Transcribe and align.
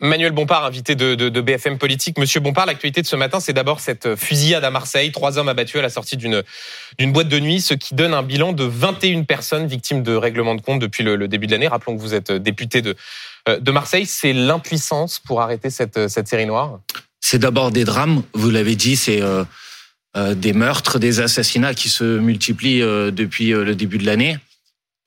Manuel 0.00 0.30
Bompard, 0.30 0.64
invité 0.64 0.94
de, 0.94 1.40
BFM 1.40 1.76
Politique. 1.76 2.18
Monsieur 2.18 2.40
Bompard, 2.40 2.66
l'actualité 2.66 3.02
de 3.02 3.06
ce 3.06 3.16
matin, 3.16 3.40
c'est 3.40 3.52
d'abord 3.52 3.80
cette 3.80 4.14
fusillade 4.14 4.64
à 4.64 4.70
Marseille. 4.70 5.10
Trois 5.10 5.38
hommes 5.38 5.48
abattus 5.48 5.76
à 5.76 5.82
la 5.82 5.90
sortie 5.90 6.16
d'une 6.16 6.42
boîte 7.12 7.28
de 7.28 7.40
nuit, 7.40 7.60
ce 7.60 7.74
qui 7.74 7.94
donne 7.94 8.14
un 8.14 8.22
bilan 8.22 8.52
de 8.52 8.64
21 8.64 9.24
personnes 9.24 9.66
victimes 9.66 10.02
de 10.02 10.14
règlement 10.14 10.54
de 10.54 10.60
compte 10.60 10.78
depuis 10.78 11.02
le, 11.02 11.26
début 11.26 11.46
de 11.46 11.52
l'année. 11.52 11.66
Rappelons 11.66 11.96
que 11.96 12.00
vous 12.00 12.14
êtes 12.14 12.30
député 12.30 12.80
de, 12.80 12.94
euh, 13.48 13.58
de 13.58 13.70
Marseille. 13.72 14.06
C'est 14.06 14.32
l'impuissance 14.32 15.18
pour 15.18 15.40
arrêter 15.40 15.68
cette, 15.68 16.08
cette 16.08 16.28
série 16.28 16.46
noire? 16.46 16.78
C'est 17.20 17.38
d'abord 17.38 17.72
des 17.72 17.84
drames, 17.84 18.22
vous 18.34 18.50
l'avez 18.50 18.76
dit, 18.76 18.96
c'est 18.96 19.20
euh, 19.20 19.44
euh, 20.16 20.34
des 20.34 20.52
meurtres, 20.52 21.00
des 21.00 21.18
assassinats 21.18 21.74
qui 21.74 21.88
se 21.88 22.04
multiplient 22.04 22.80
depuis 22.80 23.50
le 23.50 23.74
début 23.74 23.98
de 23.98 24.06
l'année. 24.06 24.38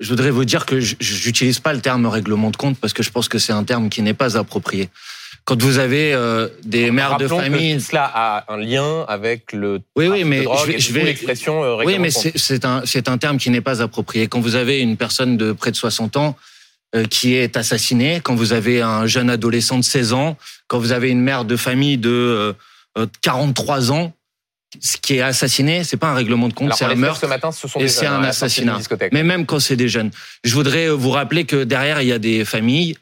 Je 0.02 0.10
voudrais 0.10 0.32
vous 0.32 0.46
dire 0.46 0.66
que 0.66 0.80
j'utilise 0.80 1.60
pas 1.60 1.74
le 1.74 1.80
terme 1.80 2.08
règlement 2.08 2.50
de 2.50 2.58
compte 2.58 2.78
parce 2.80 2.92
que 2.92 3.04
je 3.04 3.12
pense 3.12 3.30
que 3.30 3.38
c'est 3.38 3.54
un 3.54 3.64
terme 3.64 3.88
qui 3.90 4.02
n'est 4.02 4.16
pas 4.16 4.36
approprié. 4.36 4.90
Quand 5.46 5.62
vous 5.62 5.78
avez 5.78 6.14
euh, 6.14 6.50
des 6.64 6.90
mères 6.90 7.18
de 7.18 7.28
famille, 7.28 7.76
que 7.76 7.84
cela 7.84 8.12
a 8.14 8.52
un 8.52 8.58
lien 8.58 9.06
avec 9.08 9.54
le 9.54 9.80
oui 9.96 10.08
oui 10.08 10.24
mais 10.24 10.44
je 10.44 10.72
vais, 10.72 10.80
je 10.80 10.92
vais 10.92 11.04
l'expression 11.04 11.64
euh, 11.64 11.84
oui 11.84 11.98
mais 12.00 12.10
c'est 12.10 12.66
un 12.66 12.82
c'est 12.86 13.10
un 13.10 13.18
terme 13.18 13.38
qui 13.38 13.52
n'est 13.52 13.62
pas 13.62 13.82
approprié. 13.82 14.28
Quand 14.28 14.40
vous 14.40 14.56
avez 14.56 14.82
une 14.82 14.98
personne 14.98 15.38
de 15.38 15.52
près 15.52 15.70
de 15.70 15.76
60 15.76 16.18
ans 16.18 16.36
euh, 16.96 17.06
qui 17.06 17.36
est 17.36 17.56
assassinée, 17.56 18.22
quand 18.24 18.36
vous 18.36 18.54
avez 18.54 18.82
un 18.82 19.06
jeune 19.06 19.30
adolescent 19.30 19.78
de 19.78 19.84
16 19.84 20.14
ans, 20.14 20.36
quand 20.68 20.80
vous 20.80 20.94
avez 20.94 21.10
une 21.10 21.22
mère 21.22 21.46
de 21.46 21.56
famille 21.56 21.98
de 21.98 22.56
43 23.22 23.92
ans, 23.92 24.14
ce 24.80 24.98
qui 24.98 25.16
est 25.16 25.22
assassiné, 25.22 25.84
c'est 25.84 25.98
pas 25.98 26.10
un 26.10 26.14
règlement 26.14 26.48
de 26.48 26.54
compte, 26.54 26.74
c'est 26.74 26.86
un 26.86 26.96
meurtre. 26.96 27.22
Ce 27.22 27.26
matin, 27.26 27.52
ce 27.52 27.68
sont 27.68 27.80
et 27.80 27.88
c'est 27.88 28.06
un 28.06 28.24
assassinat. 28.24 28.80
Mais 29.12 29.24
même 29.24 29.46
quand 29.46 29.60
c'est 29.60 29.76
des 29.76 29.90
jeunes. 29.90 30.12
Je 30.44 30.54
voudrais 30.54 30.90
vous 30.90 31.12
rappeler 31.12 31.46
que 31.46 31.64
derrière, 31.64 32.02
il 32.02 32.08
y 32.08 32.14
a 32.14 32.20
des 32.20 32.46
familles, 32.46 32.96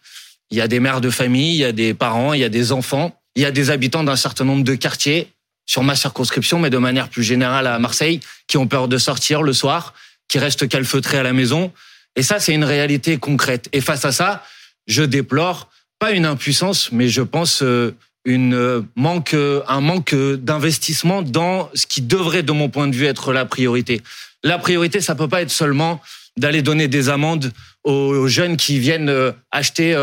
il 0.49 0.57
y 0.57 0.61
a 0.61 0.67
des 0.67 0.79
mères 0.79 1.01
de 1.01 1.09
famille, 1.09 1.53
il 1.53 1.59
y 1.59 1.65
a 1.65 1.71
des 1.71 1.93
parents, 1.93 2.33
il 2.33 2.39
y 2.39 2.43
a 2.43 2.49
des 2.49 2.71
enfants, 2.71 3.15
il 3.35 3.43
y 3.43 3.45
a 3.45 3.51
des 3.51 3.69
habitants 3.69 4.03
d'un 4.03 4.15
certain 4.15 4.45
nombre 4.45 4.63
de 4.63 4.75
quartiers 4.75 5.31
sur 5.65 5.83
ma 5.83 5.95
circonscription, 5.95 6.57
mais 6.57 6.71
de 6.71 6.79
manière 6.79 7.09
plus 7.09 7.23
générale 7.23 7.67
à 7.67 7.77
Marseille, 7.77 8.19
qui 8.47 8.57
ont 8.57 8.67
peur 8.67 8.87
de 8.87 8.97
sortir 8.97 9.43
le 9.43 9.53
soir, 9.53 9.93
qui 10.27 10.39
restent 10.39 10.67
calfeutrés 10.67 11.19
à 11.19 11.23
la 11.23 11.33
maison. 11.33 11.71
Et 12.15 12.23
ça, 12.23 12.39
c'est 12.39 12.53
une 12.53 12.63
réalité 12.63 13.17
concrète. 13.17 13.69
Et 13.71 13.81
face 13.81 14.03
à 14.03 14.11
ça, 14.11 14.43
je 14.87 15.03
déplore 15.03 15.69
pas 15.99 16.11
une 16.11 16.25
impuissance, 16.25 16.91
mais 16.91 17.07
je 17.07 17.21
pense 17.21 17.61
euh, 17.61 17.95
une 18.25 18.53
euh, 18.53 18.81
manque, 18.95 19.33
euh, 19.33 19.61
un 19.67 19.81
manque 19.81 20.13
d'investissement 20.15 21.21
dans 21.21 21.69
ce 21.73 21.85
qui 21.85 22.01
devrait, 22.01 22.43
de 22.43 22.51
mon 22.51 22.69
point 22.69 22.87
de 22.87 22.95
vue, 22.95 23.05
être 23.05 23.33
la 23.33 23.45
priorité. 23.45 24.01
La 24.43 24.57
priorité, 24.57 25.01
ça 25.01 25.15
peut 25.15 25.27
pas 25.27 25.41
être 25.41 25.51
seulement 25.51 26.01
d'aller 26.37 26.61
donner 26.61 26.87
des 26.87 27.09
amendes 27.09 27.51
aux 27.83 28.27
jeunes 28.27 28.55
qui 28.55 28.79
viennent 28.79 29.09
euh, 29.09 29.31
acheter 29.51 29.95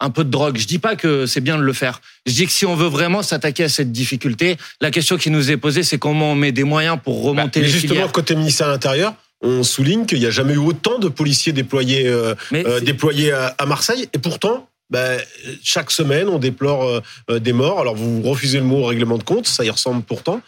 un 0.00 0.10
peu 0.10 0.24
de 0.24 0.30
drogue. 0.30 0.56
Je 0.56 0.66
dis 0.66 0.78
pas 0.78 0.96
que 0.96 1.26
c'est 1.26 1.40
bien 1.40 1.56
de 1.56 1.62
le 1.62 1.72
faire. 1.72 2.00
Je 2.26 2.32
dis 2.32 2.46
que 2.46 2.52
si 2.52 2.66
on 2.66 2.74
veut 2.74 2.88
vraiment 2.88 3.22
s'attaquer 3.22 3.64
à 3.64 3.68
cette 3.68 3.92
difficulté, 3.92 4.56
la 4.80 4.90
question 4.90 5.16
qui 5.16 5.30
nous 5.30 5.50
est 5.50 5.56
posée, 5.56 5.82
c'est 5.82 5.98
comment 5.98 6.32
on 6.32 6.34
met 6.34 6.52
des 6.52 6.64
moyens 6.64 6.98
pour 7.02 7.22
remonter 7.22 7.60
bah, 7.60 7.66
mais 7.66 7.72
les 7.72 7.80
justement, 7.80 8.08
côté 8.08 8.34
ministère 8.34 8.68
de 8.68 8.72
l'Intérieur, 8.72 9.14
on 9.40 9.62
souligne 9.62 10.06
qu'il 10.06 10.18
n'y 10.18 10.26
a 10.26 10.30
jamais 10.30 10.54
eu 10.54 10.58
autant 10.58 10.98
de 10.98 11.08
policiers 11.08 11.52
déployés, 11.52 12.10
déployés 12.82 13.32
à 13.32 13.66
Marseille, 13.66 14.08
et 14.12 14.18
pourtant, 14.18 14.68
ben, 14.90 15.20
chaque 15.62 15.90
semaine, 15.90 16.28
on 16.28 16.38
déplore 16.38 16.84
euh, 16.84 17.00
euh, 17.30 17.38
des 17.38 17.52
morts. 17.52 17.80
Alors, 17.80 17.96
vous 17.96 18.22
refusez 18.22 18.58
le 18.58 18.64
mot 18.64 18.84
règlement 18.84 19.18
de 19.18 19.22
compte, 19.22 19.46
ça 19.46 19.64
y 19.64 19.70
ressemble 19.70 20.02
pourtant. 20.02 20.40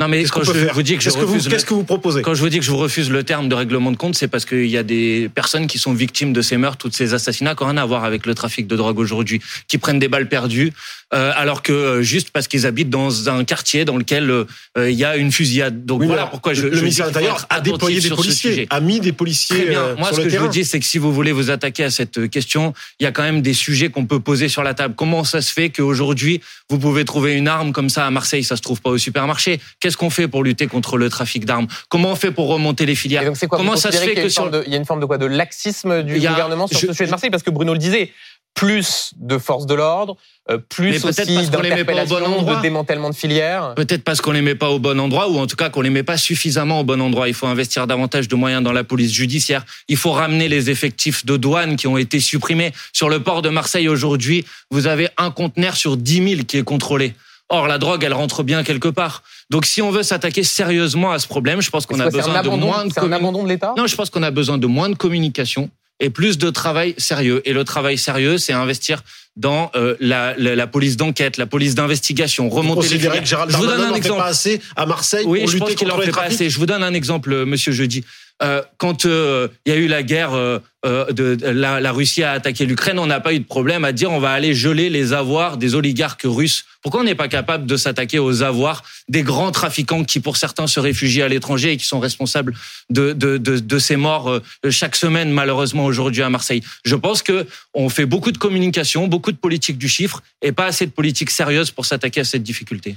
Non, 0.00 0.08
mais 0.08 0.24
quand 0.24 0.42
je 0.42 0.72
vous 0.72 0.82
dis 0.82 0.96
que 0.96 1.02
je 1.02 1.10
refuse, 1.10 1.46
qu'est-ce 1.46 1.66
que 1.66 1.74
vous 1.74 1.84
proposez 1.84 2.22
Quand 2.22 2.32
je 2.32 2.40
vous 2.40 2.48
dis 2.48 2.58
que 2.58 2.64
je 2.64 2.70
vous 2.70 2.78
refuse 2.78 3.10
le 3.10 3.22
terme 3.22 3.50
de 3.50 3.54
règlement 3.54 3.92
de 3.92 3.98
compte, 3.98 4.14
c'est 4.14 4.28
parce 4.28 4.46
qu'il 4.46 4.66
y 4.66 4.78
a 4.78 4.82
des 4.82 5.30
personnes 5.34 5.66
qui 5.66 5.78
sont 5.78 5.92
victimes 5.92 6.32
de 6.32 6.40
ces 6.40 6.56
meurtres 6.56 6.86
ou 6.86 6.88
de 6.88 6.94
ces 6.94 7.12
assassinats 7.12 7.54
qui 7.54 7.64
n'ont 7.64 7.68
rien 7.68 7.76
à 7.76 7.84
voir 7.84 8.04
avec 8.04 8.24
le 8.24 8.34
trafic 8.34 8.66
de 8.66 8.76
drogue 8.76 8.98
aujourd'hui, 8.98 9.42
qui 9.68 9.76
prennent 9.76 9.98
des 9.98 10.08
balles 10.08 10.28
perdues, 10.28 10.72
alors 11.12 11.62
que 11.62 11.72
euh, 11.72 12.02
juste 12.02 12.30
parce 12.30 12.46
qu'ils 12.46 12.66
habitent 12.66 12.90
dans 12.90 13.28
un 13.28 13.44
quartier 13.44 13.84
dans 13.84 13.96
lequel 13.96 14.30
euh, 14.30 14.46
il 14.76 14.96
y 14.96 15.04
a 15.04 15.16
une 15.16 15.32
fusillade. 15.32 15.84
Donc 15.84 16.04
voilà 16.04 16.26
pourquoi 16.26 16.54
je. 16.54 16.66
Le 16.68 16.74
je 16.74 16.80
ministère 16.80 17.06
de 17.06 17.10
l'Intérieur 17.10 17.46
a 17.50 17.60
déployé 17.60 18.00
des 18.00 18.10
policiers, 18.10 18.66
a 18.70 18.80
mis 18.80 19.00
des 19.00 19.12
policiers. 19.12 19.56
Très 19.56 19.66
bien. 19.66 19.94
Moi, 19.96 20.12
ce 20.12 20.20
que 20.20 20.28
je 20.28 20.38
vous 20.38 20.48
dis, 20.48 20.64
c'est 20.64 20.78
que 20.78 20.86
si 20.86 20.98
vous 20.98 21.12
voulez 21.12 21.32
vous 21.32 21.50
attaquer 21.50 21.84
à 21.84 21.90
cette 21.90 22.28
question, 22.30 22.74
il 23.00 23.04
y 23.04 23.06
a 23.06 23.12
quand 23.12 23.22
même 23.22 23.42
des 23.42 23.54
sujets 23.54 23.88
qu'on 23.88 24.06
peut 24.06 24.20
poser 24.20 24.48
sur 24.48 24.62
la 24.62 24.74
table. 24.74 24.94
Comment 24.96 25.24
ça 25.24 25.42
se 25.42 25.52
fait 25.52 25.70
qu'aujourd'hui 25.70 26.40
vous 26.68 26.78
pouvez 26.78 27.04
trouver 27.04 27.34
une 27.34 27.48
arme 27.48 27.72
comme 27.72 27.88
ça 27.88 28.06
à 28.06 28.10
Marseille, 28.10 28.44
ça 28.44 28.56
se 28.56 28.62
trouve 28.62 28.80
pas 28.80 28.90
au 28.90 28.98
supermarché? 28.98 29.60
Qu'est-ce 29.80 29.96
qu'on 29.96 30.10
fait 30.10 30.28
pour 30.28 30.44
lutter 30.44 30.68
contre 30.68 30.96
le 30.96 31.08
trafic 31.10 31.44
d'armes? 31.44 31.66
Comment 31.88 32.12
on 32.12 32.16
fait 32.16 32.30
pour 32.30 32.46
remonter 32.48 32.86
les 32.86 32.94
filières? 32.94 33.24
Comment 33.50 33.76
ça 33.76 33.90
se 33.90 33.98
fait 33.98 34.14
que 34.14 34.28
sur 34.28 34.50
il 34.64 34.72
y 34.72 34.74
a 34.74 34.78
une 34.78 34.84
forme 34.84 35.00
de 35.00 35.06
quoi? 35.06 35.18
De 35.18 35.26
laxisme 35.26 36.02
du 36.02 36.14
gouvernement 36.14 36.68
sur 36.68 36.78
ce 36.78 36.92
sujet 36.92 37.06
de 37.06 37.10
Marseille? 37.10 37.30
Parce 37.30 37.42
que 37.42 37.50
Bruno 37.50 37.72
le 37.72 37.78
disait 37.78 38.12
plus 38.54 39.12
de 39.16 39.38
forces 39.38 39.66
de 39.66 39.74
l'ordre, 39.74 40.16
euh, 40.50 40.58
plus 40.58 41.04
aussi 41.04 41.24
d'interpellation, 41.50 42.42
de 42.42 42.60
démantèlement 42.60 43.10
de 43.10 43.14
filières. 43.14 43.74
Peut-être 43.74 44.04
parce 44.04 44.20
qu'on 44.20 44.32
les 44.32 44.42
met 44.42 44.54
pas 44.54 44.70
au 44.70 44.78
bon 44.78 45.00
endroit, 45.00 45.30
ou 45.30 45.38
en 45.38 45.46
tout 45.46 45.56
cas 45.56 45.70
qu'on 45.70 45.80
les 45.80 45.90
met 45.90 46.02
pas 46.02 46.16
suffisamment 46.16 46.80
au 46.80 46.84
bon 46.84 47.00
endroit. 47.00 47.28
Il 47.28 47.34
faut 47.34 47.46
investir 47.46 47.86
davantage 47.86 48.28
de 48.28 48.34
moyens 48.34 48.62
dans 48.62 48.72
la 48.72 48.84
police 48.84 49.12
judiciaire. 49.12 49.64
Il 49.88 49.96
faut 49.96 50.12
ramener 50.12 50.48
les 50.48 50.70
effectifs 50.70 51.24
de 51.24 51.36
douane 51.36 51.76
qui 51.76 51.86
ont 51.86 51.96
été 51.96 52.20
supprimés. 52.20 52.72
Sur 52.92 53.08
le 53.08 53.22
port 53.22 53.42
de 53.42 53.48
Marseille 53.48 53.88
aujourd'hui, 53.88 54.44
vous 54.70 54.86
avez 54.86 55.08
un 55.16 55.30
conteneur 55.30 55.76
sur 55.76 55.96
10 55.96 56.28
000 56.28 56.42
qui 56.46 56.58
est 56.58 56.62
contrôlé. 56.62 57.14
Or, 57.48 57.66
la 57.66 57.78
drogue, 57.78 58.04
elle 58.04 58.14
rentre 58.14 58.44
bien 58.44 58.62
quelque 58.62 58.88
part. 58.88 59.24
Donc, 59.50 59.66
si 59.66 59.82
on 59.82 59.90
veut 59.90 60.04
s'attaquer 60.04 60.44
sérieusement 60.44 61.10
à 61.10 61.18
ce 61.18 61.26
problème, 61.26 61.60
je 61.60 61.70
pense 61.70 61.84
qu'on 61.84 61.98
a 61.98 62.08
besoin 62.08 62.42
de 62.42 62.48
moins 62.48 62.86
de... 62.86 63.00
un 63.00 63.12
abandon 63.12 63.42
de 63.42 63.48
l'État? 63.48 63.74
Non, 63.76 63.88
je 63.88 63.96
pense 63.96 64.08
qu'on 64.08 64.22
a 64.22 64.30
besoin 64.30 64.56
de 64.56 64.68
moins 64.68 64.88
de 64.88 64.94
communication 64.94 65.68
et 66.00 66.10
plus 66.10 66.38
de 66.38 66.50
travail 66.50 66.94
sérieux. 66.98 67.42
Et 67.44 67.52
le 67.52 67.64
travail 67.64 67.98
sérieux, 67.98 68.38
c'est 68.38 68.52
investir 68.52 69.02
dans 69.36 69.70
euh, 69.74 69.96
la, 70.00 70.34
la, 70.36 70.66
police 70.66 70.96
d'enquête, 70.96 71.36
la 71.36 71.46
police 71.46 71.74
d'investigation, 71.74 72.48
remonter 72.48 72.88
les. 72.88 72.98
Que 72.98 73.24
Gérald 73.24 73.50
je 73.50 73.56
vous 73.56 73.66
donne 73.66 73.80
un 73.80 73.94
exemple. 73.94 74.20
Pas 74.20 74.26
assez 74.26 74.60
à 74.76 74.86
Marseille 74.86 75.24
oui, 75.26 75.40
pour 75.40 75.50
je 75.50 75.58
pense 75.58 75.74
qu'il 75.74 75.90
en 75.90 75.98
fait 75.98 76.10
pas 76.10 76.22
assez. 76.22 76.50
Je 76.50 76.58
vous 76.58 76.66
donne 76.66 76.82
un 76.82 76.94
exemple, 76.94 77.32
euh, 77.32 77.46
Monsieur 77.46 77.72
Jeudi. 77.72 78.04
Euh, 78.42 78.62
quand 78.78 79.04
euh, 79.04 79.48
il 79.66 79.72
y 79.72 79.76
a 79.76 79.78
eu 79.78 79.86
la 79.86 80.02
guerre, 80.02 80.32
euh, 80.32 80.60
de, 80.82 81.36
la, 81.42 81.78
la, 81.78 81.92
Russie 81.92 82.22
a 82.22 82.32
attaqué 82.32 82.64
l'Ukraine, 82.64 82.98
on 82.98 83.06
n'a 83.06 83.20
pas 83.20 83.34
eu 83.34 83.38
de 83.38 83.44
problème 83.44 83.84
à 83.84 83.92
dire 83.92 84.10
on 84.10 84.18
va 84.18 84.30
aller 84.30 84.54
geler 84.54 84.88
les 84.88 85.12
avoirs 85.12 85.58
des 85.58 85.74
oligarques 85.74 86.22
russes. 86.24 86.64
Pourquoi 86.80 87.02
on 87.02 87.04
n'est 87.04 87.14
pas 87.14 87.28
capable 87.28 87.66
de 87.66 87.76
s'attaquer 87.76 88.18
aux 88.18 88.42
avoirs 88.42 88.82
des 89.10 89.22
grands 89.22 89.50
trafiquants 89.50 90.04
qui, 90.04 90.20
pour 90.20 90.38
certains, 90.38 90.66
se 90.66 90.80
réfugient 90.80 91.20
à 91.20 91.28
l'étranger 91.28 91.72
et 91.72 91.76
qui 91.76 91.84
sont 91.84 92.00
responsables 92.00 92.54
de, 92.88 93.12
de, 93.12 93.36
de, 93.36 93.58
de 93.58 93.78
ces 93.78 93.96
morts 93.96 94.40
chaque 94.70 94.96
semaine, 94.96 95.30
malheureusement 95.30 95.84
aujourd'hui 95.84 96.22
à 96.22 96.30
Marseille? 96.30 96.62
Je 96.82 96.96
pense 96.96 97.22
que 97.22 97.46
on 97.74 97.90
fait 97.90 98.06
beaucoup 98.06 98.32
de 98.32 98.38
communication, 98.38 99.06
beaucoup 99.06 99.32
de 99.32 99.36
politique 99.36 99.76
du 99.76 99.88
chiffre 99.88 100.22
et 100.40 100.52
pas 100.52 100.64
assez 100.64 100.86
de 100.86 100.92
politique 100.92 101.30
sérieuse 101.30 101.70
pour 101.70 101.84
s'attaquer 101.84 102.20
à 102.20 102.24
cette 102.24 102.42
difficulté. 102.42 102.96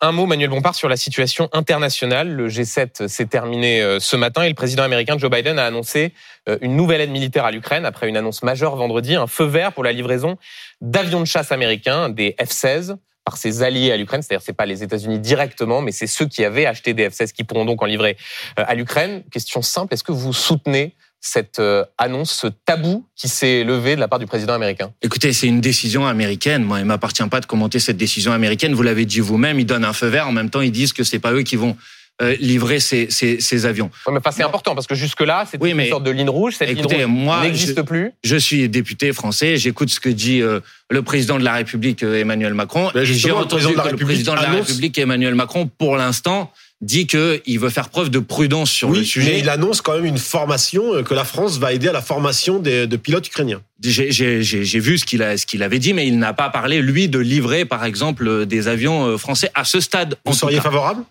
Un 0.00 0.12
mot, 0.12 0.26
Manuel 0.26 0.50
Bompard, 0.50 0.76
sur 0.76 0.88
la 0.88 0.96
situation 0.96 1.48
internationale. 1.52 2.30
Le 2.30 2.48
G7 2.48 3.08
s'est 3.08 3.26
terminé 3.26 3.82
euh, 3.82 3.98
ce 3.98 4.14
matin 4.14 4.44
et 4.44 4.48
le 4.48 4.54
président 4.54 4.84
américain 4.84 5.18
Joe 5.18 5.28
Biden 5.28 5.58
a 5.58 5.66
annoncé 5.66 6.14
euh, 6.48 6.56
une 6.60 6.76
nouvelle 6.76 7.00
aide 7.00 7.10
militaire 7.10 7.44
à 7.44 7.50
l'Ukraine 7.50 7.84
après 7.84 8.08
une 8.08 8.16
annonce 8.16 8.44
majeure 8.44 8.76
vendredi, 8.76 9.16
un 9.16 9.26
feu 9.26 9.44
vert 9.44 9.72
pour 9.72 9.82
la 9.82 9.90
livraison 9.90 10.36
d'avions 10.80 11.18
de 11.18 11.24
chasse 11.24 11.50
américains, 11.50 12.10
des 12.10 12.36
F-16 12.38 12.94
par 13.24 13.36
ses 13.36 13.64
alliés 13.64 13.90
à 13.90 13.96
l'Ukraine, 13.96 14.22
c'est-à-dire 14.22 14.44
c'est 14.44 14.52
pas 14.52 14.66
les 14.66 14.84
États-Unis 14.84 15.18
directement, 15.18 15.82
mais 15.82 15.90
c'est 15.90 16.06
ceux 16.06 16.26
qui 16.26 16.44
avaient 16.44 16.66
acheté 16.66 16.94
des 16.94 17.08
F-16 17.08 17.32
qui 17.32 17.42
pourront 17.42 17.64
donc 17.64 17.82
en 17.82 17.86
livrer 17.86 18.16
euh, 18.60 18.64
à 18.68 18.76
l'Ukraine. 18.76 19.24
Question 19.32 19.62
simple, 19.62 19.94
est-ce 19.94 20.04
que 20.04 20.12
vous 20.12 20.32
soutenez 20.32 20.94
cette 21.20 21.60
annonce, 21.98 22.30
ce 22.32 22.46
tabou 22.46 23.04
qui 23.16 23.28
s'est 23.28 23.64
levé 23.64 23.96
de 23.96 24.00
la 24.00 24.08
part 24.08 24.18
du 24.18 24.26
président 24.26 24.54
américain 24.54 24.92
Écoutez, 25.02 25.32
c'est 25.32 25.46
une 25.46 25.60
décision 25.60 26.06
américaine. 26.06 26.62
Moi, 26.62 26.78
il 26.80 26.84
m'appartient 26.84 27.26
pas 27.28 27.40
de 27.40 27.46
commenter 27.46 27.78
cette 27.80 27.96
décision 27.96 28.32
américaine. 28.32 28.74
Vous 28.74 28.82
l'avez 28.82 29.04
dit 29.04 29.20
vous-même, 29.20 29.58
ils 29.58 29.66
donnent 29.66 29.84
un 29.84 29.92
feu 29.92 30.06
vert. 30.06 30.28
En 30.28 30.32
même 30.32 30.50
temps, 30.50 30.60
ils 30.60 30.72
disent 30.72 30.92
que 30.92 31.04
c'est 31.04 31.18
pas 31.18 31.32
eux 31.32 31.42
qui 31.42 31.56
vont 31.56 31.76
euh, 32.20 32.34
livrer 32.40 32.80
ces, 32.80 33.08
ces, 33.10 33.40
ces 33.40 33.64
avions. 33.64 33.92
mais 34.10 34.18
c'est 34.32 34.42
important 34.42 34.74
parce 34.74 34.88
que 34.88 34.96
jusque-là, 34.96 35.44
c'était 35.48 35.62
oui, 35.62 35.70
une 35.70 35.88
sorte 35.88 36.02
de 36.02 36.10
ligne 36.10 36.28
rouge. 36.28 36.56
Cette 36.58 36.68
écoutez, 36.68 36.98
ligne 36.98 37.28
rouge 37.28 37.42
n'existe 37.42 37.82
plus. 37.82 38.10
Je 38.24 38.34
suis 38.34 38.68
député 38.68 39.12
français. 39.12 39.56
J'écoute 39.56 39.88
ce 39.88 40.00
que 40.00 40.08
dit 40.08 40.42
euh, 40.42 40.58
le 40.90 41.02
président 41.02 41.38
de 41.38 41.44
la 41.44 41.52
République 41.52 42.02
euh, 42.02 42.20
Emmanuel 42.20 42.54
Macron. 42.54 42.90
J'ai 42.96 43.30
entendu 43.30 43.72
que 43.72 43.88
le 43.90 43.96
président 43.98 44.34
de 44.34 44.40
la 44.40 44.50
République 44.50 44.98
Emmanuel 44.98 45.36
Macron, 45.36 45.70
pour 45.78 45.96
l'instant, 45.96 46.52
dit 46.80 47.06
qu'il 47.06 47.58
veut 47.58 47.70
faire 47.70 47.88
preuve 47.88 48.08
de 48.08 48.20
prudence 48.20 48.70
sur 48.70 48.90
le 48.90 49.02
sujet. 49.02 49.32
Mais 49.32 49.38
il 49.40 49.48
annonce 49.48 49.80
quand 49.80 49.94
même 49.94 50.04
une 50.04 50.18
formation, 50.18 50.94
euh, 50.94 51.02
que 51.02 51.14
la 51.14 51.24
France 51.24 51.58
va 51.58 51.72
aider 51.72 51.88
à 51.88 51.92
la 51.92 52.02
formation 52.02 52.58
des, 52.60 52.86
de 52.86 52.96
pilotes 52.96 53.26
ukrainiens. 53.26 53.60
J'ai 53.82 54.80
vu 54.80 54.98
ce 54.98 55.04
qu'il 55.04 55.20
ce 55.20 55.46
qu'il 55.46 55.62
avait 55.62 55.78
dit, 55.78 55.92
mais 55.92 56.06
il 56.06 56.18
n'a 56.18 56.32
pas 56.32 56.50
parlé, 56.50 56.80
lui, 56.80 57.08
de 57.08 57.18
livrer, 57.18 57.64
par 57.64 57.84
exemple, 57.84 58.46
des 58.46 58.68
avions 58.68 59.06
euh, 59.06 59.18
français 59.18 59.50
à 59.54 59.64
ce 59.64 59.80
stade. 59.80 60.16
Vous 60.24 60.32
seriez 60.32 60.60
favorable? 60.60 61.02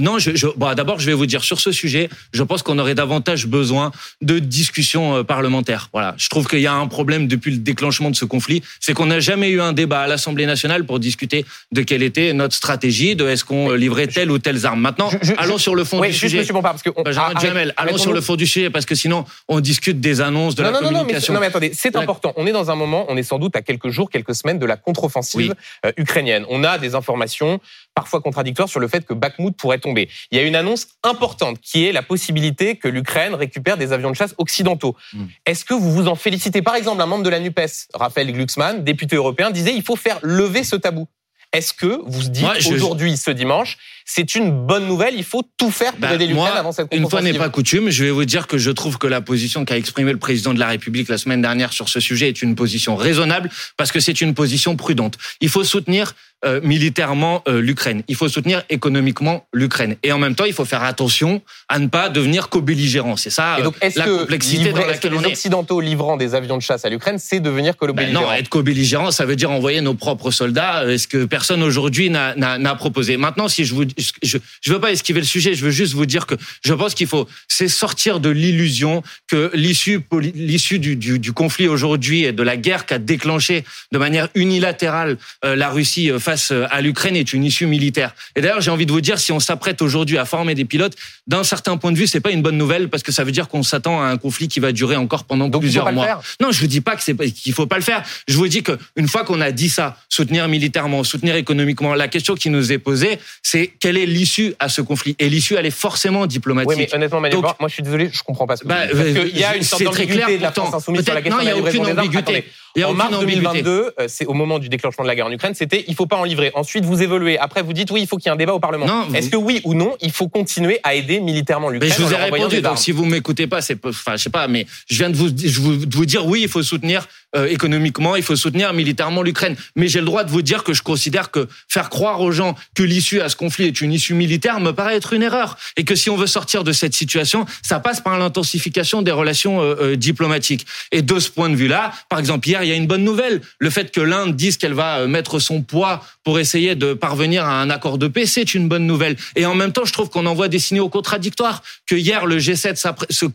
Non, 0.00 0.18
je, 0.18 0.34
je 0.34 0.46
bon, 0.56 0.74
d'abord, 0.74 1.00
je 1.00 1.06
vais 1.06 1.14
vous 1.14 1.24
dire 1.26 1.42
sur 1.42 1.58
ce 1.58 1.72
sujet, 1.72 2.10
je 2.32 2.42
pense 2.42 2.62
qu'on 2.62 2.78
aurait 2.78 2.94
davantage 2.94 3.46
besoin 3.46 3.92
de 4.20 4.38
discussions 4.38 5.16
euh, 5.16 5.22
parlementaires. 5.22 5.88
Voilà, 5.92 6.14
je 6.18 6.28
trouve 6.28 6.46
qu'il 6.46 6.60
y 6.60 6.66
a 6.66 6.74
un 6.74 6.86
problème 6.86 7.28
depuis 7.28 7.50
le 7.50 7.58
déclenchement 7.58 8.10
de 8.10 8.16
ce 8.16 8.26
conflit, 8.26 8.62
c'est 8.78 8.92
qu'on 8.92 9.06
n'a 9.06 9.20
jamais 9.20 9.48
eu 9.48 9.60
un 9.60 9.72
débat 9.72 10.00
à 10.00 10.06
l'Assemblée 10.06 10.44
nationale 10.44 10.84
pour 10.84 10.98
discuter 10.98 11.46
de 11.72 11.82
quelle 11.82 12.02
était 12.02 12.34
notre 12.34 12.54
stratégie, 12.54 13.16
de 13.16 13.26
est-ce 13.26 13.44
qu'on 13.44 13.72
livrait 13.72 14.06
telle 14.06 14.30
ou 14.30 14.38
telle 14.38 14.64
arme. 14.66 14.80
Maintenant, 14.80 15.10
allons 15.38 15.58
sur 15.58 15.74
le 15.74 15.84
fond 15.84 16.00
du 16.00 16.12
sujet. 16.12 16.38
Monsieur 16.38 16.54
parce 16.62 16.82
que 16.82 16.90
on, 16.94 17.04
Jamel, 17.40 17.72
allons 17.76 17.96
sur 17.96 18.12
le 18.12 18.20
fond 18.20 18.36
du 18.36 18.46
sujet 18.46 18.68
parce 18.68 18.84
que 18.84 18.94
sinon 18.94 19.24
on 19.48 19.60
discute 19.60 20.00
des 20.00 20.20
annonces 20.20 20.54
de 20.54 20.62
la 20.62 20.72
non, 20.72 20.80
communication. 20.80 21.32
Non, 21.32 21.40
mais, 21.40 21.46
attendez, 21.46 21.72
c'est 21.74 21.96
important. 21.96 22.32
On 22.36 22.46
est 22.46 22.52
dans 22.52 22.70
un 22.70 22.74
moment, 22.74 23.06
on 23.08 23.16
est 23.16 23.22
sans 23.22 23.38
doute 23.38 23.56
à 23.56 23.62
quelques 23.62 23.88
jours, 23.88 24.10
quelques 24.10 24.34
semaines 24.34 24.58
de 24.58 24.66
la 24.66 24.76
contre-offensive 24.76 25.54
euh, 25.84 25.92
ukrainienne. 25.96 26.44
On 26.50 26.64
a 26.64 26.78
des 26.78 26.94
informations 26.94 27.60
parfois 27.96 28.20
contradictoires 28.20 28.68
sur 28.68 28.78
le 28.78 28.86
fait 28.86 29.04
que 29.04 29.14
Bakhmut 29.14 29.56
pourrait 29.56 29.78
tomber. 29.78 30.08
Il 30.30 30.38
y 30.38 30.40
a 30.40 30.44
une 30.44 30.54
annonce 30.54 30.86
importante 31.02 31.58
qui 31.60 31.86
est 31.86 31.92
la 31.92 32.02
possibilité 32.02 32.76
que 32.76 32.88
l'Ukraine 32.88 33.34
récupère 33.34 33.78
des 33.78 33.92
avions 33.92 34.10
de 34.10 34.16
chasse 34.16 34.34
occidentaux. 34.36 34.94
Hmm. 35.14 35.24
Est-ce 35.46 35.64
que 35.64 35.72
vous 35.72 35.90
vous 35.90 36.06
en 36.06 36.14
félicitez? 36.14 36.60
Par 36.60 36.76
exemple, 36.76 37.00
un 37.00 37.06
membre 37.06 37.24
de 37.24 37.30
la 37.30 37.40
NUPES, 37.40 37.88
Raphaël 37.94 38.30
Glucksmann, 38.32 38.84
député 38.84 39.16
européen, 39.16 39.50
disait 39.50 39.74
il 39.74 39.82
faut 39.82 39.96
faire 39.96 40.18
lever 40.22 40.62
ce 40.62 40.76
tabou. 40.76 41.08
Est-ce 41.52 41.72
que 41.72 42.00
vous 42.04 42.28
dites 42.28 42.44
aujourd'hui, 42.70 43.16
ce 43.16 43.30
dimanche, 43.30 43.78
c'est 44.04 44.34
une 44.34 44.50
bonne 44.50 44.86
nouvelle 44.86 45.14
Il 45.16 45.24
faut 45.24 45.42
tout 45.56 45.70
faire 45.70 45.92
pour 45.92 46.00
bah, 46.00 46.14
aider 46.14 46.26
l'Ukraine 46.26 46.52
avant 46.56 46.72
cette 46.72 46.88
Une 46.92 47.08
fois 47.08 47.22
n'est 47.22 47.32
pas 47.32 47.48
coutume, 47.48 47.88
je 47.88 48.04
vais 48.04 48.10
vous 48.10 48.24
dire 48.24 48.46
que 48.46 48.58
je 48.58 48.70
trouve 48.70 48.98
que 48.98 49.06
la 49.06 49.22
position 49.22 49.64
qu'a 49.64 49.78
exprimée 49.78 50.12
le 50.12 50.18
président 50.18 50.52
de 50.52 50.58
la 50.58 50.66
République 50.66 51.08
la 51.08 51.16
semaine 51.16 51.40
dernière 51.40 51.72
sur 51.72 51.88
ce 51.88 51.98
sujet 51.98 52.28
est 52.28 52.42
une 52.42 52.56
position 52.56 52.94
raisonnable 52.94 53.48
parce 53.76 53.90
que 53.90 54.00
c'est 54.00 54.20
une 54.20 54.34
position 54.34 54.76
prudente. 54.76 55.16
Il 55.40 55.48
faut 55.48 55.64
soutenir 55.64 56.14
euh, 56.44 56.60
militairement 56.62 57.42
euh, 57.48 57.62
l'Ukraine. 57.62 58.02
Il 58.08 58.14
faut 58.14 58.28
soutenir 58.28 58.62
économiquement 58.68 59.46
l'Ukraine. 59.54 59.96
Et 60.02 60.12
en 60.12 60.18
même 60.18 60.34
temps, 60.34 60.44
il 60.44 60.52
faut 60.52 60.66
faire 60.66 60.82
attention 60.82 61.40
à 61.70 61.78
ne 61.78 61.86
pas 61.86 62.10
devenir 62.10 62.50
co-belligérant. 62.50 63.16
C'est 63.16 63.30
ça 63.30 63.56
donc, 63.62 63.74
la 63.80 64.04
complexité 64.04 64.70
dans 64.70 64.86
laquelle 64.86 65.14
on 65.14 65.20
est. 65.20 65.28
Les 65.28 65.32
Occidentaux 65.32 65.80
livrant 65.80 66.18
des 66.18 66.34
avions 66.34 66.58
de 66.58 66.62
chasse 66.62 66.84
à 66.84 66.90
l'Ukraine, 66.90 67.18
c'est 67.18 67.40
devenir 67.40 67.74
co-belligérant. 67.74 68.20
Ben 68.20 68.28
non, 68.28 68.32
être 68.34 68.50
co-belligérant, 68.50 69.12
ça 69.12 69.24
veut 69.24 69.34
dire 69.34 69.50
envoyer 69.50 69.80
nos 69.80 69.94
propres 69.94 70.30
soldats. 70.30 70.82
Euh, 70.82 70.90
est 70.90 70.98
Ce 70.98 71.08
que 71.08 71.24
personne 71.24 71.62
aujourd'hui 71.62 72.10
n'a 72.10 72.74
proposé. 72.74 73.16
Maintenant, 73.16 73.48
si 73.48 73.64
je 73.64 73.74
vous, 73.74 73.84
je, 74.22 74.36
je 74.60 74.72
veux 74.72 74.80
pas 74.80 74.92
esquiver 74.92 75.20
le 75.20 75.26
sujet, 75.26 75.54
je 75.54 75.64
veux 75.64 75.70
juste 75.70 75.94
vous 75.94 76.04
dire 76.04 76.26
que 76.26 76.34
je 76.62 76.74
pense 76.74 76.94
qu'il 76.94 77.06
faut, 77.06 77.26
c'est 77.48 77.68
sortir 77.68 78.20
de 78.20 78.28
l'illusion 78.28 79.02
que 79.26 79.50
l'issue, 79.54 80.00
l'issue 80.34 80.78
du, 80.78 80.96
du, 80.96 81.18
du, 81.18 81.32
conflit 81.32 81.66
aujourd'hui 81.66 82.24
et 82.24 82.32
de 82.32 82.42
la 82.42 82.58
guerre 82.58 82.84
qu'a 82.84 82.98
déclenché 82.98 83.64
de 83.90 83.96
manière 83.96 84.28
unilatérale 84.34 85.16
la 85.42 85.70
Russie 85.70 86.10
face 86.26 86.50
euh, 86.50 86.66
à 86.70 86.80
l'Ukraine 86.80 87.14
est 87.14 87.32
une 87.32 87.44
issue 87.44 87.66
militaire. 87.66 88.14
Et 88.34 88.40
d'ailleurs, 88.40 88.60
j'ai 88.60 88.72
envie 88.72 88.84
de 88.84 88.90
vous 88.90 89.00
dire, 89.00 89.18
si 89.20 89.30
on 89.30 89.38
s'apprête 89.38 89.80
aujourd'hui 89.80 90.18
à 90.18 90.24
former 90.24 90.56
des 90.56 90.64
pilotes, 90.64 90.94
d'un 91.28 91.44
certain 91.44 91.76
point 91.76 91.92
de 91.92 91.96
vue, 91.96 92.08
c'est 92.08 92.20
pas 92.20 92.32
une 92.32 92.42
bonne 92.42 92.58
nouvelle 92.58 92.88
parce 92.88 93.04
que 93.04 93.12
ça 93.12 93.22
veut 93.22 93.30
dire 93.30 93.46
qu'on 93.46 93.62
s'attend 93.62 94.02
à 94.02 94.06
un 94.06 94.16
conflit 94.16 94.48
qui 94.48 94.58
va 94.58 94.72
durer 94.72 94.96
encore 94.96 95.24
pendant 95.24 95.48
plusieurs 95.48 95.92
mois. 95.92 96.20
Non, 96.40 96.50
je 96.50 96.60
vous 96.60 96.66
dis 96.66 96.80
pas 96.80 96.96
que 96.96 97.02
c'est 97.02 97.16
qu'il 97.30 97.52
faut 97.52 97.66
pas 97.66 97.76
le 97.76 97.82
faire. 97.82 98.02
Je 98.26 98.36
vous 98.36 98.48
dis 98.48 98.62
que 98.64 98.76
une 98.96 99.06
fois 99.06 99.24
qu'on 99.24 99.40
a 99.40 99.52
dit 99.52 99.68
ça, 99.68 99.96
soutenir 100.08 100.48
militairement, 100.48 101.04
soutenir 101.04 101.36
économiquement, 101.36 101.94
la 101.94 102.08
question 102.08 102.34
qui 102.34 102.50
nous 102.50 102.72
est 102.72 102.78
posée, 102.78 103.18
c'est 103.42 103.68
quelle 103.78 103.96
est 103.96 104.06
l'issue 104.06 104.54
à 104.58 104.68
ce 104.68 104.80
conflit? 104.80 105.14
Et 105.20 105.28
l'issue, 105.28 105.54
elle 105.54 105.66
est 105.66 105.70
forcément 105.70 106.26
diplomatique. 106.26 106.70
Oui, 106.76 106.86
mais 106.90 106.94
honnêtement, 106.94 107.20
moi, 107.20 107.68
je 107.68 107.74
suis 107.74 107.82
désolé, 107.84 108.10
je 108.12 108.22
comprends 108.22 108.46
pas 108.46 108.56
ce 108.56 108.64
que 108.64 108.68
bah, 108.68 108.86
Parce 108.90 109.04
qu'il 109.04 109.38
y 109.38 109.44
a 109.44 109.56
une 109.56 109.62
sorte 109.62 109.84
d'ambiguïté 109.84 110.38
de 110.38 110.42
la 110.42 110.50
France 110.50 110.74
insoumise 110.74 111.04
sur 111.04 111.14
la 111.14 111.22
question 111.22 111.38
non, 111.38 111.44
il 111.44 111.48
y 111.48 111.52
a 111.52 111.56
aucune 111.56 111.86
ambiguïté. 111.86 112.44
Et 112.76 112.84
en 112.84 112.92
mars 112.92 113.18
2022, 113.18 113.70
euh, 113.98 114.06
c'est 114.06 114.26
au 114.26 114.34
moment 114.34 114.58
du 114.58 114.68
déclenchement 114.68 115.02
de 115.02 115.08
la 115.08 115.16
guerre 115.16 115.26
en 115.26 115.32
Ukraine, 115.32 115.54
c'était 115.54 115.84
il 115.88 115.94
faut 115.94 116.06
pas 116.06 116.16
en 116.16 116.24
livrer. 116.24 116.52
Ensuite, 116.54 116.84
vous 116.84 117.02
évoluez. 117.02 117.38
Après, 117.38 117.62
vous 117.62 117.72
dites 117.72 117.90
oui, 117.90 118.02
il 118.02 118.06
faut 118.06 118.18
qu'il 118.18 118.26
y 118.26 118.28
ait 118.28 118.34
un 118.34 118.36
débat 118.36 118.52
au 118.54 118.60
Parlement. 118.60 118.86
Est-ce 119.14 119.30
que 119.30 119.36
oui 119.36 119.60
ou 119.64 119.74
non, 119.74 119.96
il 120.00 120.12
faut 120.12 120.28
continuer 120.28 120.78
à 120.82 120.94
aider 120.94 121.20
militairement 121.20 121.70
l'Ukraine 121.70 121.92
Je 121.96 122.02
vous 122.02 122.12
ai 122.12 122.16
répondu. 122.16 122.60
Donc, 122.60 122.78
si 122.78 122.92
vous 122.92 123.06
m'écoutez 123.06 123.46
pas, 123.46 123.62
c'est 123.62 123.84
enfin, 123.84 124.16
je 124.16 124.22
sais 124.22 124.30
pas, 124.30 124.46
mais 124.46 124.66
je 124.88 124.98
viens 124.98 125.10
de 125.10 125.16
vous, 125.16 125.28
je 125.28 125.60
vous, 125.60 125.86
de 125.86 125.96
vous 125.96 126.06
dire 126.06 126.26
oui, 126.26 126.42
il 126.42 126.48
faut 126.48 126.62
soutenir 126.62 127.08
euh, 127.34 127.46
économiquement, 127.48 128.16
il 128.16 128.22
faut 128.22 128.36
soutenir 128.36 128.72
militairement 128.72 129.22
l'Ukraine. 129.22 129.56
Mais 129.74 129.88
j'ai 129.88 129.98
le 129.98 130.06
droit 130.06 130.24
de 130.24 130.30
vous 130.30 130.42
dire 130.42 130.64
que 130.64 130.72
je 130.72 130.82
considère 130.82 131.30
que 131.30 131.48
faire 131.68 131.90
croire 131.90 132.20
aux 132.20 132.30
gens 132.30 132.54
que 132.74 132.82
l'issue 132.82 133.20
à 133.20 133.28
ce 133.28 133.36
conflit 133.36 133.66
est 133.66 133.80
une 133.80 133.92
issue 133.92 134.14
militaire 134.14 134.60
me 134.60 134.70
paraît 134.70 134.96
être 134.96 135.12
une 135.12 135.22
erreur. 135.22 135.56
Et 135.76 135.84
que 135.84 135.94
si 135.94 136.08
on 136.08 136.16
veut 136.16 136.28
sortir 136.28 136.64
de 136.64 136.72
cette 136.72 136.94
situation, 136.94 137.44
ça 137.62 137.80
passe 137.80 138.00
par 138.00 138.18
l'intensification 138.18 139.02
des 139.02 139.10
relations 139.10 139.60
euh, 139.60 139.74
euh, 139.80 139.96
diplomatiques. 139.96 140.66
Et 140.92 141.02
de 141.02 141.18
ce 141.18 141.30
point 141.30 141.50
de 141.50 141.56
vue-là, 141.56 141.92
par 142.08 142.18
exemple, 142.18 142.48
hier, 142.48 142.62
il 142.62 142.68
y 142.68 142.72
a 142.72 142.76
une 142.76 142.86
bonne 142.86 143.04
nouvelle. 143.04 143.42
Le 143.58 143.70
fait 143.70 143.90
que 143.90 144.00
l'Inde 144.00 144.36
dise 144.36 144.56
qu'elle 144.56 144.74
va 144.74 145.06
mettre 145.06 145.38
son 145.38 145.62
poids 145.62 146.04
pour 146.24 146.38
essayer 146.38 146.74
de 146.74 146.94
parvenir 146.94 147.44
à 147.44 147.60
un 147.60 147.70
accord 147.70 147.98
de 147.98 148.08
paix, 148.08 148.26
c'est 148.26 148.54
une 148.54 148.68
bonne 148.68 148.86
nouvelle. 148.86 149.16
Et 149.34 149.46
en 149.46 149.54
même 149.54 149.72
temps, 149.72 149.84
je 149.84 149.92
trouve 149.92 150.10
qu'on 150.10 150.26
envoie 150.26 150.48
des 150.48 150.58
signaux 150.58 150.88
contradictoires. 150.88 151.62
Que 151.86 151.96
hier, 151.96 152.26
le 152.26 152.38
G7 152.38 152.76
se, 153.10 153.26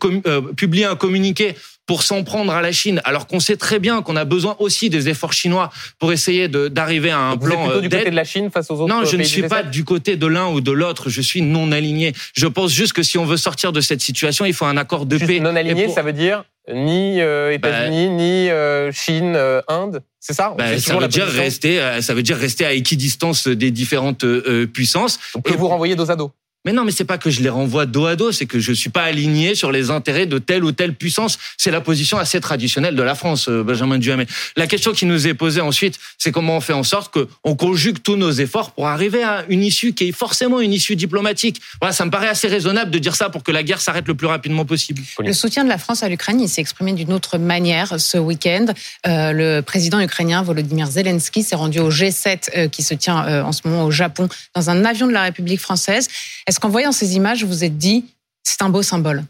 publie 0.52 0.84
un 0.84 0.96
communiqué 0.96 1.54
pour 1.86 2.02
s'en 2.02 2.22
prendre 2.24 2.52
à 2.52 2.62
la 2.62 2.72
Chine, 2.72 3.00
alors 3.04 3.26
qu'on 3.26 3.40
sait 3.40 3.56
très 3.56 3.78
bien 3.78 4.02
qu'on 4.02 4.16
a 4.16 4.24
besoin 4.24 4.56
aussi 4.58 4.90
des 4.90 5.08
efforts 5.08 5.32
chinois 5.32 5.70
pour 5.98 6.12
essayer 6.12 6.48
d'arriver 6.48 7.10
à 7.10 7.18
un 7.18 7.36
plan. 7.36 7.64
Vous 7.64 7.70
plutôt 7.70 7.80
du 7.80 7.88
côté 7.88 8.10
de 8.10 8.16
la 8.16 8.24
Chine 8.24 8.50
face 8.50 8.70
aux 8.70 8.74
autres 8.74 8.94
Non, 8.94 9.04
je 9.04 9.16
ne 9.16 9.24
suis 9.24 9.42
pas 9.42 9.62
du 9.62 9.84
côté 9.84 10.16
de 10.16 10.26
l'un 10.26 10.48
ou 10.48 10.60
de 10.60 10.72
l'autre. 10.72 11.10
Je 11.10 11.20
suis 11.20 11.42
non 11.42 11.72
aligné. 11.72 12.12
Je 12.34 12.46
pense 12.46 12.72
juste 12.72 12.92
que 12.92 13.02
si 13.02 13.18
on 13.18 13.24
veut 13.24 13.36
sortir 13.36 13.72
de 13.72 13.80
cette 13.80 14.00
situation, 14.00 14.44
il 14.44 14.54
faut 14.54 14.66
un 14.66 14.76
accord 14.76 15.06
de 15.06 15.18
paix. 15.18 15.40
Non 15.40 15.56
aligné, 15.56 15.88
ça 15.88 16.02
veut 16.02 16.12
dire 16.12 16.44
ni 16.72 17.20
euh, 17.20 17.52
États-Unis, 17.52 18.06
bah, 18.06 18.14
ni 18.14 18.50
euh, 18.50 18.92
Chine, 18.92 19.34
euh, 19.36 19.62
Inde. 19.68 20.02
C'est 20.20 20.32
ça? 20.32 20.54
Bah, 20.56 20.78
Ça 20.78 20.96
veut 20.96 21.08
dire 21.08 21.26
rester. 21.26 21.80
ça 22.00 22.14
veut 22.14 22.22
dire 22.22 22.36
rester 22.36 22.64
à 22.64 22.72
équidistance 22.72 23.48
des 23.48 23.70
différentes 23.70 24.24
puissances. 24.66 25.18
Donc, 25.34 25.44
que 25.44 25.54
vous 25.54 25.68
renvoyez 25.68 25.96
dos 25.96 26.10
à 26.10 26.16
dos. 26.16 26.30
Mais 26.64 26.72
non, 26.72 26.84
mais 26.84 26.92
c'est 26.92 27.04
pas 27.04 27.18
que 27.18 27.30
je 27.30 27.42
les 27.42 27.48
renvoie 27.48 27.86
dos 27.86 28.06
à 28.06 28.16
dos, 28.16 28.32
c'est 28.32 28.46
que 28.46 28.60
je 28.60 28.72
suis 28.72 28.90
pas 28.90 29.02
aligné 29.02 29.54
sur 29.54 29.72
les 29.72 29.90
intérêts 29.90 30.26
de 30.26 30.38
telle 30.38 30.64
ou 30.64 30.72
telle 30.72 30.94
puissance. 30.94 31.38
C'est 31.56 31.70
la 31.70 31.80
position 31.80 32.18
assez 32.18 32.40
traditionnelle 32.40 32.94
de 32.94 33.02
la 33.02 33.14
France, 33.14 33.48
euh, 33.48 33.62
Benjamin 33.62 33.98
Duhamel. 33.98 34.26
La 34.56 34.66
question 34.66 34.92
qui 34.92 35.06
nous 35.06 35.26
est 35.26 35.34
posée 35.34 35.60
ensuite, 35.60 35.98
c'est 36.18 36.30
comment 36.30 36.56
on 36.56 36.60
fait 36.60 36.72
en 36.72 36.84
sorte 36.84 37.12
qu'on 37.12 37.56
conjugue 37.56 38.02
tous 38.02 38.16
nos 38.16 38.30
efforts 38.30 38.72
pour 38.72 38.88
arriver 38.88 39.22
à 39.22 39.44
une 39.48 39.62
issue 39.62 39.92
qui 39.92 40.08
est 40.08 40.12
forcément 40.12 40.60
une 40.60 40.72
issue 40.72 40.96
diplomatique. 40.96 41.60
Voilà, 41.80 41.92
ça 41.92 42.04
me 42.04 42.10
paraît 42.10 42.28
assez 42.28 42.48
raisonnable 42.48 42.90
de 42.90 42.98
dire 42.98 43.16
ça 43.16 43.28
pour 43.28 43.42
que 43.42 43.52
la 43.52 43.62
guerre 43.62 43.80
s'arrête 43.80 44.06
le 44.06 44.14
plus 44.14 44.26
rapidement 44.26 44.64
possible. 44.64 45.02
Le 45.18 45.32
soutien 45.32 45.64
de 45.64 45.68
la 45.68 45.78
France 45.78 46.02
à 46.02 46.08
l'Ukraine, 46.08 46.40
il 46.40 46.48
s'est 46.48 46.60
exprimé 46.60 46.92
d'une 46.92 47.12
autre 47.12 47.38
manière 47.38 47.98
ce 47.98 48.18
week-end. 48.18 48.66
Euh, 49.06 49.32
le 49.32 49.60
président 49.62 50.00
ukrainien 50.00 50.42
Volodymyr 50.42 50.86
Zelensky 50.86 51.42
s'est 51.42 51.56
rendu 51.56 51.80
au 51.80 51.90
G7 51.90 52.50
euh, 52.56 52.68
qui 52.68 52.82
se 52.82 52.94
tient 52.94 53.26
euh, 53.26 53.42
en 53.42 53.52
ce 53.52 53.62
moment 53.64 53.84
au 53.84 53.90
Japon 53.90 54.28
dans 54.54 54.70
un 54.70 54.84
avion 54.84 55.06
de 55.06 55.12
la 55.12 55.22
République 55.22 55.60
française. 55.60 56.08
Est-ce 56.52 56.60
qu'en 56.60 56.68
voyant 56.68 56.92
ces 56.92 57.16
images, 57.16 57.44
vous 57.44 57.48
vous 57.48 57.64
êtes 57.64 57.78
dit, 57.78 58.04
c'est 58.42 58.60
un 58.60 58.68
beau 58.68 58.82
symbole 58.82 59.24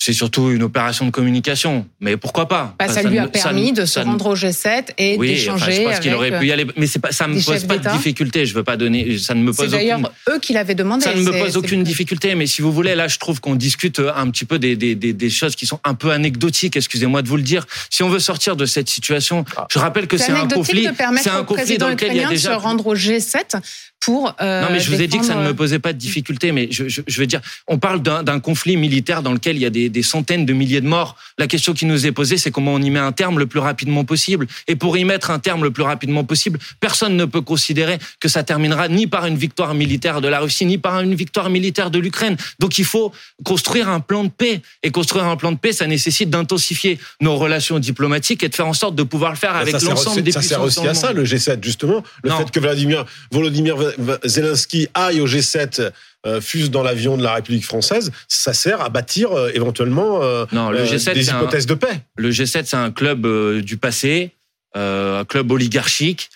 c'est 0.00 0.12
surtout 0.14 0.50
une 0.50 0.62
opération 0.62 1.04
de 1.04 1.10
communication. 1.10 1.84
Mais 2.00 2.16
pourquoi 2.16 2.48
pas? 2.48 2.74
Bah, 2.78 2.88
Ça 2.88 3.02
lui 3.02 3.18
a 3.18 3.26
permis 3.28 3.72
de 3.72 3.84
se 3.84 3.98
rendre 3.98 4.26
au 4.28 4.34
G7 4.34 4.84
et 4.96 5.18
d'échanger. 5.18 5.72
je 5.72 5.82
pense 5.82 6.00
qu'il 6.00 6.14
aurait 6.14 6.38
pu 6.38 6.46
y 6.46 6.52
aller, 6.52 6.66
mais 6.76 6.86
c'est 6.86 7.00
pas, 7.00 7.12
ça 7.12 7.26
me 7.28 7.34
pose 7.44 7.64
pas 7.64 7.76
de 7.78 7.90
difficulté. 7.90 8.46
Je 8.46 8.54
veux 8.54 8.62
pas 8.62 8.76
donner, 8.76 9.18
ça 9.18 9.34
ne 9.34 9.42
me 9.42 9.52
pose. 9.52 9.66
C'est 9.66 9.76
d'ailleurs 9.76 10.00
eux 10.30 10.38
qui 10.38 10.52
l'avaient 10.52 10.76
demandé. 10.76 11.04
Ça 11.04 11.14
ne 11.14 11.20
me 11.20 11.30
pose 11.30 11.56
aucune 11.58 11.82
difficulté. 11.82 12.34
Mais 12.36 12.46
si 12.46 12.62
vous 12.62 12.72
voulez, 12.72 12.94
là, 12.94 13.08
je 13.08 13.18
trouve 13.18 13.40
qu'on 13.40 13.56
discute 13.56 14.00
un 14.00 14.30
petit 14.30 14.44
peu 14.44 14.58
des, 14.58 14.76
des, 14.76 14.94
des, 14.94 15.12
des, 15.12 15.30
choses 15.30 15.56
qui 15.56 15.66
sont 15.66 15.80
un 15.84 15.94
peu 15.94 16.10
anecdotiques. 16.12 16.76
Excusez-moi 16.76 17.20
de 17.20 17.28
vous 17.28 17.36
le 17.36 17.42
dire. 17.42 17.66
Si 17.90 18.02
on 18.02 18.08
veut 18.08 18.20
sortir 18.20 18.56
de 18.56 18.66
cette 18.66 18.88
situation, 18.88 19.44
ah. 19.56 19.66
je 19.70 19.78
rappelle 19.78 20.06
que 20.06 20.16
c'est 20.16 20.32
un 20.32 20.46
conflit. 20.46 20.88
C'est 21.20 21.30
un 21.30 21.44
conflit 21.44 21.76
dans 21.76 21.88
lequel 21.88 22.12
il 22.12 22.22
y 22.22 22.24
a 22.24 22.28
déjà. 22.28 22.54
Se 22.54 22.58
rendre 22.58 22.86
au 22.86 22.94
G7 22.94 23.60
pour. 24.00 24.34
Euh, 24.40 24.62
non, 24.62 24.68
mais 24.70 24.80
je 24.80 24.90
vous 24.90 25.00
ai 25.00 25.06
dit 25.06 25.18
que 25.18 25.24
ça 25.24 25.34
ne 25.34 25.42
me 25.42 25.54
posait 25.54 25.78
pas 25.78 25.92
de 25.92 25.98
difficulté. 25.98 26.52
Mais 26.52 26.68
je, 26.70 26.88
je, 26.88 27.02
je 27.06 27.20
veux 27.20 27.26
dire, 27.26 27.40
on 27.66 27.78
parle 27.78 28.00
d'un 28.02 28.40
conflit 28.40 28.76
militaire 28.76 29.22
dans 29.22 29.32
lequel 29.32 29.56
il 29.56 29.62
y 29.62 29.66
a 29.66 29.70
des, 29.70 29.88
des, 29.88 30.02
centaines 30.02 30.46
de 30.46 30.52
milliers 30.52 30.80
de 30.80 30.86
morts. 30.86 31.16
La 31.38 31.46
question 31.46 31.74
qui 31.74 31.86
nous 31.86 32.06
est 32.06 32.12
posée, 32.12 32.38
c'est 32.38 32.50
comment 32.50 32.74
on 32.74 32.82
y 32.82 32.90
met 32.90 32.98
un 32.98 33.12
terme 33.12 33.38
le 33.38 33.46
plus 33.46 33.60
rapidement 33.60 34.04
possible. 34.04 34.46
Et 34.66 34.76
pour 34.76 34.96
y 34.96 35.04
mettre 35.04 35.30
un 35.30 35.38
terme 35.38 35.64
le 35.64 35.70
plus 35.70 35.82
rapidement 35.82 36.24
possible, 36.24 36.58
personne 36.80 37.16
ne 37.16 37.24
peut 37.24 37.40
considérer 37.40 37.98
que 38.20 38.28
ça 38.28 38.42
terminera 38.42 38.88
ni 38.88 39.06
par 39.06 39.26
une 39.26 39.36
victoire 39.36 39.74
militaire 39.74 40.20
de 40.20 40.28
la 40.28 40.40
Russie, 40.40 40.66
ni 40.66 40.78
par 40.78 41.00
une 41.00 41.14
victoire 41.14 41.50
militaire 41.50 41.90
de 41.90 41.98
l'Ukraine. 41.98 42.36
Donc 42.58 42.78
il 42.78 42.84
faut 42.84 43.12
construire 43.44 43.88
un 43.88 44.00
plan 44.00 44.24
de 44.24 44.30
paix. 44.30 44.60
Et 44.82 44.90
construire 44.90 45.24
un 45.26 45.36
plan 45.36 45.52
de 45.52 45.58
paix, 45.58 45.72
ça 45.72 45.86
nécessite 45.86 46.30
d'intensifier 46.30 46.98
nos 47.20 47.36
relations 47.36 47.78
diplomatiques 47.78 48.42
et 48.42 48.48
de 48.48 48.54
faire 48.54 48.66
en 48.66 48.72
sorte 48.72 48.94
de 48.94 49.02
pouvoir 49.02 49.32
le 49.32 49.36
faire 49.36 49.56
avec 49.56 49.80
l'ensemble 49.82 50.22
des 50.22 50.32
puissances. 50.32 50.42
Ça 50.42 50.48
sert 50.48 50.62
aussi 50.62 50.86
à 50.86 50.94
ça, 50.94 51.12
le 51.12 51.24
G7, 51.24 51.62
justement. 51.62 52.02
Le 52.22 52.30
fait 52.30 52.50
que 52.50 52.60
Vladimir, 52.60 53.04
Volodymyr 53.30 53.76
Zelensky 54.24 54.88
aille 54.94 55.20
au 55.20 55.26
G7 55.26 55.90
euh, 56.26 56.40
fuse 56.40 56.72
dans 56.72 56.82
l'avion 56.82 57.16
de 57.16 57.22
la 57.22 57.34
République 57.34 57.64
française, 57.64 58.10
ça 58.26 58.52
sert 58.52 58.80
à 58.80 58.88
bâtir 58.88 59.30
euh, 59.30 59.52
éventuellement 59.54 60.20
euh, 60.20 60.46
non, 60.50 60.70
le 60.70 60.82
G7, 60.84 61.14
des 61.14 61.28
hypothèses 61.28 61.66
de 61.66 61.74
paix. 61.74 62.00
Le 62.16 62.30
G7, 62.30 62.64
c'est 62.64 62.76
un 62.76 62.90
club 62.90 63.24
du 63.60 63.76
passé, 63.76 64.32
un 64.74 65.24
club 65.24 65.50
oligarchique 65.52 66.30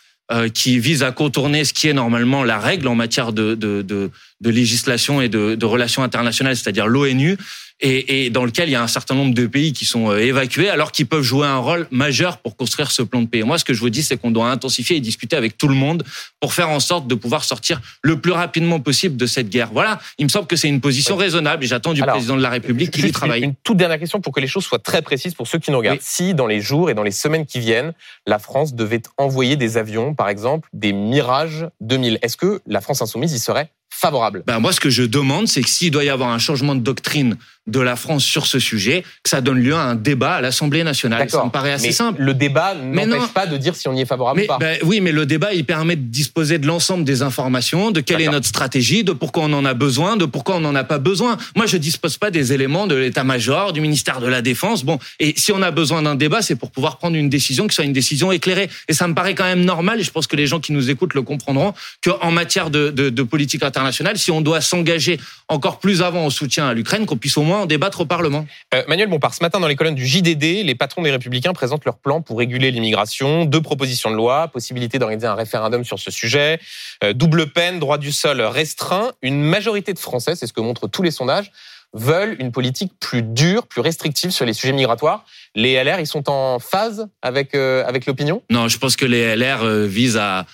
qui 0.54 0.78
vise 0.78 1.02
à 1.02 1.10
contourner 1.10 1.64
ce 1.64 1.74
qui 1.74 1.88
est 1.88 1.92
normalement 1.92 2.42
la 2.42 2.58
règle 2.58 2.88
en 2.88 2.94
matière 2.94 3.32
de, 3.32 3.54
de, 3.54 3.82
de, 3.82 4.10
de 4.40 4.50
législation 4.50 5.20
et 5.20 5.28
de, 5.28 5.56
de 5.56 5.66
relations 5.66 6.02
internationales, 6.02 6.56
c'est-à-dire 6.56 6.86
l'ONU. 6.86 7.36
Et, 7.82 8.26
et, 8.26 8.30
dans 8.30 8.44
lequel 8.44 8.68
il 8.68 8.72
y 8.72 8.76
a 8.76 8.82
un 8.82 8.88
certain 8.88 9.14
nombre 9.14 9.34
de 9.34 9.46
pays 9.46 9.72
qui 9.72 9.84
sont 9.84 10.10
euh, 10.10 10.18
évacués, 10.18 10.70
alors 10.70 10.92
qu'ils 10.92 11.06
peuvent 11.06 11.22
jouer 11.22 11.46
un 11.46 11.58
rôle 11.58 11.88
majeur 11.90 12.38
pour 12.38 12.56
construire 12.56 12.90
ce 12.92 13.02
plan 13.02 13.20
de 13.22 13.26
paix. 13.26 13.42
moi, 13.42 13.58
ce 13.58 13.64
que 13.64 13.74
je 13.74 13.80
vous 13.80 13.90
dis, 13.90 14.02
c'est 14.02 14.16
qu'on 14.16 14.30
doit 14.30 14.48
intensifier 14.48 14.96
et 14.96 15.00
discuter 15.00 15.36
avec 15.36 15.58
tout 15.58 15.68
le 15.68 15.74
monde 15.74 16.04
pour 16.40 16.54
faire 16.54 16.70
en 16.70 16.80
sorte 16.80 17.08
de 17.08 17.14
pouvoir 17.14 17.44
sortir 17.44 17.80
le 18.02 18.20
plus 18.20 18.32
rapidement 18.32 18.80
possible 18.80 19.16
de 19.16 19.26
cette 19.26 19.48
guerre. 19.48 19.70
Voilà, 19.72 20.00
il 20.18 20.24
me 20.24 20.28
semble 20.28 20.46
que 20.46 20.56
c'est 20.56 20.68
une 20.68 20.80
position 20.80 21.16
raisonnable 21.16 21.64
et 21.64 21.66
j'attends 21.66 21.92
du 21.92 22.02
président 22.02 22.36
de 22.36 22.42
la 22.42 22.50
République 22.50 22.92
qu'il 22.92 23.04
y 23.04 23.12
travaille. 23.12 23.42
Une 23.42 23.54
toute 23.64 23.76
dernière 23.76 23.98
question 23.98 24.20
pour 24.20 24.32
que 24.32 24.40
les 24.40 24.46
choses 24.46 24.64
soient 24.64 24.78
très 24.78 25.02
précises 25.02 25.34
pour 25.34 25.48
ceux 25.48 25.58
qui 25.58 25.70
nous 25.70 25.78
regardent. 25.78 26.00
Si, 26.00 26.34
dans 26.34 26.46
les 26.46 26.60
jours 26.60 26.88
et 26.88 26.94
dans 26.94 27.02
les 27.02 27.10
semaines 27.10 27.46
qui 27.46 27.58
viennent, 27.58 27.92
la 28.26 28.38
France 28.38 28.74
devait 28.74 29.02
envoyer 29.18 29.56
des 29.56 29.76
avions, 29.76 30.14
par 30.14 30.28
exemple, 30.28 30.68
des 30.72 30.92
Mirage 30.92 31.66
2000, 31.80 32.18
est-ce 32.22 32.36
que 32.36 32.60
la 32.66 32.80
France 32.80 33.02
insoumise 33.02 33.32
y 33.32 33.38
serait 33.38 33.70
favorable? 33.90 34.42
Ben 34.46 34.58
Moi, 34.58 34.72
ce 34.72 34.80
que 34.80 34.90
je 34.90 35.02
demande, 35.02 35.48
c'est 35.48 35.62
que 35.62 35.68
s'il 35.68 35.90
doit 35.90 36.04
y 36.04 36.08
avoir 36.08 36.30
un 36.30 36.38
changement 36.38 36.74
de 36.74 36.80
doctrine 36.80 37.36
de 37.68 37.78
la 37.78 37.94
France 37.94 38.24
sur 38.24 38.46
ce 38.46 38.58
sujet, 38.58 39.04
que 39.22 39.30
ça 39.30 39.40
donne 39.40 39.60
lieu 39.60 39.74
à 39.74 39.82
un 39.82 39.94
débat 39.94 40.34
à 40.34 40.40
l'Assemblée 40.40 40.82
nationale. 40.82 41.30
Ça 41.30 41.44
me 41.44 41.50
paraît 41.50 41.72
assez 41.72 41.92
simple. 41.92 42.20
Le 42.20 42.34
débat 42.34 42.74
n'empêche 42.74 43.28
pas 43.32 43.46
de 43.46 43.56
dire 43.56 43.76
si 43.76 43.86
on 43.86 43.94
y 43.94 44.00
est 44.00 44.06
favorable 44.06 44.42
ou 44.42 44.46
pas. 44.46 44.58
Ben, 44.58 44.78
oui, 44.82 45.00
mais 45.00 45.12
le 45.12 45.26
débat, 45.26 45.54
il 45.54 45.64
permet 45.64 45.94
de 45.94 46.02
disposer 46.02 46.58
de 46.58 46.66
l'ensemble 46.66 47.04
des 47.04 47.22
informations, 47.22 47.92
de 47.92 48.00
quelle 48.00 48.20
est 48.20 48.28
notre 48.28 48.46
stratégie, 48.46 49.04
de 49.04 49.12
pourquoi 49.12 49.44
on 49.44 49.52
en 49.52 49.64
a 49.64 49.74
besoin, 49.74 50.16
de 50.16 50.24
pourquoi 50.24 50.56
on 50.56 50.60
n'en 50.60 50.74
a 50.74 50.82
pas 50.82 50.98
besoin. 50.98 51.36
Moi, 51.54 51.66
je 51.66 51.76
dispose 51.76 52.16
pas 52.16 52.32
des 52.32 52.52
éléments 52.52 52.88
de 52.88 52.96
l'état-major, 52.96 53.72
du 53.72 53.80
ministère 53.80 54.20
de 54.20 54.26
la 54.26 54.42
Défense. 54.42 54.84
Bon, 54.84 54.98
et 55.20 55.34
si 55.36 55.52
on 55.52 55.62
a 55.62 55.70
besoin 55.70 56.02
d'un 56.02 56.16
débat, 56.16 56.42
c'est 56.42 56.56
pour 56.56 56.72
pouvoir 56.72 56.98
prendre 56.98 57.16
une 57.16 57.30
décision 57.30 57.68
qui 57.68 57.76
soit 57.76 57.84
une 57.84 57.92
décision 57.92 58.32
éclairée. 58.32 58.68
Et 58.88 58.92
ça 58.92 59.06
me 59.06 59.14
paraît 59.14 59.36
quand 59.36 59.44
même 59.44 59.64
normal, 59.64 60.00
et 60.00 60.02
je 60.02 60.10
pense 60.10 60.26
que 60.26 60.34
les 60.34 60.48
gens 60.48 60.58
qui 60.58 60.72
nous 60.72 60.90
écoutent 60.90 61.14
le 61.14 61.22
comprendront, 61.22 61.74
qu'en 62.02 62.32
matière 62.32 62.70
de, 62.70 62.90
de, 62.90 63.08
de 63.08 63.22
politique 63.22 63.62
internationale, 63.62 64.18
si 64.18 64.32
on 64.32 64.40
doit 64.40 64.60
s'engager 64.60 65.20
encore 65.48 65.78
plus 65.78 66.02
avant 66.02 66.26
au 66.26 66.30
soutien 66.30 66.66
à 66.66 66.74
l'Ukraine, 66.74 67.06
qu'on 67.06 67.16
puisse 67.16 67.36
au 67.36 67.42
moins 67.42 67.51
en 67.60 67.66
débattre 67.66 68.00
au 68.00 68.06
Parlement. 68.06 68.46
Euh, 68.74 68.82
Manuel 68.88 69.08
Bompard, 69.08 69.34
ce 69.34 69.42
matin 69.42 69.60
dans 69.60 69.68
les 69.68 69.76
colonnes 69.76 69.94
du 69.94 70.06
JDD, 70.06 70.64
les 70.64 70.74
patrons 70.74 71.02
des 71.02 71.10
Républicains 71.10 71.52
présentent 71.52 71.84
leur 71.84 71.98
plan 71.98 72.20
pour 72.20 72.38
réguler 72.38 72.70
l'immigration. 72.70 73.44
Deux 73.44 73.60
propositions 73.60 74.10
de 74.10 74.16
loi, 74.16 74.48
possibilité 74.48 74.98
d'organiser 74.98 75.26
un 75.26 75.34
référendum 75.34 75.84
sur 75.84 75.98
ce 75.98 76.10
sujet, 76.10 76.60
euh, 77.04 77.12
double 77.12 77.52
peine, 77.52 77.78
droit 77.78 77.98
du 77.98 78.12
sol 78.12 78.40
restreint. 78.40 79.12
Une 79.22 79.42
majorité 79.42 79.92
de 79.92 79.98
Français, 79.98 80.34
c'est 80.36 80.46
ce 80.46 80.52
que 80.52 80.60
montrent 80.60 80.88
tous 80.88 81.02
les 81.02 81.10
sondages, 81.10 81.52
veulent 81.92 82.36
une 82.38 82.52
politique 82.52 82.92
plus 83.00 83.22
dure, 83.22 83.66
plus 83.66 83.80
restrictive 83.80 84.30
sur 84.30 84.46
les 84.46 84.54
sujets 84.54 84.72
migratoires. 84.72 85.24
Les 85.54 85.82
LR, 85.82 86.00
ils 86.00 86.06
sont 86.06 86.30
en 86.30 86.58
phase 86.58 87.08
avec 87.20 87.54
euh, 87.54 87.84
avec 87.86 88.06
l'opinion? 88.06 88.42
Non, 88.50 88.68
je 88.68 88.78
pense 88.78 88.96
que 88.96 89.04
les 89.04 89.36
LR 89.36 89.64
visent 89.86 90.16
à, 90.16 90.46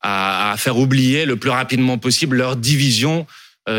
à, 0.00 0.52
à 0.52 0.56
faire 0.56 0.78
oublier 0.78 1.26
le 1.26 1.36
plus 1.36 1.50
rapidement 1.50 1.98
possible 1.98 2.36
leur 2.36 2.56
division 2.56 3.26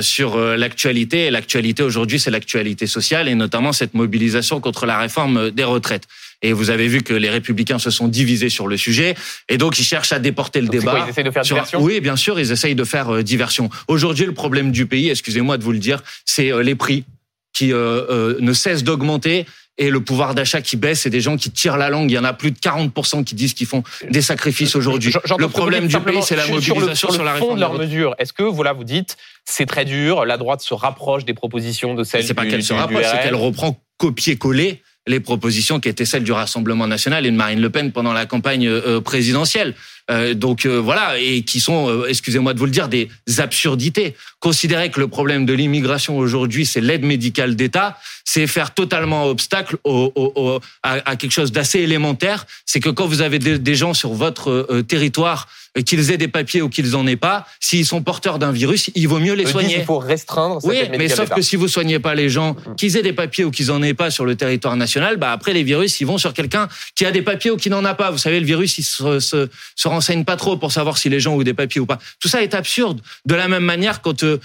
sur 0.01 0.35
euh, 0.35 0.57
l'actualité. 0.57 1.25
Et 1.25 1.31
l'actualité 1.31 1.83
aujourd'hui, 1.83 2.19
c'est 2.19 2.31
l'actualité 2.31 2.87
sociale 2.87 3.27
et 3.27 3.35
notamment 3.35 3.71
cette 3.71 3.93
mobilisation 3.93 4.59
contre 4.59 4.85
la 4.85 4.99
réforme 4.99 5.51
des 5.51 5.63
retraites. 5.63 6.07
Et 6.41 6.53
vous 6.53 6.69
avez 6.69 6.87
vu 6.87 7.01
que 7.01 7.13
les 7.13 7.29
républicains 7.29 7.79
se 7.79 7.89
sont 7.89 8.07
divisés 8.07 8.49
sur 8.49 8.67
le 8.67 8.77
sujet. 8.77 9.15
Et 9.49 9.57
donc, 9.57 9.79
ils 9.79 9.83
cherchent 9.83 10.11
à 10.11 10.19
déporter 10.19 10.61
le 10.61 10.67
débat. 10.67 11.03
ils 11.05 11.09
essayent 11.09 11.23
de 11.23 11.31
faire 11.31 11.43
diversion? 11.43 11.81
Oui, 11.81 11.99
bien 11.99 12.15
sûr, 12.15 12.39
ils 12.39 12.51
essayent 12.51 12.75
de 12.75 12.83
faire 12.83 13.09
euh, 13.15 13.23
diversion. 13.23 13.69
Aujourd'hui, 13.87 14.25
le 14.25 14.33
problème 14.33 14.71
du 14.71 14.85
pays, 14.85 15.09
excusez-moi 15.09 15.57
de 15.57 15.63
vous 15.63 15.71
le 15.71 15.79
dire, 15.79 16.03
c'est 16.25 16.51
les 16.63 16.75
prix 16.75 17.05
qui 17.53 17.69
ne 17.69 18.53
cessent 18.53 18.83
d'augmenter 18.83 19.47
et 19.77 19.89
le 19.89 19.99
pouvoir 20.01 20.33
d'achat 20.35 20.61
qui 20.61 20.75
baisse 20.75 21.05
et 21.05 21.09
des 21.09 21.21
gens 21.21 21.37
qui 21.37 21.51
tirent 21.51 21.77
la 21.77 21.89
langue. 21.89 22.09
Il 22.09 22.15
y 22.15 22.19
en 22.19 22.23
a 22.23 22.33
plus 22.33 22.51
de 22.51 22.57
40% 22.57 23.23
qui 23.23 23.35
disent 23.35 23.53
qu'ils 23.53 23.67
font 23.67 23.83
des 24.09 24.21
sacrifices 24.21 24.75
aujourd'hui. 24.75 25.13
Le 25.37 25.47
problème 25.47 25.87
du 25.87 25.99
pays, 25.99 26.21
c'est 26.23 26.35
la 26.35 26.47
mobilisation 26.47 27.11
sur, 27.11 27.23
la 27.23 27.33
réforme. 27.33 27.55
de 27.55 27.59
leurs 27.59 27.73
mesures, 27.73 28.15
est-ce 28.17 28.33
que 28.33 28.43
voilà, 28.43 28.73
vous 28.73 28.83
dites 28.83 29.17
c'est 29.49 29.65
très 29.65 29.85
dur, 29.85 30.25
la 30.25 30.37
droite 30.37 30.61
se 30.61 30.73
rapproche 30.73 31.23
des 31.23 31.33
propositions 31.33 31.95
de 31.95 32.03
celles 32.03 32.23
C'est 32.23 32.33
pas 32.33 32.45
qu'elle 32.45 32.63
se 32.63 32.73
rapproche, 32.73 33.05
c'est 33.09 33.21
qu'elle 33.23 33.35
reprend 33.35 33.79
copier-coller 33.97 34.81
les 35.07 35.19
propositions 35.19 35.79
qui 35.79 35.89
étaient 35.89 36.05
celles 36.05 36.23
du 36.23 36.33
Rassemblement 36.33 36.85
national 36.85 37.25
et 37.25 37.31
de 37.31 37.35
Marine 37.35 37.61
Le 37.61 37.69
Pen 37.69 37.91
pendant 37.91 38.13
la 38.13 38.25
campagne 38.25 38.67
euh, 38.67 38.99
présidentielle. 39.01 39.73
Euh, 40.11 40.33
donc 40.33 40.65
euh, 40.65 40.77
voilà, 40.77 41.17
et 41.17 41.43
qui 41.43 41.59
sont, 41.59 42.03
excusez-moi 42.07 42.53
de 42.53 42.59
vous 42.59 42.65
le 42.65 42.71
dire, 42.71 42.89
des 42.89 43.09
absurdités. 43.37 44.15
Considérer 44.39 44.91
que 44.91 44.99
le 44.99 45.07
problème 45.07 45.45
de 45.45 45.53
l'immigration 45.53 46.17
aujourd'hui, 46.17 46.65
c'est 46.65 46.81
l'aide 46.81 47.03
médicale 47.03 47.55
d'État, 47.55 47.97
c'est 48.25 48.47
faire 48.47 48.73
totalement 48.73 49.25
obstacle 49.25 49.77
au, 49.85 50.11
au, 50.15 50.59
à, 50.83 51.15
quelque 51.15 51.31
chose 51.31 51.51
d'assez 51.51 51.79
élémentaire. 51.79 52.45
C'est 52.65 52.81
que 52.81 52.89
quand 52.89 53.07
vous 53.07 53.21
avez 53.21 53.39
des, 53.39 53.75
gens 53.75 53.93
sur 53.93 54.13
votre 54.13 54.81
territoire 54.87 55.47
qu'ils 55.83 56.11
aient 56.11 56.17
des 56.17 56.27
papiers 56.27 56.61
ou 56.61 56.69
qu'ils 56.69 56.95
en 56.95 57.05
aient 57.07 57.15
pas, 57.15 57.45
s'ils 57.59 57.85
sont 57.85 58.01
porteurs 58.01 58.39
d'un 58.39 58.51
virus, 58.51 58.89
il 58.95 59.07
vaut 59.07 59.19
mieux 59.19 59.33
les 59.33 59.45
soigner. 59.45 59.77
il 59.79 59.85
faut 59.85 59.99
restreindre. 59.99 60.61
Cette 60.61 60.69
oui, 60.69 60.77
mais 60.97 61.09
sauf 61.09 61.29
que 61.29 61.41
si 61.41 61.55
vous 61.55 61.67
soignez 61.67 61.99
pas 61.99 62.15
les 62.15 62.29
gens, 62.29 62.53
mm. 62.53 62.75
qu'ils 62.75 62.97
aient 62.97 63.03
des 63.03 63.13
papiers 63.13 63.43
ou 63.43 63.51
qu'ils 63.51 63.71
en 63.71 63.81
aient 63.83 63.93
pas 63.93 64.09
sur 64.09 64.25
le 64.25 64.35
territoire 64.35 64.75
national, 64.75 65.17
bah 65.17 65.31
après 65.31 65.53
les 65.53 65.63
virus, 65.63 65.99
ils 66.01 66.07
vont 66.07 66.17
sur 66.17 66.33
quelqu'un 66.33 66.67
qui 66.95 67.05
a 67.05 67.11
des 67.11 67.21
papiers 67.21 67.51
ou 67.51 67.57
qui 67.57 67.69
n'en 67.69 67.85
a 67.85 67.93
pas. 67.93 68.11
Vous 68.11 68.17
savez, 68.17 68.39
le 68.39 68.45
virus, 68.45 68.77
il 68.77 68.83
se, 68.83 69.19
se, 69.19 69.47
se, 69.75 69.87
renseigne 69.87 70.23
pas 70.23 70.35
trop 70.35 70.57
pour 70.57 70.71
savoir 70.71 70.97
si 70.97 71.09
les 71.09 71.19
gens 71.19 71.35
ont 71.35 71.41
des 71.41 71.53
papiers 71.53 71.81
ou 71.81 71.85
pas. 71.85 71.99
Tout 72.19 72.27
ça 72.27 72.41
est 72.41 72.53
absurde. 72.53 73.01
De 73.25 73.35
la 73.35 73.47
même 73.47 73.63
manière, 73.63 74.01
quand 74.01 74.23
euh, 74.23 74.37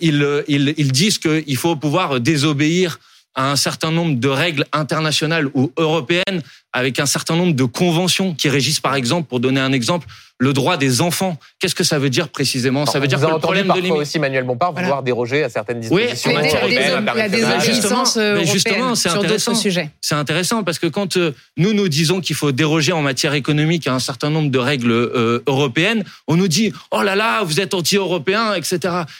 ils, 0.00 0.44
ils, 0.48 0.74
ils 0.76 0.92
disent 0.92 1.18
qu'il 1.18 1.56
faut 1.56 1.76
pouvoir 1.76 2.20
désobéir 2.20 2.98
à 3.34 3.50
un 3.50 3.56
certain 3.56 3.90
nombre 3.90 4.18
de 4.18 4.28
règles 4.28 4.64
internationales 4.72 5.48
ou 5.54 5.72
européennes 5.76 6.42
avec 6.72 7.00
un 7.00 7.06
certain 7.06 7.36
nombre 7.36 7.54
de 7.54 7.64
conventions 7.64 8.34
qui 8.34 8.48
régissent, 8.48 8.80
par 8.80 8.94
exemple, 8.94 9.28
pour 9.28 9.40
donner 9.40 9.60
un 9.60 9.72
exemple, 9.72 10.06
le 10.38 10.52
droit 10.52 10.76
des 10.76 11.00
enfants. 11.02 11.36
Qu'est-ce 11.58 11.74
que 11.74 11.84
ça 11.84 11.98
veut 11.98 12.10
dire 12.10 12.28
précisément? 12.28 12.86
Ça 12.86 12.98
veut 12.98 13.06
dire 13.06 13.20
que 13.20 13.26
le 13.26 13.38
problème 13.38 13.68
de 13.68 13.74
l'immigration 13.74 13.96
aussi 13.96 14.18
Manuel 14.18 14.44
Bompard 14.44 14.72
vouloir 14.72 15.02
déroger 15.02 15.44
à 15.44 15.48
certaines 15.50 15.80
dispositions 15.80 16.30
oui, 16.30 16.36
européennes. 16.36 17.06
Il 17.14 17.18
y 17.18 17.22
a 17.22 17.28
des 17.28 17.44
exigences 17.44 18.16
européennes 18.16 18.96
sur 18.96 19.22
d'autres 19.22 19.56
sujets. 19.56 19.90
C'est 20.00 20.14
intéressant 20.14 20.62
parce 20.62 20.78
que 20.78 20.86
quand 20.86 21.16
euh, 21.16 21.34
nous 21.56 21.74
nous 21.74 21.88
disons 21.88 22.20
qu'il 22.20 22.36
faut 22.36 22.52
déroger 22.52 22.92
en 22.92 23.02
matière 23.02 23.34
économique 23.34 23.86
à 23.86 23.94
un 23.94 23.98
certain 23.98 24.30
nombre 24.30 24.50
de 24.50 24.58
règles 24.58 24.92
euh, 24.92 25.42
européennes, 25.46 26.04
on 26.26 26.36
nous 26.36 26.48
dit 26.48 26.72
oh 26.90 27.02
là 27.02 27.14
là 27.14 27.42
vous 27.42 27.60
êtes 27.60 27.74
anti-européen, 27.74 28.54
etc. 28.54 28.78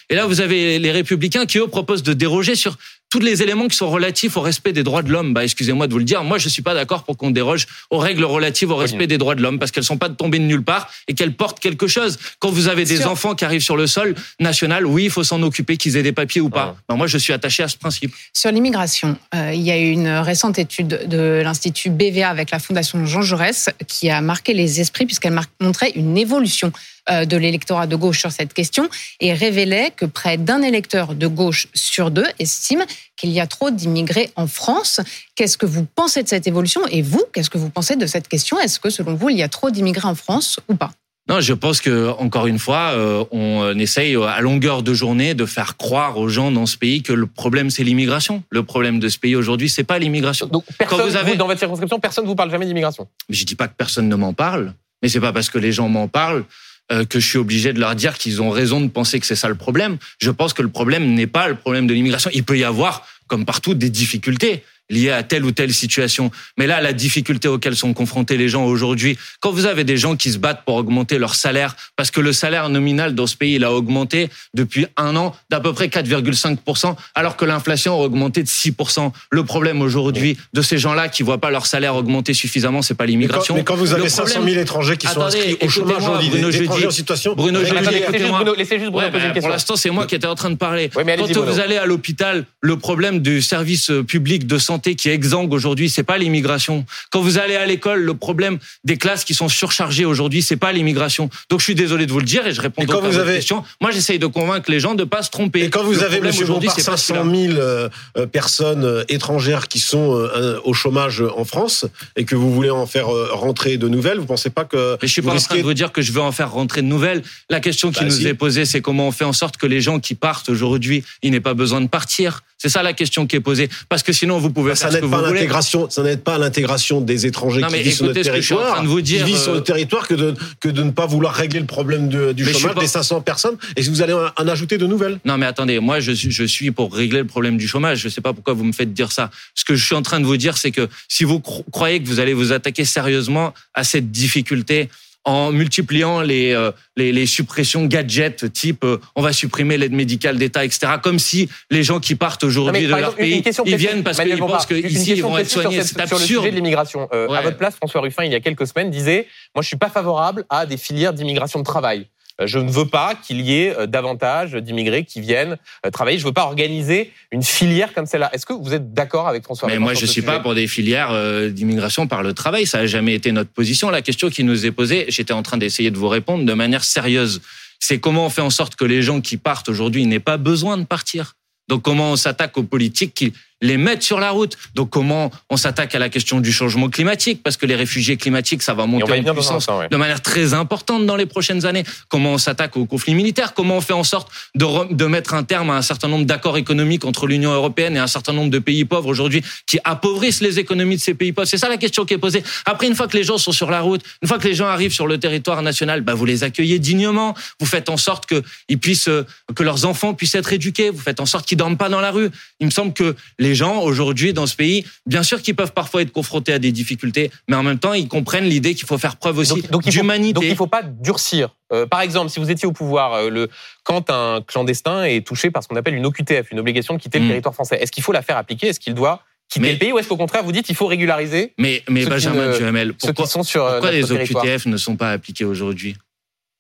Et 0.09 0.15
là 0.15 0.25
vous 0.25 0.41
avez 0.41 0.79
les 0.79 0.91
républicains 0.91 1.45
qui 1.45 1.59
eux 1.59 1.67
proposent 1.67 2.03
de 2.03 2.15
déroger 2.15 2.55
sur 2.55 2.79
tous 3.11 3.19
les 3.19 3.43
éléments 3.43 3.67
qui 3.67 3.77
sont 3.77 3.91
relatifs 3.91 4.37
au 4.37 4.41
respect 4.41 4.73
des 4.73 4.85
droits 4.85 5.03
de 5.03 5.11
l'homme. 5.11 5.35
Bah, 5.35 5.43
excusez-moi 5.43 5.89
de 5.89 5.93
vous 5.93 5.99
le 5.99 6.05
dire, 6.05 6.23
moi 6.23 6.39
je 6.39 6.49
suis 6.49 6.63
pas 6.63 6.75
d'accord 6.75 7.03
pour 7.03 7.17
qu'on 7.17 7.31
déroge 7.31 7.67
aux 7.91 7.99
règles 7.99 8.25
relatives 8.25 8.71
au 8.71 8.77
respect 8.77 9.09
des 9.09 9.19
droits 9.19 9.35
de 9.35 9.43
l'homme 9.43 9.59
parce 9.59 9.73
qu'elles 9.73 9.85
sont 9.85 9.99
pas 9.99 10.09
tombées 10.09 10.39
de 10.39 10.45
nulle 10.45 10.63
part 10.63 10.89
et 11.09 11.15
qu'elles 11.15 11.35
portent 11.35 11.59
quelque 11.59 11.89
chose. 11.89 12.19
Quand 12.39 12.51
vous 12.51 12.69
avez 12.69 12.85
des 12.85 13.07
enfants 13.07 13.35
qui 13.35 13.45
arrivent 13.45 13.63
sur 13.63 13.77
le 13.77 13.89
sol 13.89 14.15
national, 14.39 14.87
oui, 14.87 15.05
il 15.05 15.11
faut 15.11 15.25
s'en 15.25 15.43
occuper, 15.43 15.77
qu'ils 15.77 15.97
aient 15.97 16.05
des 16.05 16.13
papiers 16.13 16.41
ou 16.41 16.51
pas. 16.51 16.77
moi, 16.89 17.09
je 17.09 17.19
suis 17.19 17.33
attaché 17.33 17.65
à 17.65 17.69
ce 17.69 17.77
principe. 17.77 18.15
Sur 18.33 18.53
l'immigration, 18.53 19.17
euh, 19.35 19.53
il 19.53 19.63
y 19.63 19.73
a 19.73 19.79
eu 19.79 19.91
une 19.91 20.09
récente 20.09 20.59
étude 20.59 21.09
de 21.09 21.41
l'Institut 21.43 21.91
BVA 21.91 22.29
avec 22.29 22.53
la 22.53 22.61
Fondation 22.61 23.05
Jean 23.07 23.23
Jaurès 23.23 23.71
qui 23.89 24.09
a 24.09 24.21
marqué 24.21 24.55
les 24.55 24.81
esprits 24.81 25.07
puisqu'elle 25.07 25.39
montrait 25.61 25.91
une 25.97 26.17
évolution 26.17 26.73
de 27.09 27.37
l'électorat 27.37 27.87
de 27.87 27.97
gauche 27.97 28.21
sur 28.21 28.33
cette 28.33 28.53
question 28.53 28.89
et 29.21 29.33
révélait 29.33 29.93
que 29.97 30.07
près 30.07 30.37
d'un 30.37 30.63
électeur 30.63 31.15
de 31.15 31.27
gauche 31.27 31.69
sur 31.75 32.11
deux 32.11 32.27
estime 32.39 32.85
qu'il 33.17 33.31
y 33.31 33.41
a 33.41 33.47
trop 33.47 33.71
d'immigrés 33.71 34.31
en 34.37 34.47
France. 34.47 35.01
Qu'est-ce 35.35 35.59
que 35.59 35.67
vous 35.67 35.85
pensez 35.85 36.23
de 36.23 36.29
cette 36.29 36.47
évolution 36.47 36.81
Et 36.91 37.03
vous, 37.03 37.25
qu'est-ce 37.33 37.51
que 37.51 37.59
vous 37.59 37.71
pensez 37.71 37.97
de 37.97 38.07
cette 38.07 38.29
question? 38.29 38.59
Est-ce 38.59 38.81
que 38.81 38.91
selon 38.91 39.15
vous, 39.15 39.31
il 39.31 39.39
y 39.39 39.43
a 39.43 39.49
trop 39.49 39.71
d'immigrés 39.71 40.09
en 40.09 40.15
France 40.15 40.61
ou 40.69 40.75
pas? 40.75 40.91
Non, 41.29 41.41
je 41.41 41.53
pense 41.53 41.81
que 41.81 42.09
encore 42.19 42.47
une 42.47 42.59
fois, 42.59 42.93
euh, 42.95 43.25
on 43.31 43.79
essaye 43.79 44.17
à 44.17 44.41
longueur 44.41 44.83
de 44.83 44.93
journée 44.95 45.35
de 45.35 45.47
faire 45.47 45.77
croire 45.77 46.19
aux 46.19 46.29
gens 46.29 46.51
dans 46.51 46.67
ce 46.67 46.77
pays 46.77 47.03
que 47.03 47.13
le 47.13 47.27
problème 47.27 47.71
c'est 47.71 47.85
l'immigration. 47.85 48.43
Le 48.51 48.65
problème 48.65 48.99
de 48.99 49.09
ce 49.09 49.17
pays 49.17 49.37
aujourd'hui, 49.37 49.69
c'est 49.69 49.85
pas 49.85 49.99
l'immigration. 49.99 50.47
Donc 50.47 50.65
personne, 50.77 51.09
vous 51.09 51.17
avez... 51.17 51.37
dans 51.37 51.47
votre 51.47 51.61
circonscription, 51.61 52.01
personne 52.01 52.25
ne 52.25 52.29
vous 52.29 52.35
parle 52.35 52.51
jamais 52.51 52.67
d'immigration. 52.67 53.07
Je 53.29 53.45
dis 53.45 53.55
pas 53.55 53.69
que 53.69 53.75
personne 53.77 54.09
ne 54.09 54.17
m'en 54.17 54.33
parle, 54.33 54.75
mais 55.03 55.09
c'est 55.09 55.21
pas 55.21 55.33
parce 55.33 55.51
que 55.51 55.59
les 55.59 55.71
gens 55.71 55.89
m'en 55.89 56.09
parlent 56.09 56.43
euh, 56.43 56.70
que 57.09 57.21
je 57.21 57.27
suis 57.27 57.39
obligé 57.39 57.73
de 57.73 57.81
leur 57.81 57.95
dire 57.95 58.19
qu'ils 58.19 58.43
ont 58.43 58.51
raison 58.51 58.81
de 58.81 58.89
penser 58.89 59.21
que 59.21 59.27
c'est 59.27 59.37
ça 59.37 59.49
le 59.49 59.55
problème. 59.55 59.97
Je 60.21 60.31
pense 60.31 60.53
que 60.53 60.63
le 60.63 60.69
problème 60.69 61.15
n'est 61.15 61.27
pas 61.27 61.49
le 61.49 61.55
problème 61.55 61.87
de 61.87 61.95
l'immigration. 61.95 62.31
Il 62.35 62.45
peut 62.45 62.59
y 62.59 62.65
avoir, 62.65 63.07
comme 63.29 63.45
partout, 63.45 63.75
des 63.75 63.91
difficultés 63.91 64.65
liées 64.91 65.11
à 65.11 65.23
telle 65.23 65.45
ou 65.45 65.53
telle 65.53 65.73
situation. 65.73 66.31
Mais 66.59 66.67
là, 66.67 66.81
la 66.81 66.93
difficulté 66.93 67.49
auxquelles 67.49 67.77
sont 67.77 67.95
confrontés 67.95 68.37
les 68.37 68.49
gens 68.49 68.65
aujourd'hui, 68.65 69.17
quand 69.41 69.53
vous 69.53 69.67
avez 69.67 69.85
des 69.85 69.97
gens 69.97 70.17
qui 70.17 70.33
se 70.33 70.39
battent 70.39 70.65
pour 70.65 70.75
augmenter 70.75 71.19
leur 71.19 71.35
salaire, 71.35 71.77
parce 71.97 72.11
que 72.11 72.21
le 72.21 72.33
salaire 72.33 72.69
nominal 72.69 73.15
dans 73.15 73.27
ce 73.27 73.37
pays, 73.37 73.55
il 73.55 73.65
a 73.65 73.73
augmenté 73.73 74.29
depuis 74.55 74.87
un 74.97 75.17
an 75.17 75.35
d'à 75.51 75.61
peu 75.61 75.73
près 75.73 75.87
4,5%, 75.87 76.97
alors 77.15 77.37
que 77.37 77.45
l'inflation 77.45 77.95
a 77.95 78.05
augmenté 78.05 78.43
de 78.43 78.49
6%. 78.49 79.13
Le 79.31 79.45
problème 79.45 79.81
aujourd'hui 79.81 80.37
de 80.53 80.63
ces 80.63 80.79
gens-là 80.79 81.09
qui 81.09 81.23
voient 81.23 81.39
pas 81.39 81.51
leur 81.51 81.67
salaire 81.67 81.95
augmenter 81.95 82.35
suffisamment, 82.35 82.83
c'est 82.83 82.95
pas 82.95 83.07
l'immigration. 83.07 83.55
Mais, 83.55 83.65
quand 83.65 83.77
vous 83.77 83.95
avez 83.95 84.09
500 84.09 84.43
000 84.45 84.61
étrangers 84.61 84.97
qui 84.97 85.07
sont 85.07 85.21
inscrits 85.21 85.57
au 85.61 85.69
chômage 85.69 86.03
aujourd'hui, 86.03 86.31
Bruno 86.31 86.51
Jeudi, 86.51 86.87
en 86.87 86.91
situation... 86.91 87.35
Bruno 87.35 87.61
laissez 87.61 88.79
juste 88.79 88.91
Bruno 88.91 89.11
poser 89.11 89.27
une 89.27 89.33
question. 89.33 89.41
Pour 89.41 89.51
l'instant, 89.51 89.77
c'est 89.77 89.91
moi 89.91 90.07
qui 90.07 90.15
étais 90.15 90.27
en 90.27 90.35
train 90.35 90.51
de 90.51 90.57
parler. 90.57 90.91
quand 90.91 91.45
vous 91.45 91.61
allez 91.61 91.77
à 91.77 91.87
l'hôpital, 91.87 92.45
le 92.61 92.77
problème 92.77 93.21
du 93.21 93.41
service 93.43 93.93
public 94.07 94.47
de 94.47 94.59
santé 94.59 94.80
santé 94.81 94.95
qui 94.95 95.11
exsangue 95.11 95.53
aujourd'hui, 95.53 95.91
c'est 95.91 96.03
pas 96.03 96.17
l'immigration. 96.17 96.87
Quand 97.11 97.21
vous 97.21 97.37
allez 97.37 97.55
à 97.55 97.67
l'école, 97.67 98.01
le 98.01 98.15
problème 98.15 98.59
des 98.83 98.97
classes 98.97 99.25
qui 99.25 99.35
sont 99.35 99.51
surchargées 99.51 100.07
aujourd'hui, 100.07 100.41
c'est 100.41 100.57
pas 100.57 100.73
l'immigration. 100.73 101.29
Donc 101.51 101.61
je 101.61 101.65
suis 101.65 101.75
désolé 101.75 102.07
de 102.07 102.13
vous 102.13 102.19
le 102.19 102.25
dire 102.25 102.47
et 102.47 102.55
je 102.55 102.63
réponds 102.63 102.85
donc 102.85 103.05
à 103.05 103.09
votre 103.11 103.27
question. 103.27 103.63
Moi, 103.83 103.91
j'essaye 103.91 104.19
de 104.19 104.27
convaincre 104.27 104.71
les 104.71 104.81
gens 104.81 104.95
de 104.95 105.05
pas 105.05 105.23
se 105.23 105.29
tromper. 105.29 105.65
Et 105.65 105.71
quand 105.71 105.85
vous 105.85 106.03
avez, 106.03 106.23
monsieur 106.23 106.45
aujourd'hui, 106.45 106.71
500 106.71 107.15
000 107.15 107.55
euh, 107.59 107.91
euh, 108.17 108.27
personnes 108.27 108.85
euh, 108.85 109.05
étrangères 109.11 109.69
qui 109.69 109.81
sont 109.81 110.31
au 110.65 110.73
chômage 110.73 111.23
en 111.37 111.45
France 111.45 111.85
et 112.17 112.25
que 112.25 112.35
vous 112.35 112.51
voulez 112.55 112.71
en 112.71 112.87
faire 112.87 113.09
rentrer 113.09 113.77
de 113.77 113.89
nouvelles, 113.89 114.19
vous 114.19 114.25
pensez 114.25 114.49
pas 114.49 114.65
que 114.65 114.97
Mais 115.03 115.09
je 115.09 115.13
suis 115.13 115.21
pas 115.21 115.35
en 115.35 115.37
train 115.37 115.57
de 115.59 115.63
vous 115.63 115.75
dire 115.75 115.93
que 115.93 116.01
je 116.01 116.13
veux 116.13 116.23
en 116.23 116.33
faire 116.33 116.53
rentrer 116.53 116.81
de 116.81 116.87
nouvelles. 116.87 117.23
La 117.51 117.61
question 117.61 117.91
qui 117.91 118.01
bah, 118.01 118.07
nous 118.07 118.27
est 118.27 118.35
posée, 118.35 118.65
c'est 118.65 118.81
comment 118.81 119.09
on 119.09 119.13
fait 119.13 119.25
en 119.25 119.35
sorte 119.35 119.59
que 119.59 119.67
les 119.67 119.83
gens 119.83 120.01
qui 120.01 120.15
partent 120.15 120.49
aujourd'hui, 120.49 121.05
ils 121.23 121.33
n'aient 121.33 121.41
pas 121.41 121.55
besoin 121.55 121.83
de 121.83 121.89
partir. 121.89 122.43
C'est 122.61 122.69
ça 122.69 122.83
la 122.83 122.93
question 122.93 123.27
qui 123.27 123.37
est 123.37 123.41
posée. 123.41 123.71
Parce 123.89 124.03
que 124.03 124.13
sinon, 124.13 124.39
vous 124.39 124.51
pouvez 124.51 124.75
faire 124.75 124.91
ça 124.91 124.91
ce 124.91 124.99
que 124.99 125.07
vous 125.07 125.17
voulez. 125.17 125.49
Ça 125.89 126.03
n'aide 126.03 126.23
pas 126.23 126.35
à 126.35 126.39
l'intégration 126.39 127.01
des 127.01 127.27
étrangers 127.27 127.63
qui 127.63 127.83
vivent 127.83 127.95
sur 127.95 128.05
notre 128.05 128.21
territoire. 128.21 128.85
vous 128.85 129.01
dire, 129.01 129.25
qui 129.25 129.33
vivent 129.33 129.41
sur 129.41 129.55
le 129.55 129.63
territoire 129.63 130.07
que 130.07 130.13
de, 130.13 130.35
que 130.61 130.69
de 130.69 130.83
ne 130.83 130.91
pas 130.91 131.07
vouloir 131.07 131.33
régler 131.33 131.61
le 131.61 131.67
problème 131.67 132.09
du 132.09 132.45
chômage 132.45 132.77
des 132.77 132.87
500 132.87 133.23
personnes. 133.23 133.57
Et 133.77 133.83
vous 133.83 134.03
allez 134.03 134.13
en 134.13 134.47
ajouter 134.49 134.77
de 134.77 134.87
nouvelles. 134.87 135.19
Non, 135.25 135.39
mais 135.39 135.47
attendez, 135.47 135.81
moi, 135.81 136.01
je 136.01 136.13
suis, 136.13 136.31
je 136.31 136.45
suis 136.45 136.71
pour 136.71 136.95
régler 136.95 137.21
le 137.21 137.27
problème 137.27 137.57
du 137.57 137.67
chômage. 137.67 138.01
Je 138.01 138.09
ne 138.09 138.11
sais 138.11 138.21
pas 138.21 138.35
pourquoi 138.35 138.53
vous 138.53 138.65
me 138.65 138.73
faites 138.73 138.93
dire 138.93 139.11
ça. 139.11 139.31
Ce 139.55 139.65
que 139.65 139.75
je 139.75 139.83
suis 139.83 139.95
en 139.95 140.03
train 140.03 140.21
de 140.21 140.27
vous 140.27 140.37
dire, 140.37 140.59
c'est 140.59 140.71
que 140.71 140.87
si 141.09 141.25
vous 141.25 141.41
croyez 141.41 142.03
que 142.03 142.07
vous 142.07 142.21
allez 142.21 142.35
vous 142.35 142.53
attaquer 142.53 142.85
sérieusement 142.85 143.55
à 143.73 143.85
cette 143.85 144.11
difficulté, 144.11 144.91
en 145.25 145.53
multipliant 145.53 146.23
les, 146.23 146.53
euh, 146.53 146.73
les, 146.97 147.13
les, 147.13 147.27
suppressions 147.27 147.85
gadgets 147.85 148.51
type 148.53 148.85
euh, 148.85 148.99
on 149.15 149.23
va 149.23 149.33
supprimer 149.33 149.77
l'aide 149.77 149.93
médicale 149.93 150.39
d'État, 150.39 150.65
etc. 150.65 150.95
Comme 151.03 151.19
si 151.19 151.49
les 151.71 151.83
gens 151.83 152.01
qui 152.01 152.15
partent 152.15 152.43
aujourd'hui 152.45 152.87
de 152.87 152.95
leur 152.95 153.15
pays, 153.15 153.43
ils 153.67 153.77
viennent 153.77 154.03
parce 154.03 154.19
qu'ils 154.19 154.39
pensent 154.39 154.67
qu'ici 154.67 155.13
ils 155.13 155.23
vont 155.23 155.37
être 155.37 155.51
soignés. 155.51 155.83
C'est 155.83 156.01
absurde. 156.01 156.23
Sur 156.23 156.41
le 156.41 156.43
sujet 156.43 156.51
de 156.51 156.57
l'immigration, 156.57 157.09
euh, 157.13 157.29
à 157.29 157.43
votre 157.43 157.59
place, 157.59 157.77
François 157.77 158.01
Ruffin, 158.01 158.25
il 158.25 158.33
y 158.33 158.35
a 158.35 158.41
quelques 158.41 158.67
semaines, 158.67 158.91
disait 158.91 159.27
moi 159.55 159.63
je 159.63 159.69
suis 159.69 159.77
pas 159.77 159.91
favorable 159.91 160.45
à 160.49 160.65
des 160.65 160.77
filières 160.77 161.13
d'immigration 161.13 161.59
de 161.59 161.65
travail. 161.65 162.07
Euh, 162.41 162.47
je 162.47 162.59
ne 162.59 162.71
veux 162.71 162.87
pas 162.87 163.15
qu'il 163.15 163.41
y 163.41 163.63
ait 163.63 163.77
euh, 163.77 163.87
davantage 163.87 164.55
d'immigrés 164.55 165.05
qui 165.05 165.21
viennent 165.21 165.57
euh, 165.85 165.91
travailler. 165.91 166.19
Je 166.19 166.25
ne 166.25 166.29
veux 166.29 166.35
pas 166.35 166.45
organiser 166.45 167.13
une 167.31 167.43
filière 167.43 167.93
comme 167.93 168.07
celle-là. 168.07 168.31
Est-ce 168.33 168.47
que 168.47 168.53
vous 168.53 168.75
êtes 168.75 168.93
d'accord 168.93 169.29
avec 169.29 169.45
François 169.45 169.69
Mais 169.69 169.79
moi, 169.79 169.95
je 169.95 170.03
ne 170.03 170.07
suis 170.07 170.23
pas 170.23 170.41
pour 170.41 170.55
des 170.55 170.67
filières 170.67 171.11
d'immigration 171.51 172.07
par 172.07 172.23
le 172.23 172.33
travail. 172.33 172.67
Ça 172.67 172.79
n'a 172.79 172.87
jamais 172.87 173.15
été 173.15 173.33
notre 173.33 173.51
position. 173.51 173.91
La 173.91 174.03
question 174.03 174.31
qui 174.31 174.45
nous 174.45 174.67
est 174.67 174.71
posée, 174.71 175.07
j'étais 175.09 175.33
en 175.33 175.43
train 175.43 175.57
d'essayer 175.57 175.91
de 175.91 175.99
vous 175.99 176.09
répondre 176.09 176.45
de 176.45 176.53
manière 176.53 176.85
sérieuse. 176.85 177.41
C'est 177.79 177.99
comment 177.99 178.27
on 178.27 178.31
fait 178.31 178.43
en 178.43 178.51
sorte 178.51 178.77
que 178.77 178.85
les 178.85 179.03
gens 179.03 179.21
qui 179.21 179.37
partent 179.37 179.69
aujourd'hui 179.69 180.07
n'aient 180.07 180.21
pas 180.21 180.37
besoin 180.37 180.77
de 180.77 180.85
partir? 180.85 181.35
Donc 181.69 181.83
comment 181.83 182.13
on 182.13 182.17
s'attaque 182.17 182.57
aux 182.59 182.65
politiques 182.65 183.15
qui 183.15 183.33
les 183.61 183.77
mettre 183.77 184.03
sur 184.03 184.21
la 184.21 184.31
route. 184.31 184.57
Donc 184.75 184.91
comment 184.91 185.31
on 185.51 185.57
s'attaque 185.57 185.95
à 185.95 185.99
la 185.99 186.09
question 186.09 186.41
du 186.41 186.53
changement 186.53 186.89
climatique? 186.89 187.43
Parce 187.43 187.57
que 187.57 187.67
les 187.67 187.77
réfugiés 187.77 188.17
climatiques 188.17 188.63
ça 188.63 188.75
va 188.75 188.87
monter 188.87 189.13
en 189.29 189.35
puissance 189.35 189.67
de 189.91 189.97
manière 189.97 190.23
très 190.23 190.55
importante 190.55 191.07
dans 191.07 191.17
les 191.17 191.27
prochaines 191.27 191.67
années. 191.67 191.85
Comment 192.09 192.33
on 192.33 192.39
s'attaque 192.39 192.77
aux 192.77 192.87
conflits 192.87 193.15
militaires? 193.15 193.55
Comment 193.55 193.77
on 193.77 193.81
fait 193.81 193.93
en 193.93 194.05
sorte 194.05 194.31
de, 194.55 194.95
de 194.95 195.05
mettre 195.07 195.35
un 195.35 195.43
terme 195.43 195.71
à 195.71 195.77
un 195.77 195.83
certain 195.83 196.09
nombre 196.09 196.25
d'accords 196.25 196.57
économiques 196.57 197.05
entre 197.05 197.27
l'Union 197.27 197.53
européenne 197.53 197.97
et 197.97 198.01
un 198.01 198.07
certain 198.07 198.33
nombre 198.33 198.51
de 198.51 198.59
pays 198.59 198.85
pauvres 198.85 199.09
aujourd'hui 199.09 199.43
qui 199.67 199.79
appauvrissent 199.85 200.41
les 200.41 200.59
économies 200.59 200.97
de 200.97 201.03
ces 201.03 201.15
pays 201.15 201.33
pauvres? 201.33 201.49
C'est 201.49 201.59
ça 201.59 201.69
la 201.69 201.77
question 201.77 202.05
qui 202.05 202.15
est 202.15 202.19
posée. 202.19 202.43
Après 202.65 202.87
une 202.87 202.95
fois 202.95 203.09
que 203.09 203.17
les 203.17 203.25
gens 203.25 203.39
sont 203.39 203.53
sur 203.53 203.71
la 203.71 203.81
route, 203.81 204.03
une 204.23 204.29
fois 204.29 204.39
que 204.39 204.49
les 204.49 204.55
gens 204.55 204.67
arrivent 204.67 204.93
sur 204.93 205.07
le 205.07 205.19
territoire 205.19 205.63
national, 205.63 206.01
bah 206.01 206.15
vous 206.15 206.25
les 206.25 206.45
accueillez 206.45 206.79
dignement. 206.79 207.35
Vous 207.59 207.67
faites 207.67 207.89
en 207.89 207.97
sorte 207.97 208.27
que 208.27 208.43
ils 208.69 208.79
puissent 208.79 209.09
euh, 209.09 209.27
que 209.55 209.63
leurs 209.63 209.85
enfants 209.85 210.15
puissent 210.15 210.35
être 210.35 210.53
éduqués. 210.53 210.91
Vous 210.91 211.01
faites 211.01 211.21
en 211.21 211.27
sorte 211.27 211.47
qu'ils 211.47 211.59
dorment 211.59 211.77
pas 211.77 211.89
dans 211.89 212.01
la 212.01 212.11
rue. 212.11 212.31
Il 212.61 212.67
me 212.67 212.71
semble 212.71 212.93
que 212.93 213.17
les 213.39 213.50
les 213.51 213.57
gens 213.57 213.83
aujourd'hui 213.83 214.33
dans 214.33 214.47
ce 214.47 214.55
pays, 214.55 214.87
bien 215.07 215.25
sûr 215.25 215.43
qu'ils 215.43 215.57
peuvent 215.57 215.73
parfois 215.73 216.03
être 216.03 216.13
confrontés 216.13 216.53
à 216.53 216.61
des 216.61 216.71
difficultés, 216.71 217.31
mais 217.49 217.57
en 217.57 217.65
même 217.65 217.81
temps, 217.81 217.95
ils 217.95 218.07
comprennent 218.07 218.45
l'idée 218.45 218.75
qu'il 218.77 218.87
faut 218.87 218.97
faire 218.97 219.17
preuve 219.17 219.39
aussi 219.39 219.63
d'humanité. 219.87 220.33
Donc 220.35 220.45
il 220.45 220.51
ne 220.51 220.55
faut 220.55 220.69
pas 220.69 220.83
durcir. 220.83 221.57
Euh, 221.73 221.87
par 221.87 222.01
exemple, 222.01 222.31
si 222.31 222.39
vous 222.39 222.51
étiez 222.51 222.67
au 222.69 222.73
pouvoir, 222.73 223.15
euh, 223.15 223.29
le, 223.29 223.49
quand 223.83 224.11
un 224.11 224.41
clandestin 224.41 225.05
est 225.05 225.27
touché 225.27 225.51
par 225.51 225.63
ce 225.63 225.69
qu'on 225.69 225.77
appelle 225.77 225.95
une 225.95 226.07
OQTF, 226.07 226.53
une 226.53 226.61
obligation 226.61 226.95
de 226.95 227.01
quitter 227.01 227.19
le 227.19 227.25
hmm. 227.25 227.29
territoire 227.29 227.55
français, 227.55 227.79
est-ce 227.81 227.91
qu'il 227.91 228.05
faut 228.05 228.13
la 228.13 228.23
faire 228.23 228.37
appliquer? 228.37 228.69
Est-ce 228.69 228.81
qu'il 228.81 228.95
doit 228.95 229.23
quitter 229.49 229.73
le 229.73 229.79
pays? 229.79 229.93
Ou 229.93 229.99
est-ce 229.99 230.09
qu'au 230.09 230.17
contraire 230.17 230.45
vous 230.45 230.53
dites 230.53 230.67
qu'il 230.67 230.77
faut 230.77 230.87
régulariser 230.87 231.55
Mais, 231.59 231.83
mais 231.89 232.07
Benjamin 232.07 232.57
Duhamel, 232.57 232.95
pourquoi, 232.95 233.27
pourquoi 233.27 233.91
les 233.91 234.13
OQTF 234.13 234.67
ne 234.67 234.77
sont 234.77 234.97
pas 234.97 235.11
appliqués 235.11 235.45
aujourd'hui? 235.45 235.97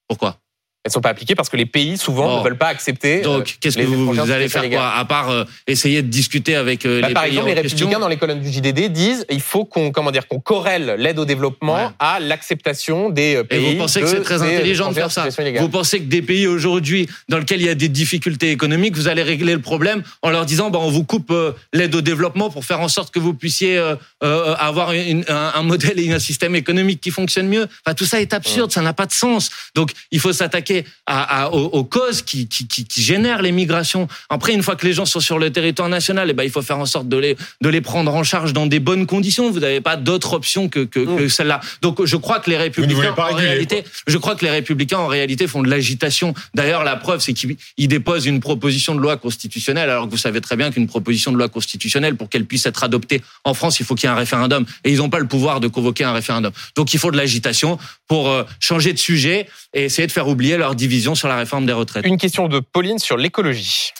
Pourquoi? 0.08 0.38
Elles 0.82 0.92
sont 0.92 1.02
pas 1.02 1.10
appliquées 1.10 1.34
parce 1.34 1.50
que 1.50 1.58
les 1.58 1.66
pays 1.66 1.98
souvent 1.98 2.38
ne 2.38 2.44
veulent 2.44 2.56
pas 2.56 2.68
accepter. 2.68 3.20
Donc, 3.20 3.42
euh, 3.42 3.52
qu'est-ce 3.60 3.76
que 3.76 3.82
vous, 3.82 4.18
allez 4.30 4.48
faire 4.48 4.68
quoi 4.70 4.88
À 4.94 5.04
part 5.04 5.28
euh, 5.28 5.44
essayer 5.66 6.00
de 6.00 6.08
discuter 6.08 6.56
avec 6.56 6.86
euh, 6.86 7.02
bah, 7.02 7.08
les 7.08 7.14
par 7.14 7.22
pays 7.24 7.32
exemple, 7.32 7.48
les 7.48 7.54
républicains 7.54 7.98
dans 7.98 8.08
les 8.08 8.16
colonnes 8.16 8.40
du 8.40 8.50
JDD 8.50 8.90
disent 8.90 9.26
il 9.30 9.42
faut 9.42 9.66
qu'on 9.66 9.92
comment 9.92 10.10
dire 10.10 10.26
qu'on 10.26 10.40
corrèle 10.40 10.94
l'aide 10.96 11.18
au 11.18 11.26
développement 11.26 11.92
à 11.98 12.18
l'acceptation 12.18 13.10
des 13.10 13.44
pays. 13.44 13.66
Et 13.66 13.72
vous 13.72 13.78
pensez 13.78 14.00
que 14.00 14.06
c'est 14.06 14.22
très 14.22 14.40
intelligent 14.40 14.88
de 14.88 14.94
faire 14.94 15.10
ça 15.10 15.28
Vous 15.58 15.68
pensez 15.68 16.00
que 16.00 16.06
des 16.06 16.22
pays 16.22 16.46
aujourd'hui 16.46 17.08
dans 17.28 17.36
lesquels 17.36 17.60
il 17.60 17.66
y 17.66 17.70
a 17.70 17.74
des 17.74 17.90
difficultés 17.90 18.50
économiques, 18.50 18.96
vous 18.96 19.08
allez 19.08 19.22
régler 19.22 19.52
le 19.52 19.60
problème 19.60 20.02
en 20.22 20.30
leur 20.30 20.46
disant 20.46 20.70
bah, 20.70 20.78
on 20.80 20.90
vous 20.90 21.04
coupe 21.04 21.34
l'aide 21.74 21.94
au 21.94 22.00
développement 22.00 22.48
pour 22.48 22.64
faire 22.64 22.80
en 22.80 22.88
sorte 22.88 23.12
que 23.12 23.18
vous 23.18 23.34
puissiez 23.34 23.78
avoir 24.22 24.90
un, 24.90 25.22
un, 25.28 25.62
modèle 25.62 26.00
et 26.00 26.10
un 26.10 26.18
système 26.18 26.56
économique 26.56 27.02
qui 27.02 27.10
fonctionne 27.10 27.48
mieux. 27.48 27.68
Enfin, 27.84 27.94
tout 27.94 28.06
ça 28.06 28.22
est 28.22 28.32
absurde, 28.32 28.72
ça 28.72 28.80
n'a 28.80 28.94
pas 28.94 29.04
de 29.04 29.12
sens. 29.12 29.50
Donc, 29.74 29.90
il 30.10 30.20
faut 30.20 30.32
s'attaquer 30.32 30.69
à, 31.06 31.50
aux, 31.52 31.84
causes 31.84 32.22
qui, 32.22 32.48
qui, 32.48 32.66
qui, 32.66 33.02
génèrent 33.02 33.42
les 33.42 33.52
migrations. 33.52 34.08
Après, 34.28 34.52
une 34.52 34.62
fois 34.62 34.76
que 34.76 34.86
les 34.86 34.92
gens 34.92 35.04
sont 35.04 35.20
sur 35.20 35.38
le 35.38 35.50
territoire 35.50 35.88
national, 35.88 36.28
eh 36.30 36.32
ben, 36.32 36.44
il 36.44 36.50
faut 36.50 36.62
faire 36.62 36.78
en 36.78 36.86
sorte 36.86 37.08
de 37.08 37.16
les, 37.16 37.36
de 37.60 37.68
les 37.68 37.80
prendre 37.80 38.14
en 38.14 38.22
charge 38.22 38.52
dans 38.52 38.66
des 38.66 38.80
bonnes 38.80 39.06
conditions. 39.06 39.50
Vous 39.50 39.60
n'avez 39.60 39.80
pas 39.80 39.96
d'autre 39.96 40.34
option 40.34 40.68
que, 40.68 40.80
que, 40.80 41.00
que 41.00 41.28
celle-là. 41.28 41.60
Donc, 41.82 42.04
je 42.04 42.16
crois 42.16 42.40
que 42.40 42.50
les 42.50 42.56
républicains, 42.56 43.14
en 43.16 43.34
réalité, 43.34 43.84
je 44.06 44.18
crois 44.18 44.34
que 44.34 44.44
les 44.44 44.50
républicains, 44.50 44.98
en 44.98 45.06
réalité, 45.06 45.46
font 45.46 45.62
de 45.62 45.70
l'agitation. 45.70 46.34
D'ailleurs, 46.54 46.84
la 46.84 46.96
preuve, 46.96 47.20
c'est 47.20 47.32
qu'ils 47.32 47.56
déposent 47.88 48.26
une 48.26 48.40
proposition 48.40 48.94
de 48.94 49.00
loi 49.00 49.16
constitutionnelle, 49.16 49.90
alors 49.90 50.06
que 50.06 50.10
vous 50.10 50.16
savez 50.16 50.40
très 50.40 50.56
bien 50.56 50.70
qu'une 50.70 50.86
proposition 50.86 51.32
de 51.32 51.36
loi 51.36 51.48
constitutionnelle, 51.48 52.16
pour 52.16 52.28
qu'elle 52.28 52.46
puisse 52.46 52.66
être 52.66 52.84
adoptée 52.84 53.22
en 53.44 53.54
France, 53.54 53.80
il 53.80 53.86
faut 53.86 53.94
qu'il 53.94 54.08
y 54.08 54.10
ait 54.10 54.14
un 54.14 54.18
référendum. 54.18 54.64
Et 54.84 54.90
ils 54.90 54.98
n'ont 54.98 55.10
pas 55.10 55.18
le 55.18 55.28
pouvoir 55.28 55.60
de 55.60 55.68
convoquer 55.68 56.04
un 56.04 56.12
référendum. 56.12 56.52
Donc, 56.76 56.94
il 56.94 57.00
faut 57.00 57.10
de 57.10 57.16
l'agitation 57.16 57.78
pour 58.06 58.28
euh, 58.28 58.44
changer 58.60 58.92
de 58.92 58.98
sujet 58.98 59.48
et 59.74 59.84
essayer 59.84 60.06
de 60.06 60.12
faire 60.12 60.28
oublier 60.28 60.56
leur 60.60 60.76
division 60.76 61.16
sur 61.16 61.26
la 61.26 61.36
réforme 61.36 61.66
des 61.66 61.72
retraites. 61.72 62.06
Une 62.06 62.18
question 62.18 62.46
de 62.46 62.60
Pauline 62.60 62.98
sur 63.00 63.16
l'écologie. 63.16 63.92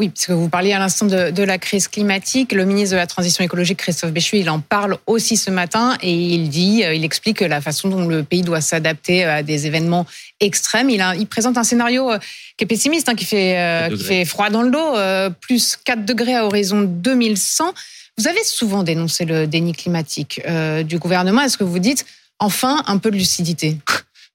Oui, 0.00 0.08
parce 0.08 0.26
que 0.26 0.32
vous 0.32 0.48
parliez 0.48 0.72
à 0.72 0.78
l'instant 0.78 1.04
de, 1.04 1.42
la 1.42 1.58
crise 1.58 1.86
climatique. 1.86 2.52
Le 2.52 2.64
ministre 2.64 2.92
de 2.92 2.96
la 2.96 3.06
Transition 3.06 3.44
écologique, 3.44 3.80
Christophe 3.80 4.12
Béchu, 4.12 4.38
il 4.38 4.48
en 4.48 4.60
parle 4.60 4.96
aussi 5.06 5.36
ce 5.36 5.50
matin 5.50 5.98
et 6.00 6.10
il 6.10 6.48
dit, 6.48 6.82
euh, 6.84 6.94
il 6.94 7.04
explique 7.04 7.42
la 7.42 7.60
façon 7.60 7.88
dont 7.88 8.06
le 8.06 8.22
pays 8.22 8.40
doit 8.40 8.62
s'adapter 8.62 9.24
à 9.24 9.42
des 9.42 9.66
événements 9.66 10.06
extrêmes. 10.40 10.88
Il, 10.88 11.04
il 11.18 11.26
présente 11.26 11.58
un 11.58 11.64
scénario 11.64 12.10
euh, 12.10 12.18
qui 12.56 12.64
est 12.64 12.66
pessimiste, 12.66 13.10
hein, 13.10 13.14
qui, 13.14 13.26
fait, 13.26 13.90
qui 13.94 14.02
fait 14.02 14.24
froid 14.24 14.48
dans 14.48 14.62
le 14.62 14.70
dos, 14.70 15.34
plus 15.40 15.76
4 15.84 16.06
degrés 16.06 16.34
à 16.34 16.46
horizon 16.46 16.80
2100. 16.80 17.74
Vous 18.16 18.26
avez 18.26 18.42
souvent 18.42 18.82
dénoncé 18.82 19.26
le 19.26 19.46
déni 19.46 19.72
climatique 19.72 20.40
du 20.84 20.98
gouvernement. 20.98 21.42
Est-ce 21.42 21.58
que 21.58 21.64
vous 21.64 21.78
dites, 21.78 22.06
enfin, 22.38 22.82
un 22.86 22.96
peu 22.96 23.10
de 23.10 23.16
lucidité? 23.16 23.76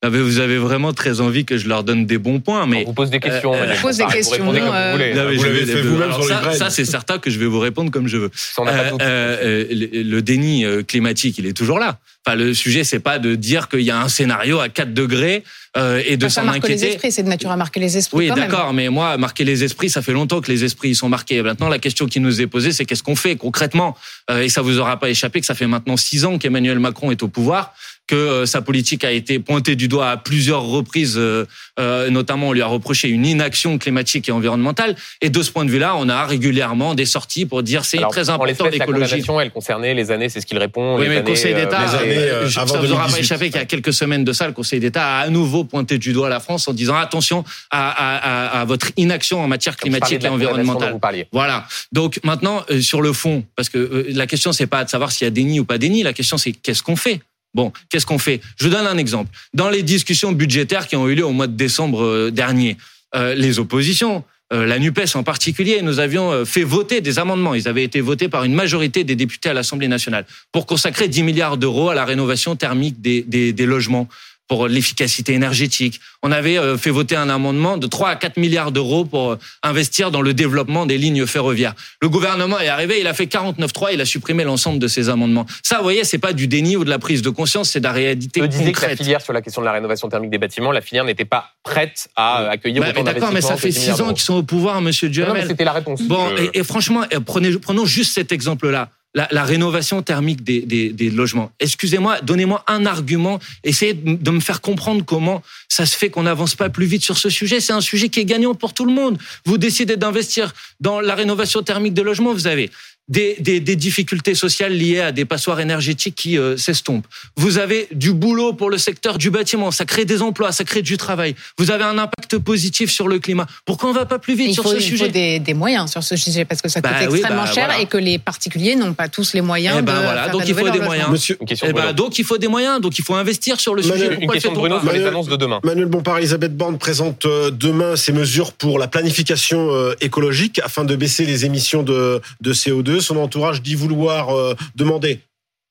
Vous 0.04 0.40
avez 0.40 0.58
vraiment 0.58 0.94
très 0.94 1.22
envie 1.22 1.46
que 1.46 1.58
je 1.58 1.68
leur 1.68 1.84
donne 1.84 2.06
des 2.06 2.18
bons 2.18 2.40
points, 2.40 2.66
mais 2.68 2.84
on 2.84 2.90
vous 2.90 2.94
pose 2.94 3.10
des 3.10 3.20
questions. 3.20 3.54
Euh, 3.54 3.74
je 3.76 3.82
pose 3.82 3.98
des 3.98 4.06
questions. 4.06 4.46
Vous, 4.46 4.52
l'avez 4.52 5.66
fait 5.66 5.82
vous-même 5.82 6.14
sur 6.14 6.26
ça, 6.26 6.54
ça 6.54 6.70
c'est 6.70 6.86
certain 6.86 7.18
que 7.18 7.30
je 7.30 7.40
vais 7.40 7.46
vous 7.46 7.60
répondre 7.60 7.92
comme 7.92 8.08
je 8.08 8.18
veux. 8.18 8.32
Euh, 8.60 8.92
euh, 9.02 9.66
le, 9.72 10.22
déni 10.22 10.66
climatique, 10.88 11.38
il 11.38 11.48
est 11.48 11.54
toujours 11.54 11.80
là. 11.80 11.98
Enfin, 12.26 12.36
le 12.36 12.54
sujet, 12.54 12.84
c'est 12.84 13.00
pas 13.00 13.20
de 13.20 13.36
dire 13.36 13.70
qu'il 13.70 13.82
y 13.82 13.92
a 13.92 14.00
un 14.00 14.10
scénario 14.10 14.60
à 14.60 14.70
4 14.70 14.94
degrés 14.94 15.44
euh, 15.78 16.02
et 16.06 16.18
de 16.18 16.28
s'en 16.28 16.48
inquiéter. 16.48 16.76
les 16.76 16.86
esprits, 16.86 17.12
c'est 17.12 17.24
de 17.24 17.30
nature 17.30 17.52
à 17.52 17.58
marquer 17.58 17.80
les 17.80 17.98
esprits. 17.98 18.30
Oui, 18.30 18.36
d'accord, 18.36 18.74
mais 18.74 18.90
moi, 18.90 19.18
marquer 19.18 19.44
les 19.44 19.64
esprits, 19.64 19.90
ça 19.90 20.02
fait 20.02 20.14
longtemps 20.14 20.42
que 20.42 20.52
les 20.52 20.64
esprits 20.64 20.96
sont 20.96 21.10
marqués. 21.10 21.42
Maintenant, 21.42 21.70
la 21.70 21.80
question 21.80 22.06
qui 22.08 22.20
nous 22.20 22.42
est 22.42 22.48
posée, 22.48 22.72
c'est 22.72 22.86
qu'est-ce 22.86 23.04
qu'on 23.04 23.16
fait 23.16 23.36
concrètement? 23.36 23.96
Et 24.32 24.50
ça 24.50 24.62
vous 24.62 24.80
aura 24.80 25.00
pas 25.00 25.10
échappé 25.10 25.40
que 25.40 25.46
ça 25.46 25.56
fait 25.56 25.68
maintenant 25.68 25.98
six 25.98 26.26
ans 26.26 26.38
qu'Emmanuel 26.38 26.80
Macron 26.80 27.12
est 27.12 27.24
au 27.24 27.28
pouvoir 27.28 27.74
que 28.08 28.16
euh, 28.16 28.46
sa 28.46 28.62
politique 28.62 29.04
a 29.04 29.12
été 29.12 29.40
pointée 29.40 29.76
du 29.76 29.88
doigt 29.88 30.10
à 30.10 30.18
plusieurs 30.18 30.64
reprises, 30.64 31.16
euh, 31.18 31.46
euh, 31.80 32.10
notamment 32.10 32.50
on 32.50 32.54
lui 32.54 32.62
a 32.62 32.68
reproché 32.68 33.10
une 33.10 33.26
inaction 33.26 33.78
climatique 33.78 34.30
et 34.30 34.32
environnementale. 34.32 34.96
Et 35.22 35.30
de 35.30 35.42
ce 35.42 35.52
point 35.52 35.66
de 35.66 35.72
vue-là, 35.72 35.96
on 35.98 36.08
a 36.10 36.26
régulièrement 36.26 36.94
des 36.94 37.06
sorties 37.06 37.46
pour 37.46 37.64
dire 37.64 37.86
c'est 37.86 37.98
très 38.10 38.30
important 38.30 38.68
l'écologie. 38.68 39.24
La 39.28 39.44
elle 39.44 39.52
concernait 39.52 39.94
les 39.94 40.12
années, 40.12 40.30
c'est 40.30 40.42
ce 40.42 40.46
qu'il 40.46 40.58
répond. 40.58 40.98
Oui, 41.00 41.08
mais 41.08 41.18
le 41.18 41.24
Conseil 41.24 41.56
d'État, 41.56 41.88
ça 41.88 42.04
ne 42.04 42.86
vous 42.86 42.92
aura 42.92 43.08
pas 43.08 43.20
échappé 43.20 43.46
qu'il 43.46 43.58
y 43.60 43.64
a 43.64 43.66
quelques 43.66 43.94
semaines 43.94 44.24
de 44.24 44.34
ça, 44.34 44.48
le 44.48 44.54
Conseil 44.54 44.80
d'État 44.80 45.06
a 45.06 45.20
à 45.22 45.30
nouveau 45.30 45.64
pointé 45.66 45.98
du 45.98 46.14
doigt 46.14 46.30
la 46.30 46.40
France 46.40 46.68
en 46.68 46.74
disant 46.74 46.96
attention 46.96 47.44
à, 47.72 47.90
à, 47.90 48.62
à, 48.62 48.66
votre 48.66 48.92
inaction 48.98 49.42
en 49.42 49.48
matière 49.48 49.78
climatique 49.78 50.24
et 50.24 50.28
environnementale. 50.28 50.98
Voilà. 51.32 51.68
Donc 51.92 52.20
maintenant, 52.24 52.64
sur 52.82 53.02
le 53.02 53.14
fond, 53.14 53.44
parce 53.56 53.70
que 53.70 54.08
la 54.10 54.28
question 54.28 54.52
c'est 54.52 54.68
pas 54.68 54.84
de 54.84 54.90
savoir 54.90 55.12
s'il 55.12 55.26
y 55.26 55.28
a 55.28 55.32
déni 55.32 55.60
ou 55.60 55.66
pas 55.66 55.78
déni, 55.78 56.04
la 56.04 56.14
question 56.14 56.38
c'est 56.38 56.52
qu'est-ce 56.52 56.84
qu'on 56.84 56.96
fait? 56.96 57.22
Bon, 57.54 57.72
qu'est-ce 57.90 58.06
qu'on 58.06 58.20
fait? 58.20 58.42
Je 58.58 58.66
vous 58.66 58.72
donne 58.72 58.86
un 58.86 58.98
exemple. 58.98 59.30
Dans 59.54 59.70
les 59.70 59.82
discussions 59.82 60.34
budgétaires 60.34 60.88
qui 60.88 60.96
ont 60.96 61.08
eu 61.08 61.16
lieu 61.16 61.26
au 61.26 61.32
mois 61.32 61.48
de 61.48 61.56
décembre 61.56 62.04
euh, 62.04 62.32
dernier, 62.32 62.78
euh, 63.16 63.34
les 63.34 63.60
oppositions 63.60 64.24
la 64.52 64.78
NUPES 64.78 65.16
en 65.16 65.24
particulier, 65.24 65.82
nous 65.82 66.00
avions 66.00 66.46
fait 66.46 66.64
voter 66.64 67.02
des 67.02 67.18
amendements. 67.18 67.56
Ils 67.56 67.68
avaient 67.68 67.84
été 67.84 68.00
votés 68.00 68.30
par 68.30 68.44
une 68.44 68.54
majorité 68.54 69.04
des 69.04 69.16
députés 69.16 69.50
à 69.50 69.54
l'Assemblée 69.54 69.88
nationale 69.88 70.26
pour 70.52 70.66
consacrer 70.68 71.08
10 71.08 71.24
milliards 71.24 71.58
d'euros 71.58 71.90
à 71.90 71.96
la 71.96 72.06
rénovation 72.06 72.56
thermique 72.56 73.02
des, 73.02 73.24
des, 73.24 73.54
des 73.54 73.66
logements 73.66 74.08
pour 74.48 74.68
l'efficacité 74.68 75.34
énergétique. 75.34 76.00
On 76.22 76.32
avait 76.32 76.58
euh, 76.58 76.78
fait 76.78 76.92
voter 76.92 77.16
un 77.16 77.30
amendement 77.30 77.78
de 77.78 77.88
3 77.88 78.10
à 78.10 78.16
4 78.16 78.38
milliards 78.38 78.72
d'euros 78.72 79.06
pour 79.06 79.32
euh, 79.32 79.40
investir 79.64 80.12
dans 80.12 80.22
le 80.22 80.34
développement 80.34 80.86
des 80.86 80.98
lignes 80.98 81.26
ferroviaires. 81.26 81.74
Le 82.02 82.10
gouvernement 82.10 82.60
est 82.60 82.68
arrivé, 82.68 83.00
il 83.00 83.08
a 83.08 83.14
fait 83.14 83.26
49.3, 83.26 83.90
il 83.94 84.02
a 84.02 84.06
supprimé 84.06 84.44
l'ensemble 84.44 84.80
de 84.80 84.88
ces 84.88 85.10
amendements. 85.10 85.46
Ça, 85.64 85.78
vous 85.78 85.84
voyez, 85.84 86.04
c'est 86.04 86.20
pas 86.20 86.34
du 86.34 86.48
déni 86.48 86.78
ou 86.78 86.84
de 86.84 86.90
la 86.90 87.00
prise 87.00 87.22
de 87.22 87.30
conscience, 87.30 87.72
c'est 87.72 87.80
de 87.80 87.86
la 87.86 87.92
réalité 87.92 88.42
Je 88.42 88.48
disais 88.48 88.72
que 88.72 88.82
la 88.82 88.96
filière 88.96 89.22
sur 89.22 89.34
la 89.34 89.42
question 89.42 89.62
de 89.62 89.66
la 89.66 89.72
rénovation 89.72 90.10
thermique 90.10 90.32
des 90.32 90.38
bâtiments, 90.38 90.72
la 90.72 90.82
filière 90.82 91.06
n'était 91.06 91.26
pas 91.26 91.52
prête 91.64 92.08
à 92.16 92.44
euh, 92.44 92.50
accueillir 92.52 92.82
bah, 92.82 92.90
autant 92.90 93.04
D'accord, 93.04 93.32
mais 93.32 93.42
ça 93.42 93.58
fait 93.58 93.72
6 93.72 94.02
ans 94.02 94.14
qu'ils 94.14 94.24
sont 94.24 94.36
au 94.36 94.44
pouvoir, 94.44 94.82
monsieur 94.82 95.10
Duhamel. 95.10 95.48
C'était 95.48 95.64
la 95.64 95.74
réponse. 95.74 96.04
Bon, 96.04 96.30
et, 96.38 96.60
et 96.60 96.64
franchement, 96.64 97.04
prenez, 97.26 97.58
prenons 97.58 97.86
juste 97.86 98.14
cet 98.14 98.32
exemple-là 98.32 98.90
la, 99.16 99.28
la 99.32 99.44
rénovation 99.44 100.04
thermique 100.04 100.44
des, 100.44 100.62
des, 100.62 100.92
des 100.92 101.10
logements. 101.10 101.52
Excusez-moi, 101.60 102.22
donnez-moi 102.22 102.64
un 102.68 102.86
argument, 102.86 103.40
essayez 103.64 103.94
de 103.94 104.32
me 104.32 104.40
faire 104.40 104.62
comprendre 104.62 105.04
comment 105.04 105.42
ça 105.70 105.86
se 105.88 105.98
fait 105.98 106.10
qu'on 106.10 106.24
n'avance 106.24 106.54
pas 106.54 106.70
plus 106.70 106.86
vite 106.86 107.04
sur 107.04 107.18
ce 107.18 107.30
sujet. 107.30 107.60
C'est 107.60 107.74
un 107.74 107.82
sujet 107.82 108.10
qui 108.10 108.20
est 108.20 108.26
gagnant 108.26 108.54
pour 108.54 108.74
tout 108.74 108.86
le 108.86 108.94
monde. 108.94 109.18
Vous 109.46 109.58
décidez 109.58 109.96
d'investir 109.96 110.54
dans 110.80 111.00
la 111.00 111.16
rénovation 111.16 111.64
thermique 111.64 111.94
des 111.94 112.04
logements, 112.04 112.34
vous 112.34 112.48
avez 112.48 112.70
des, 113.08 113.36
des, 113.40 113.60
des, 113.60 113.76
difficultés 113.76 114.34
sociales 114.34 114.74
liées 114.74 115.00
à 115.00 115.12
des 115.12 115.26
passoires 115.26 115.60
énergétiques 115.60 116.16
qui 116.16 116.38
euh, 116.38 116.58
s'estompent. 116.58 117.06
Vous 117.36 117.60
avez 117.60 117.88
du 117.92 118.14
boulot 118.14 118.54
pour 118.54 118.70
le 118.70 118.78
secteur 118.78 119.18
du 119.18 119.30
bâtiment, 119.30 119.70
ça 119.70 119.86
crée 119.86 120.06
des 120.06 120.22
emplois, 120.24 120.52
ça 120.52 120.64
crée 120.64 120.82
du 120.82 120.98
travail. 120.98 121.36
Vous 121.58 121.70
avez 121.70 121.84
un 121.84 122.00
impact 122.00 122.40
positif 122.40 122.92
sur 122.92 123.08
le 123.08 123.20
climat. 123.20 123.46
Pourquoi 123.66 123.90
on 123.90 123.94
va 123.94 124.06
pas 124.06 124.18
plus 124.18 124.36
vite 124.36 124.54
sur 124.54 124.68
ce 124.68 124.80
sujet 124.80 125.06
Il 125.06 125.08
faut 125.08 125.14
des, 125.14 125.40
des, 125.40 125.54
moyens 125.54 125.92
sur 125.92 126.04
ce 126.04 126.16
sujet 126.16 126.46
parce 126.46 126.62
que 126.62 126.70
ça 126.70 126.82
coûte 126.82 126.92
bah 126.92 127.04
extrêmement 127.04 127.44
bah 127.44 127.52
cher 127.52 127.80
et 127.80 127.86
que 127.86 127.98
les 127.98 128.18
particuliers 128.18 128.76
n'ont 128.76 128.94
pas 128.94 129.08
tous 129.08 129.34
les 129.34 129.42
moyens. 129.42 129.78
Eh 129.80 129.82
ben 129.84 129.94
de 129.94 130.04
voilà, 130.04 130.30
donc 130.30 130.48
il 130.48 130.56
faut 130.56 130.70
des 130.70 130.80
moyens. 130.80 131.10
Monsieur, 131.10 131.38
eh 131.42 131.74
ben, 131.74 131.94
donc 131.94 132.18
il 132.18 132.26
faut 132.26 132.38
des 132.40 132.48
moyens, 132.48 132.82
donc 132.82 132.98
il 132.98 133.04
faut 133.04 133.16
investir 133.16 133.60
sur 133.60 133.76
le 133.76 133.84
sujet. 133.84 134.18
Une 134.20 134.30
question 134.32 134.52
de 134.52 134.58
Bruno 134.58 134.80
sur 134.80 134.92
les 134.92 135.06
annonces 135.06 135.28
de 135.28 135.36
demain. 135.36 135.60
Manuel 135.64 135.88
Bompard, 135.88 136.18
Elisabeth 136.18 136.58
Borne 136.58 136.80
présente 136.80 137.26
euh, 137.26 137.52
demain 137.52 137.96
ces 137.96 138.12
mesures 138.12 138.54
pour 138.54 138.80
la 138.80 138.88
planification 138.88 139.70
euh, 139.72 139.94
écologique 140.02 140.60
afin 140.64 140.84
de 140.84 140.96
baisser 140.96 141.26
les 141.26 141.46
émissions 141.46 141.84
de, 141.84 142.22
de 142.42 142.54
CO2. 142.54 142.95
Son 143.00 143.18
entourage 143.18 143.62
dit 143.62 143.76
vouloir 143.76 144.36
euh, 144.36 144.56
demander 144.76 145.20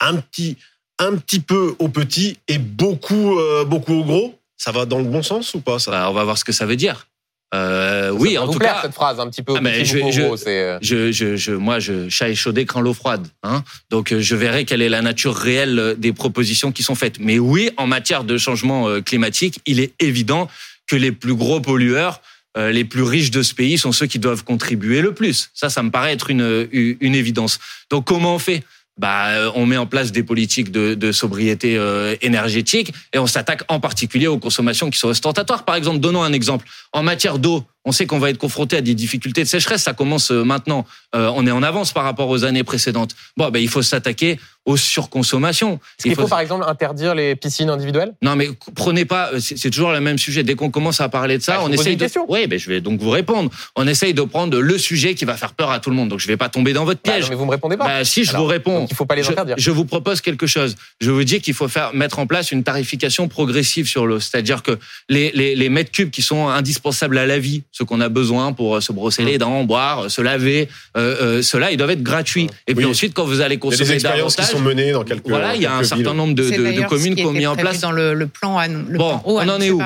un 0.00 0.16
petit, 0.16 0.56
un 0.98 1.16
petit 1.16 1.40
peu 1.40 1.74
aux 1.78 1.88
petits 1.88 2.38
et 2.48 2.58
beaucoup, 2.58 3.38
euh, 3.38 3.64
beaucoup 3.64 3.94
aux 3.94 4.04
gros. 4.04 4.38
Ça 4.56 4.72
va 4.72 4.86
dans 4.86 4.98
le 4.98 5.04
bon 5.04 5.22
sens 5.22 5.54
ou 5.54 5.60
pas 5.60 5.78
ça? 5.78 5.90
Bah, 5.90 6.10
On 6.10 6.12
va 6.12 6.24
voir 6.24 6.38
ce 6.38 6.44
que 6.44 6.52
ça 6.52 6.66
veut 6.66 6.76
dire. 6.76 7.06
Euh, 7.54 8.10
oui, 8.10 8.36
en 8.36 8.48
tout 8.48 8.58
cas, 8.58 8.80
cette 8.82 8.94
phrase 8.94 9.20
un 9.20 9.28
petit 9.28 9.42
peu. 9.42 9.54
Ah, 9.56 9.60
mais 9.60 9.84
je, 9.84 9.98
je, 10.10 10.78
je, 10.80 11.12
je, 11.12 11.36
je, 11.36 11.52
moi, 11.52 11.78
je 11.78 12.08
chat 12.08 12.28
échaudé 12.28 12.64
craint 12.64 12.80
l'eau 12.80 12.94
froide. 12.94 13.28
Hein 13.44 13.62
Donc, 13.90 14.12
je 14.12 14.34
verrai 14.34 14.64
quelle 14.64 14.82
est 14.82 14.88
la 14.88 15.02
nature 15.02 15.36
réelle 15.36 15.94
des 15.98 16.12
propositions 16.12 16.72
qui 16.72 16.82
sont 16.82 16.96
faites. 16.96 17.20
Mais 17.20 17.38
oui, 17.38 17.70
en 17.76 17.86
matière 17.86 18.24
de 18.24 18.38
changement 18.38 19.00
climatique, 19.02 19.60
il 19.66 19.78
est 19.78 19.92
évident 20.00 20.48
que 20.88 20.96
les 20.96 21.12
plus 21.12 21.34
gros 21.34 21.60
pollueurs 21.60 22.14
euh, 22.16 22.33
les 22.56 22.84
plus 22.84 23.02
riches 23.02 23.30
de 23.30 23.42
ce 23.42 23.54
pays 23.54 23.78
sont 23.78 23.92
ceux 23.92 24.06
qui 24.06 24.18
doivent 24.18 24.44
contribuer 24.44 25.00
le 25.00 25.12
plus. 25.12 25.50
Ça, 25.54 25.70
ça 25.70 25.82
me 25.82 25.90
paraît 25.90 26.12
être 26.12 26.30
une, 26.30 26.68
une 26.72 27.14
évidence. 27.14 27.58
Donc 27.90 28.06
comment 28.06 28.34
on 28.36 28.38
fait? 28.38 28.62
Bah, 28.96 29.30
euh, 29.30 29.50
on 29.56 29.66
met 29.66 29.76
en 29.76 29.86
place 29.86 30.12
des 30.12 30.22
politiques 30.22 30.70
de, 30.70 31.12
sobriété 31.12 31.76
euh, 31.76 32.14
énergétique 32.22 32.92
et 33.12 33.18
on 33.18 33.26
s'attaque 33.26 33.62
en 33.68 33.80
particulier 33.80 34.28
aux 34.28 34.38
consommations 34.38 34.88
qui 34.88 34.98
sont 34.98 35.08
ostentatoires. 35.08 35.64
Par 35.64 35.74
exemple, 35.74 35.98
donnons 35.98 36.22
un 36.22 36.32
exemple. 36.32 36.66
En 36.92 37.02
matière 37.02 37.40
d'eau, 37.40 37.64
on 37.84 37.92
sait 37.92 38.06
qu'on 38.06 38.18
va 38.18 38.30
être 38.30 38.38
confronté 38.38 38.76
à 38.76 38.80
des 38.80 38.94
difficultés 38.94 39.42
de 39.42 39.48
sécheresse. 39.48 39.82
Ça 39.82 39.92
commence 39.92 40.30
euh, 40.30 40.44
maintenant. 40.44 40.86
Euh, 41.14 41.30
on 41.34 41.46
est 41.46 41.50
en 41.50 41.62
avance 41.62 41.92
par 41.92 42.04
rapport 42.04 42.28
aux 42.28 42.44
années 42.44 42.64
précédentes. 42.64 43.14
Bon, 43.36 43.50
ben, 43.50 43.58
il 43.58 43.68
faut 43.68 43.82
s'attaquer 43.82 44.38
aux 44.66 44.76
surconsommations. 44.76 45.78
Il, 46.04 46.14
faut, 46.14 46.26
par 46.26 46.40
exemple 46.40 46.64
interdire 46.66 47.14
les 47.14 47.36
piscines 47.36 47.68
individuelles? 47.68 48.14
Non, 48.22 48.34
mais 48.36 48.48
prenez 48.74 49.04
pas. 49.04 49.30
Euh, 49.32 49.40
c'est 49.40 49.70
toujours 49.70 49.92
le 49.92 50.00
même 50.00 50.18
sujet. 50.18 50.42
Dès 50.42 50.54
qu'on 50.54 50.70
commence 50.70 51.00
à 51.00 51.08
parler 51.08 51.38
de 51.38 51.42
ça, 51.42 51.58
bah, 51.58 51.62
on 51.64 51.72
essaye 51.72 51.96
de. 51.96 52.06
Oui, 52.28 52.46
ben 52.46 52.58
je 52.58 52.68
vais 52.68 52.80
donc 52.80 53.00
vous 53.00 53.10
répondre. 53.10 53.50
On 53.76 53.86
essaye 53.86 54.14
de 54.14 54.22
prendre 54.22 54.58
le 54.58 54.78
sujet 54.78 55.14
qui 55.14 55.24
va 55.24 55.34
faire 55.34 55.52
peur 55.52 55.70
à 55.70 55.80
tout 55.80 55.90
le 55.90 55.96
monde. 55.96 56.08
Donc 56.08 56.20
je 56.20 56.26
vais 56.26 56.36
pas 56.36 56.48
tomber 56.48 56.72
dans 56.72 56.84
votre 56.84 57.00
bah, 57.04 57.12
piège. 57.12 57.28
mais 57.28 57.36
vous 57.36 57.44
me 57.44 57.50
répondez 57.50 57.76
pas. 57.76 57.84
Bah, 57.84 58.04
si 58.04 58.24
je 58.24 58.36
vous 58.36 58.46
réponds, 58.46 58.86
il 58.90 58.96
faut 58.96 59.04
pas 59.04 59.16
les 59.16 59.28
interdire. 59.28 59.56
Je, 59.58 59.70
vous 59.70 59.84
propose 59.84 60.20
quelque 60.20 60.46
chose. 60.46 60.76
Je 61.00 61.10
vous 61.10 61.24
dis 61.24 61.40
qu'il 61.40 61.54
faut 61.54 61.68
faire 61.68 61.94
mettre 61.94 62.18
en 62.18 62.26
place 62.26 62.52
une 62.52 62.64
tarification 62.64 63.28
progressive 63.28 63.86
sur 63.86 64.06
l'eau, 64.06 64.20
c'est-à-dire 64.20 64.62
que 64.62 64.78
les, 65.08 65.30
les, 65.32 65.54
les 65.54 65.68
mètres 65.68 65.90
cubes 65.90 66.10
qui 66.10 66.22
sont 66.22 66.48
indispensables 66.48 67.18
à 67.18 67.26
la 67.26 67.38
vie, 67.38 67.64
ce 67.72 67.82
qu'on 67.82 68.00
a 68.00 68.08
besoin 68.08 68.52
pour 68.52 68.76
euh, 68.76 68.80
se 68.80 68.92
brosser 68.92 69.24
les 69.24 69.38
dents, 69.38 69.64
boire, 69.64 70.10
se 70.10 70.22
laver. 70.22 70.68
Euh, 70.96 71.16
euh, 71.20 71.42
ceux-là, 71.42 71.70
ils 71.70 71.76
doivent 71.76 71.90
être 71.90 72.02
gratuits. 72.02 72.48
Et 72.66 72.74
puis 72.74 72.84
ensuite, 72.84 73.14
quand 73.14 73.24
vous 73.24 73.40
allez 73.40 73.58
consommer 73.58 73.96
il 73.96 74.53
sont 74.56 74.62
menées 74.62 74.92
dans 74.92 75.04
quelques 75.04 75.28
Voilà, 75.28 75.54
il 75.54 75.62
y 75.62 75.66
a 75.66 75.76
un 75.76 75.84
certain 75.84 76.14
nombre 76.14 76.34
de, 76.34 76.42
de, 76.42 76.80
de 76.80 76.88
communes 76.88 77.14
qui 77.14 77.24
ont 77.24 77.32
mis 77.32 77.46
en 77.46 77.56
place. 77.56 77.80
Dans 77.80 77.90
le, 77.90 78.14
le 78.14 78.26
plan, 78.26 78.60
le 78.66 78.98
bon, 78.98 79.18
plan 79.18 79.22
on 79.24 79.48
en 79.48 79.60
est 79.60 79.70
où 79.70 79.80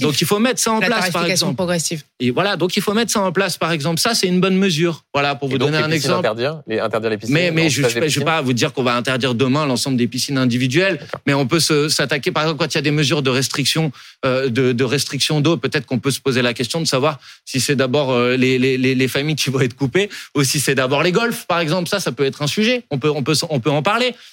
Donc 0.00 0.20
il 0.20 0.26
faut 0.26 0.38
mettre 0.38 0.60
ça 0.60 0.72
en 0.72 0.80
la 0.80 0.86
place, 0.86 1.10
par 1.10 1.26
exemple. 1.26 1.54
progressive. 1.54 2.02
Et 2.18 2.30
voilà, 2.30 2.56
donc 2.56 2.76
il 2.76 2.82
faut 2.82 2.94
mettre 2.94 3.12
ça 3.12 3.20
en 3.20 3.32
place, 3.32 3.56
par 3.56 3.72
exemple. 3.72 4.00
Ça, 4.00 4.14
c'est 4.14 4.26
une 4.26 4.40
bonne 4.40 4.56
mesure. 4.56 5.04
Voilà, 5.12 5.34
pour 5.34 5.48
vous 5.48 5.58
donner 5.58 5.78
un 5.78 5.90
exemple. 5.90 6.20
Interdire 6.20 6.62
les, 6.66 6.80
interdire 6.80 7.10
les 7.10 7.18
piscines. 7.18 7.34
Mais, 7.34 7.50
mais 7.50 7.68
je 7.68 7.82
ne 7.82 7.88
vais 7.88 8.24
pas 8.24 8.40
vous 8.40 8.52
dire 8.52 8.72
qu'on 8.72 8.82
va 8.82 8.96
interdire 8.96 9.34
demain 9.34 9.66
l'ensemble 9.66 9.96
des 9.96 10.06
piscines 10.06 10.38
individuelles, 10.38 11.00
mais 11.26 11.34
on 11.34 11.46
peut 11.46 11.60
s'attaquer, 11.60 12.32
par 12.32 12.44
exemple, 12.44 12.58
quand 12.58 12.72
il 12.72 12.76
y 12.76 12.78
a 12.78 12.82
des 12.82 12.90
mesures 12.90 13.22
de 13.22 13.30
restriction, 13.30 13.92
de, 14.24 14.48
de 14.48 14.84
restriction 14.84 15.40
d'eau, 15.40 15.56
peut-être 15.56 15.86
qu'on 15.86 15.98
peut 15.98 16.10
se 16.10 16.20
poser 16.20 16.42
la 16.42 16.54
question 16.54 16.80
de 16.80 16.86
savoir 16.86 17.18
si 17.44 17.60
c'est 17.60 17.76
d'abord 17.76 18.18
les, 18.18 18.58
les 18.58 18.70
les, 18.80 18.94
les, 18.94 19.08
familles 19.08 19.36
qui 19.36 19.50
vont 19.50 19.60
être 19.60 19.74
coupées. 19.74 20.08
Aussi, 20.34 20.60
c'est 20.60 20.74
d'abord 20.74 21.02
les 21.02 21.12
golfs, 21.12 21.46
par 21.46 21.60
exemple. 21.60 21.88
Ça, 21.88 22.00
ça 22.00 22.12
peut 22.12 22.24
être 22.24 22.42
un 22.42 22.46
sujet. 22.46 22.84
On 22.90 22.98
peut, 22.98 23.10
on 23.10 23.22
peut, 23.22 23.34
on 23.48 23.60
peut 23.60 23.70
en 23.70 23.82
parler. 23.82 23.89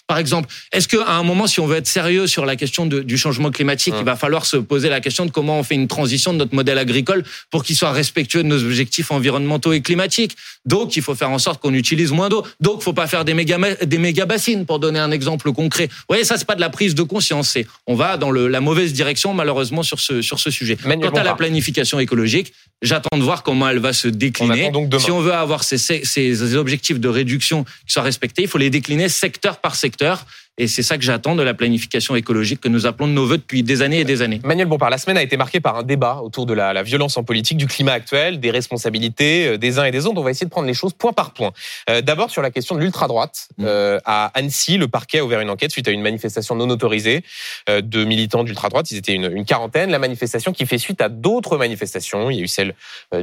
Par 0.07 0.17
exemple, 0.17 0.49
est-ce 0.71 0.87
qu'à 0.87 1.07
un 1.07 1.23
moment, 1.23 1.47
si 1.47 1.59
on 1.59 1.67
veut 1.67 1.77
être 1.77 1.87
sérieux 1.87 2.27
sur 2.27 2.45
la 2.45 2.55
question 2.55 2.85
de, 2.85 3.01
du 3.01 3.17
changement 3.17 3.51
climatique, 3.51 3.93
il 3.97 4.05
va 4.05 4.15
falloir 4.15 4.45
se 4.45 4.57
poser 4.57 4.89
la 4.89 4.99
question 5.01 5.25
de 5.25 5.31
comment 5.31 5.59
on 5.59 5.63
fait 5.63 5.75
une 5.75 5.87
transition 5.87 6.33
de 6.33 6.37
notre 6.37 6.55
modèle 6.55 6.77
agricole 6.77 7.23
pour 7.51 7.63
qu'il 7.63 7.75
soit 7.75 7.91
respectueux 7.91 8.43
de 8.43 8.47
nos 8.47 8.63
objectifs 8.63 9.11
environnementaux 9.11 9.73
et 9.73 9.81
climatiques. 9.81 10.35
Donc, 10.65 10.95
il 10.95 11.01
faut 11.01 11.15
faire 11.15 11.29
en 11.29 11.39
sorte 11.39 11.61
qu'on 11.61 11.73
utilise 11.73 12.11
moins 12.11 12.29
d'eau. 12.29 12.45
Donc, 12.59 12.77
il 12.81 12.83
faut 12.83 12.93
pas 12.93 13.07
faire 13.07 13.25
des 13.25 13.33
méga, 13.33 13.57
des 13.83 13.97
méga 13.97 14.25
bassines, 14.25 14.65
pour 14.65 14.79
donner 14.79 14.99
un 14.99 15.11
exemple 15.11 15.51
concret. 15.51 15.87
Vous 15.87 16.05
voyez, 16.09 16.23
ça, 16.23 16.37
c'est 16.37 16.47
pas 16.47 16.55
de 16.55 16.61
la 16.61 16.69
prise 16.69 16.95
de 16.95 17.03
conscience. 17.03 17.49
C'est, 17.49 17.65
on 17.85 17.95
va 17.95 18.17
dans 18.17 18.31
le, 18.31 18.47
la 18.47 18.61
mauvaise 18.61 18.93
direction, 18.93 19.33
malheureusement, 19.33 19.83
sur 19.83 19.99
ce, 19.99 20.21
sur 20.21 20.39
ce 20.39 20.51
sujet. 20.51 20.77
Quant 20.77 21.09
à 21.11 21.23
la 21.23 21.35
planification 21.35 21.99
écologique, 21.99 22.53
j'attends 22.81 23.17
de 23.17 23.23
voir 23.23 23.43
comment 23.43 23.69
elle 23.69 23.79
va 23.79 23.93
se 23.93 24.07
décliner. 24.07 24.71
si 24.99 25.11
on 25.11 25.21
veut 25.21 25.33
avoir 25.33 25.63
ces, 25.63 25.77
ces, 25.77 26.55
objectifs 26.55 26.99
de 26.99 27.07
réduction 27.07 27.63
qui 27.63 27.93
soient 27.93 28.03
respectés, 28.03 28.43
il 28.43 28.47
faut 28.47 28.57
les 28.57 28.69
décliner 28.69 29.09
secteur 29.09 29.46
par 29.55 29.75
secteur. 29.75 30.25
Et 30.59 30.67
c'est 30.67 30.81
ça 30.81 30.97
que 30.97 31.03
j'attends 31.03 31.35
de 31.35 31.43
la 31.43 31.53
planification 31.53 32.15
écologique 32.15 32.61
que 32.61 32.67
nous 32.67 32.87
appelons 32.87 33.07
de 33.07 33.13
nos 33.13 33.27
voeux 33.27 33.37
depuis 33.37 33.61
des 33.61 33.83
années 33.83 33.99
et 33.99 34.05
des 34.05 34.23
années. 34.23 34.41
Manuel 34.43 34.67
Bompard, 34.67 34.89
la 34.89 34.97
semaine 34.97 35.17
a 35.17 35.21
été 35.21 35.37
marquée 35.37 35.59
par 35.59 35.77
un 35.77 35.83
débat 35.83 36.21
autour 36.23 36.47
de 36.47 36.53
la, 36.53 36.73
la 36.73 36.81
violence 36.81 37.15
en 37.17 37.23
politique, 37.23 37.57
du 37.57 37.67
climat 37.67 37.93
actuel, 37.93 38.39
des 38.39 38.49
responsabilités 38.49 39.47
euh, 39.49 39.57
des 39.57 39.77
uns 39.77 39.85
et 39.85 39.91
des 39.91 40.07
autres. 40.07 40.19
On 40.19 40.23
va 40.23 40.31
essayer 40.31 40.45
de 40.45 40.51
prendre 40.51 40.67
les 40.67 40.73
choses 40.73 40.93
point 40.93 41.13
par 41.13 41.31
point. 41.33 41.51
Euh, 41.89 42.01
D'abord 42.01 42.31
sur 42.31 42.41
la 42.41 42.49
question 42.49 42.73
de 42.73 42.81
l'ultra-droite. 42.81 43.49
Mm. 43.57 43.65
Euh, 43.67 43.99
à 44.05 44.31
Annecy, 44.33 44.77
le 44.77 44.87
parquet 44.87 45.19
a 45.19 45.25
ouvert 45.25 45.41
une 45.41 45.49
enquête 45.51 45.71
suite 45.71 45.87
à 45.87 45.91
une 45.91 46.01
manifestation 46.01 46.55
non 46.55 46.69
autorisée 46.69 47.23
euh, 47.69 47.81
de 47.81 48.03
militants 48.03 48.43
d'ultra-droite. 48.43 48.89
Ils 48.89 48.97
étaient 48.97 49.13
une, 49.13 49.31
une, 49.31 49.45
quarantaine. 49.45 49.91
La 49.91 49.99
manifestation 49.99 50.53
qui 50.53 50.65
fait 50.65 50.79
suite 50.79 51.01
à 51.01 51.09
d'autres 51.09 51.57
manifestations. 51.57 52.31
Il 52.31 52.37
y 52.37 52.39
a 52.39 52.43
eu 52.43 52.47
celle 52.47 52.73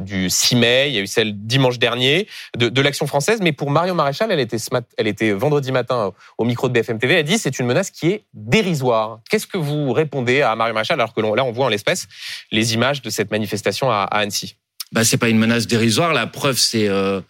du 0.00 0.30
6 0.30 0.56
mai, 0.56 0.88
il 0.88 0.94
y 0.94 0.98
a 0.98 1.00
eu 1.00 1.06
celle 1.06 1.34
dimanche 1.46 1.78
dernier 1.78 2.28
de, 2.56 2.68
de 2.68 2.80
l'Action 2.80 3.06
française. 3.06 3.40
Mais 3.42 3.52
pour 3.52 3.70
Marion 3.70 3.94
Maréchal, 3.94 4.30
elle 4.30 4.40
était, 4.40 4.58
ce 4.58 4.68
mat 4.72 4.84
elle 4.96 5.08
était 5.08 5.32
vendredi 5.32 5.72
matin 5.72 6.12
au 6.38 6.44
micro 6.44 6.68
de 6.68 6.72
BFM 6.72 6.98
TV. 6.98 7.14
Elle 7.14 7.23
c'est 7.38 7.58
une 7.58 7.66
menace 7.66 7.90
qui 7.90 8.08
est 8.08 8.24
dérisoire. 8.32 9.20
Qu'est-ce 9.28 9.46
que 9.46 9.58
vous 9.58 9.92
répondez 9.92 10.42
à 10.42 10.54
Mario 10.56 10.74
Maréchal 10.74 11.00
alors 11.00 11.14
que 11.14 11.20
là 11.20 11.44
on 11.44 11.52
voit 11.52 11.66
en 11.66 11.68
l'espèce 11.68 12.06
les 12.50 12.74
images 12.74 13.02
de 13.02 13.10
cette 13.10 13.30
manifestation 13.30 13.90
à, 13.90 14.02
Annecy? 14.04 14.56
Bah, 14.92 15.04
C'est 15.04 15.16
pas 15.16 15.28
une 15.28 15.38
menace 15.38 15.66
dérisoire. 15.66 16.12
La 16.12 16.26
preuve, 16.26 16.58
c'est 16.58 16.88
euh, 16.88 17.20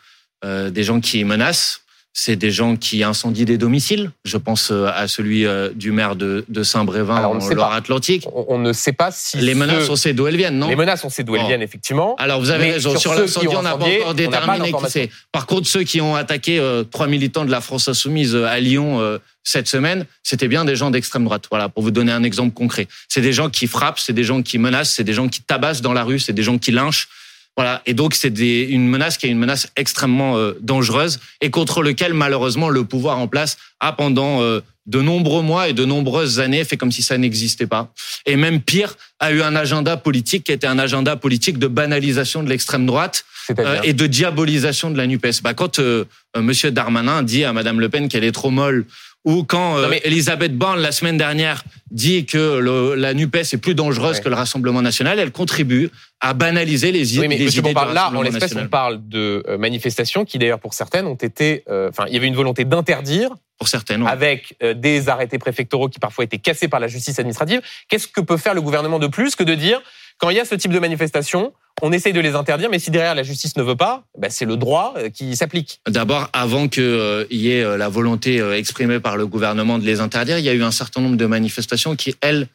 euh, 0.44 0.70
des 0.70 0.82
gens 0.82 1.00
qui 1.00 1.24
menacent 1.24 1.80
c'est 2.16 2.36
des 2.36 2.52
gens 2.52 2.76
qui 2.76 3.02
incendient 3.02 3.44
des 3.44 3.58
domiciles. 3.58 4.12
Je 4.24 4.36
pense 4.36 4.70
euh, 4.70 4.86
à 4.94 5.08
celui 5.08 5.44
euh, 5.44 5.70
du 5.74 5.90
maire 5.90 6.14
de, 6.14 6.44
de 6.48 6.62
Saint-Brévin 6.62 7.24
en 7.24 7.34
Loire-Atlantique. 7.34 8.28
On, 8.32 8.56
ne 8.58 8.72
sait 8.72 8.92
pas 8.92 9.10
si 9.10 9.38
les 9.38 9.54
menaces, 9.54 9.90
on 9.90 9.96
sait 9.96 10.14
d'où 10.14 10.28
elles 10.28 10.36
viennent, 10.36 10.56
non 10.56 10.68
Les 10.68 10.76
menaces, 10.76 11.04
on 11.04 11.10
sait 11.10 11.24
d'où 11.24 11.34
elles 11.34 11.44
viennent 11.44 11.60
effectivement. 11.60 12.14
Alors 12.18 12.38
vous 12.38 12.50
avez 12.50 12.70
raison. 12.70 12.96
Sur, 12.96 13.14
l'incendie, 13.14 13.48
on 13.48 13.62
n'a 13.62 13.76
pas 13.76 13.84
encore 13.84 14.14
déterminé 14.14 14.72
qui 14.72 14.90
c'est. 14.90 15.10
Par 15.32 15.46
contre, 15.46 15.66
ceux 15.66 15.82
qui 15.82 16.00
ont 16.00 16.14
attaqué 16.14 16.60
euh, 16.60 16.84
trois 16.84 17.08
militants 17.08 17.44
de 17.44 17.50
la 17.50 17.60
France 17.60 17.88
insoumise 17.88 18.36
à 18.36 18.60
Lyon 18.60 19.18
cette 19.42 19.66
semaine, 19.66 20.06
c'était 20.22 20.48
bien 20.48 20.64
des 20.64 20.76
gens 20.76 20.90
d'extrême 20.90 21.24
droite. 21.24 21.46
Voilà, 21.50 21.68
pour 21.68 21.82
vous 21.82 21.90
donner 21.90 22.12
un 22.12 22.22
exemple 22.22 22.54
concret. 22.54 22.86
C'est 23.08 23.20
des 23.20 23.32
gens 23.32 23.50
qui 23.50 23.66
frappent, 23.66 23.98
c'est 23.98 24.12
des 24.12 24.24
gens 24.24 24.40
qui 24.40 24.58
menacent, 24.58 24.92
c'est 24.92 25.04
des 25.04 25.12
gens 25.12 25.28
qui 25.28 25.42
tabassent 25.42 25.82
dans 25.82 25.92
la 25.92 26.04
rue, 26.04 26.20
c'est 26.20 26.32
des 26.32 26.44
gens 26.44 26.58
qui 26.58 26.70
lynchent. 26.70 27.08
Voilà. 27.56 27.82
Et 27.86 27.94
donc, 27.94 28.14
c'est 28.14 28.28
une 28.28 28.88
menace 28.88 29.16
qui 29.16 29.26
est 29.26 29.30
une 29.30 29.38
menace 29.38 29.68
extrêmement 29.76 30.36
euh, 30.36 30.54
dangereuse 30.60 31.20
et 31.40 31.50
contre 31.50 31.82
lequel, 31.82 32.12
malheureusement, 32.12 32.68
le 32.68 32.84
pouvoir 32.84 33.18
en 33.18 33.28
place 33.28 33.56
a 33.80 33.92
pendant 33.92 34.42
euh, 34.42 34.60
de 34.86 35.00
nombreux 35.00 35.42
mois 35.42 35.68
et 35.68 35.72
de 35.72 35.84
nombreuses 35.84 36.40
années 36.40 36.64
fait 36.64 36.76
comme 36.76 36.92
si 36.92 37.02
ça 37.02 37.16
n'existait 37.16 37.66
pas. 37.66 37.92
Et 38.26 38.36
même 38.36 38.60
pire, 38.60 38.96
a 39.18 39.32
eu 39.32 39.42
un 39.42 39.56
agenda 39.56 39.96
politique 39.96 40.44
qui 40.44 40.52
était 40.52 40.66
un 40.66 40.78
agenda 40.78 41.16
politique 41.16 41.58
de 41.58 41.66
banalisation 41.66 42.42
de 42.42 42.48
l'extrême 42.48 42.86
droite 42.86 43.24
euh, 43.58 43.80
et 43.82 43.92
de 43.92 44.06
diabolisation 44.06 44.90
de 44.90 44.96
la 44.96 45.06
NUPES. 45.06 45.42
Bah, 45.42 45.54
quand 45.54 45.78
euh, 45.78 46.04
euh, 46.36 46.42
Monsieur 46.42 46.70
Darmanin 46.70 47.22
dit 47.22 47.44
à 47.44 47.52
Madame 47.52 47.80
Le 47.80 47.88
Pen 47.88 48.08
qu'elle 48.08 48.24
est 48.24 48.32
trop 48.32 48.50
molle, 48.50 48.84
ou 49.24 49.44
quand 49.44 49.78
Elisabeth 50.04 50.56
Borne 50.56 50.80
la 50.80 50.92
semaine 50.92 51.16
dernière 51.16 51.64
dit 51.90 52.26
que 52.26 52.94
la 52.96 53.14
Nupes 53.14 53.36
est 53.36 53.56
plus 53.56 53.74
dangereuse 53.74 54.20
que 54.20 54.28
le 54.28 54.34
Rassemblement 54.34 54.82
national, 54.82 55.18
elle 55.18 55.32
contribue 55.32 55.90
à 56.20 56.34
banaliser 56.34 56.92
les, 56.92 57.18
oui, 57.18 57.28
mais 57.28 57.38
les 57.38 57.58
idées 57.58 57.72
Là, 57.72 58.10
en 58.14 58.22
l'espèce, 58.22 58.54
on 58.56 58.68
parle 58.68 59.06
de 59.08 59.44
manifestations 59.58 60.24
qui, 60.24 60.38
d'ailleurs, 60.38 60.60
pour 60.60 60.74
certaines, 60.74 61.06
ont 61.06 61.14
été. 61.14 61.64
Enfin, 61.68 62.04
il 62.08 62.14
y 62.14 62.16
avait 62.16 62.26
une 62.26 62.34
volonté 62.34 62.64
d'interdire 62.64 63.30
pour 63.58 63.68
certaines, 63.68 64.06
avec 64.06 64.56
des 64.74 65.08
arrêtés 65.08 65.38
préfectoraux 65.38 65.88
qui 65.88 65.98
parfois 65.98 66.24
étaient 66.24 66.38
cassés 66.38 66.68
par 66.68 66.80
la 66.80 66.88
justice 66.88 67.18
administrative. 67.18 67.60
Qu'est-ce 67.88 68.08
que 68.08 68.20
peut 68.20 68.36
faire 68.36 68.54
le 68.54 68.62
gouvernement 68.62 68.98
de 68.98 69.06
plus 69.06 69.36
que 69.36 69.44
de 69.44 69.54
dire 69.54 69.80
quand 70.18 70.30
il 70.30 70.36
y 70.36 70.40
a 70.40 70.44
ce 70.44 70.54
type 70.54 70.72
de 70.72 70.78
manifestation, 70.78 71.52
on 71.82 71.92
essaye 71.92 72.12
de 72.12 72.20
les 72.20 72.34
interdire, 72.34 72.70
mais 72.70 72.78
si 72.78 72.90
derrière 72.90 73.14
la 73.14 73.22
justice 73.22 73.56
ne 73.56 73.62
veut 73.62 73.76
pas, 73.76 74.04
ben 74.16 74.30
c'est 74.30 74.44
le 74.44 74.56
droit 74.56 74.94
euh, 74.96 75.10
qui 75.10 75.34
s'applique. 75.34 75.80
D'abord, 75.88 76.30
avant 76.32 76.68
qu'il 76.68 76.82
euh, 76.84 77.24
y 77.30 77.50
ait 77.50 77.64
euh, 77.64 77.76
la 77.76 77.88
volonté 77.88 78.38
exprimée 78.56 79.00
par 79.00 79.16
le 79.16 79.26
gouvernement 79.26 79.78
de 79.78 79.84
les 79.84 80.00
interdire, 80.00 80.38
il 80.38 80.44
y 80.44 80.48
a 80.48 80.54
eu 80.54 80.62
un 80.62 80.70
certain 80.70 81.00
nombre 81.00 81.16
de 81.16 81.26
manifestations 81.26 81.96
qui, 81.96 82.14
elles, 82.20 82.48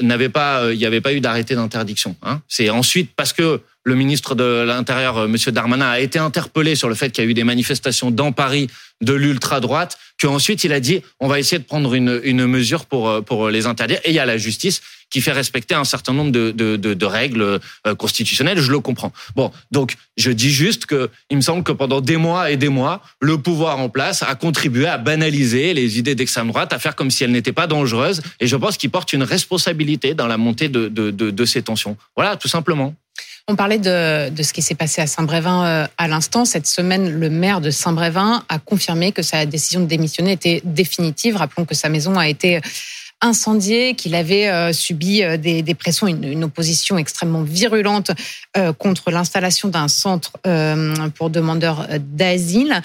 n'avaient 0.00 0.30
pas, 0.30 0.72
il 0.72 0.78
n'y 0.78 0.86
avait 0.86 1.02
pas 1.02 1.12
eu 1.12 1.20
d'arrêté 1.20 1.54
d'interdiction. 1.54 2.16
Hein. 2.22 2.40
C'est 2.48 2.70
ensuite 2.70 3.10
parce 3.14 3.34
que 3.34 3.60
le 3.84 3.94
ministre 3.94 4.34
de 4.34 4.64
l'Intérieur, 4.66 5.24
M. 5.24 5.36
Darmanin, 5.48 5.90
a 5.90 6.00
été 6.00 6.18
interpellé 6.18 6.74
sur 6.74 6.88
le 6.88 6.94
fait 6.94 7.10
qu'il 7.10 7.22
y 7.22 7.26
a 7.26 7.30
eu 7.30 7.34
des 7.34 7.44
manifestations 7.44 8.10
dans 8.10 8.32
Paris 8.32 8.68
de 9.02 9.12
l'ultra-droite, 9.12 9.98
qu'ensuite 10.20 10.64
il 10.64 10.72
a 10.72 10.80
dit 10.80 11.02
on 11.20 11.28
va 11.28 11.38
essayer 11.38 11.58
de 11.58 11.64
prendre 11.64 11.94
une, 11.94 12.20
une 12.24 12.46
mesure 12.46 12.86
pour, 12.86 13.24
pour 13.24 13.48
les 13.48 13.66
interdire. 13.66 14.00
Et 14.04 14.10
il 14.10 14.14
y 14.14 14.18
a 14.18 14.26
la 14.26 14.38
justice 14.38 14.80
qui 15.10 15.20
fait 15.20 15.32
respecter 15.32 15.74
un 15.74 15.84
certain 15.84 16.12
nombre 16.12 16.30
de, 16.30 16.50
de, 16.52 17.06
règles 17.06 17.60
euh, 17.86 17.94
constitutionnelles. 17.94 18.58
Je 18.58 18.70
le 18.70 18.80
comprends. 18.80 19.12
Bon, 19.34 19.50
donc 19.70 19.94
je 20.16 20.30
dis 20.30 20.50
juste 20.50 20.86
que 20.86 21.10
il 21.30 21.36
me 21.36 21.42
semble 21.42 21.62
que 21.64 21.72
pendant 21.72 22.00
des 22.00 22.16
mois 22.16 22.50
et 22.50 22.56
des 22.56 22.68
mois, 22.68 23.02
le 23.20 23.38
pouvoir 23.38 23.78
en 23.78 23.88
place 23.88 24.22
a 24.22 24.34
contribué 24.34 24.86
à 24.86 24.98
banaliser 24.98 25.72
les 25.74 25.98
idées 25.98 26.14
d'extrême 26.14 26.48
droite, 26.48 26.72
à 26.72 26.78
faire 26.78 26.94
comme 26.94 27.10
si 27.10 27.24
elles 27.24 27.30
n'étaient 27.30 27.52
pas 27.52 27.66
dangereuses. 27.66 28.20
Et 28.40 28.46
je 28.46 28.56
pense 28.56 28.76
qu'il 28.76 28.90
porte 28.90 29.12
une 29.12 29.22
responsabilité 29.22 30.14
dans 30.14 30.26
la 30.26 30.36
montée 30.36 30.68
de, 30.68 30.88
de, 30.88 31.10
de 31.10 31.44
ces 31.44 31.62
tensions. 31.62 31.96
Voilà, 32.16 32.36
tout 32.36 32.48
simplement. 32.48 32.94
On 33.50 33.56
parlait 33.56 33.78
de, 33.78 34.42
ce 34.42 34.52
qui 34.52 34.60
s'est 34.60 34.74
passé 34.74 35.00
à 35.00 35.06
Saint-Brévin 35.06 35.64
euh, 35.64 35.86
à 35.96 36.06
l'instant. 36.06 36.44
Cette 36.44 36.66
semaine, 36.66 37.08
le 37.08 37.30
maire 37.30 37.62
de 37.62 37.70
Saint-Brévin 37.70 38.44
a 38.50 38.58
confirmé 38.58 39.10
que 39.10 39.22
sa 39.22 39.46
décision 39.46 39.80
de 39.80 39.86
démissionner 39.86 40.32
était 40.32 40.60
définitive. 40.64 41.36
Rappelons 41.36 41.64
que 41.64 41.74
sa 41.74 41.88
maison 41.88 42.18
a 42.18 42.28
été 42.28 42.60
incendié, 43.22 43.94
qu'il 43.94 44.14
avait 44.14 44.48
euh, 44.48 44.74
subi 44.74 45.22
euh, 45.22 45.38
des, 45.38 45.74
pressions, 45.74 46.06
une, 46.06 46.44
opposition 46.44 46.98
extrêmement 46.98 47.42
virulente 47.42 48.10
contre 48.76 49.10
l'installation 49.10 49.68
d'un 49.68 49.88
centre 49.88 50.32
pour 51.14 51.30
demandeurs 51.30 51.86
d'asile. 52.00 52.82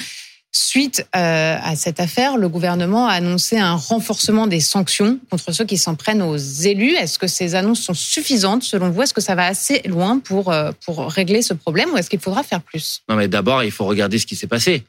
Suite 0.56 1.06
à 1.14 1.76
cette 1.76 2.00
affaire, 2.00 2.38
le 2.38 2.48
gouvernement 2.48 3.08
a 3.08 3.14
annoncé 3.14 3.58
un 3.58 3.74
renforcement 3.74 4.46
des 4.46 4.60
sanctions 4.60 5.20
contre 5.32 5.52
ceux 5.52 5.66
qui 5.66 5.78
s'en 5.78 5.96
prennent 5.96 6.22
aux 6.22 6.38
élus. 6.38 6.94
Est-ce 6.94 7.18
que 7.18 7.26
ces 7.26 7.56
annonces 7.56 7.82
sont 7.82 7.96
suffisantes? 7.96 8.64
Selon 8.64 8.92
vous 8.92 9.02
Est-ce 9.02 9.16
que 9.16 9.22
ça 9.22 9.34
va 9.34 9.48
assez 9.48 9.82
loin 9.86 10.20
pour, 10.20 10.54
pour 10.86 11.12
régler 11.12 11.42
ce 11.42 11.56
problème 11.56 11.90
ou 11.92 11.98
est-ce 11.98 12.10
qu'il 12.10 12.20
faudra 12.20 12.44
faire 12.44 12.62
plus? 12.62 13.02
Non, 13.10 13.16
mais 13.16 13.28
d'abord, 13.28 13.64
il 13.64 13.72
faut 13.72 13.86
regarder 13.86 14.20
ce 14.20 14.28
qui 14.28 14.36
s'est 14.36 14.48
passé. 14.48 14.84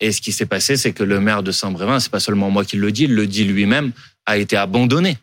Et 0.00 0.12
ce 0.12 0.20
qui 0.20 0.32
s'est 0.32 0.46
passé, 0.46 0.76
c'est 0.76 0.92
que 0.92 1.02
le 1.02 1.20
maire 1.20 1.42
de 1.42 1.52
Saint-Brévin, 1.52 2.00
c'est 2.00 2.10
pas 2.10 2.20
seulement 2.20 2.50
moi 2.50 2.64
qui 2.64 2.76
le 2.76 2.92
dis, 2.92 3.04
il 3.04 3.14
le 3.14 3.26
dit 3.26 3.44
lui-même, 3.44 3.92
a 4.26 4.36
été 4.36 4.56
abandonné. 4.56 5.18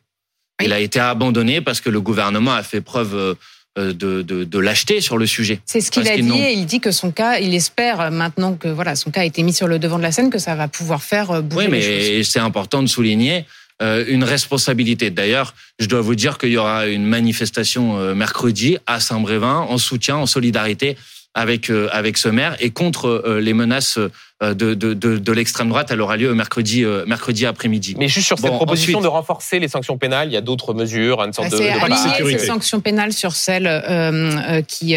Il 0.61 0.73
a 0.73 0.79
été 0.79 0.99
abandonné 0.99 1.61
parce 1.61 1.81
que 1.81 1.89
le 1.89 2.01
gouvernement 2.01 2.53
a 2.53 2.63
fait 2.63 2.81
preuve 2.81 3.15
euh, 3.15 3.33
de, 3.75 4.21
de, 4.21 4.43
de 4.43 4.59
lâcheté 4.59 5.01
sur 5.01 5.17
le 5.17 5.25
sujet. 5.25 5.59
C'est 5.65 5.81
ce 5.81 5.89
qu'il 5.89 6.07
a 6.07 6.15
dit. 6.17 6.31
Et 6.31 6.53
il 6.53 6.65
dit 6.65 6.79
que 6.79 6.91
son 6.91 7.12
cas, 7.12 7.39
il 7.39 7.53
espère 7.55 8.12
maintenant 8.12 8.53
que 8.53 8.67
voilà 8.67 8.95
son 8.95 9.09
cas 9.09 9.21
a 9.21 9.25
été 9.25 9.41
mis 9.43 9.53
sur 9.53 9.67
le 9.67 9.79
devant 9.79 9.97
de 9.97 10.03
la 10.03 10.12
scène, 10.12 10.29
que 10.29 10.38
ça 10.38 10.55
va 10.55 10.67
pouvoir 10.67 11.01
faire 11.01 11.31
euh, 11.31 11.41
bouger 11.41 11.65
oui, 11.65 11.71
mais 11.71 12.23
c'est 12.23 12.39
important 12.39 12.83
de 12.83 12.88
souligner 12.88 13.45
euh, 13.81 14.05
une 14.07 14.23
responsabilité. 14.23 15.09
D'ailleurs, 15.09 15.55
je 15.79 15.88
dois 15.88 16.01
vous 16.01 16.15
dire 16.15 16.38
qu'il 16.38 16.49
y 16.49 16.57
aura 16.57 16.88
une 16.88 17.05
manifestation 17.05 18.13
mercredi 18.13 18.77
à 18.86 18.99
Saint-Brévin 18.99 19.65
en 19.67 19.77
soutien, 19.77 20.17
en 20.17 20.25
solidarité 20.27 20.95
avec 21.33 21.71
avec 21.91 22.17
ce 22.17 22.29
maire 22.29 22.55
et 22.59 22.69
contre 22.69 23.39
les 23.41 23.53
menaces 23.53 23.97
euh, 23.97 24.12
de, 24.51 24.73
de, 24.73 24.93
de, 24.93 25.17
de 25.17 25.32
l'extrême 25.32 25.69
droite. 25.69 25.89
Elle 25.91 26.01
aura 26.01 26.17
lieu 26.17 26.34
mercredi, 26.34 26.84
euh, 26.84 27.06
mercredi 27.06 27.45
après-midi. 27.45 27.95
Mais 27.97 28.08
juste 28.08 28.27
sur 28.27 28.38
cette 28.38 28.51
proposition 28.51 29.01
de 29.01 29.08
renforcer 29.08 29.60
les 29.60 29.67
sanctions 29.67 29.97
pénales, 29.97 30.29
il 30.29 30.34
y 30.34 30.38
a 30.38 30.41
d'autres 30.41 30.73
mesures, 30.73 31.21
une 31.23 31.34
sorte 31.34 31.51
bah, 31.51 31.58
de, 31.58 31.89
de, 31.89 31.95
sécurité. 31.95 32.39
ces 32.39 32.47
sanctions 32.47 32.82
pénales 32.82 33.13
sur 33.13 33.34
celles 33.36 33.67
euh, 33.67 34.62
qui 34.67 34.95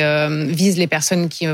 visent 0.53 0.79
les 0.79 0.87
personnes 0.87 1.29
qui 1.29 1.47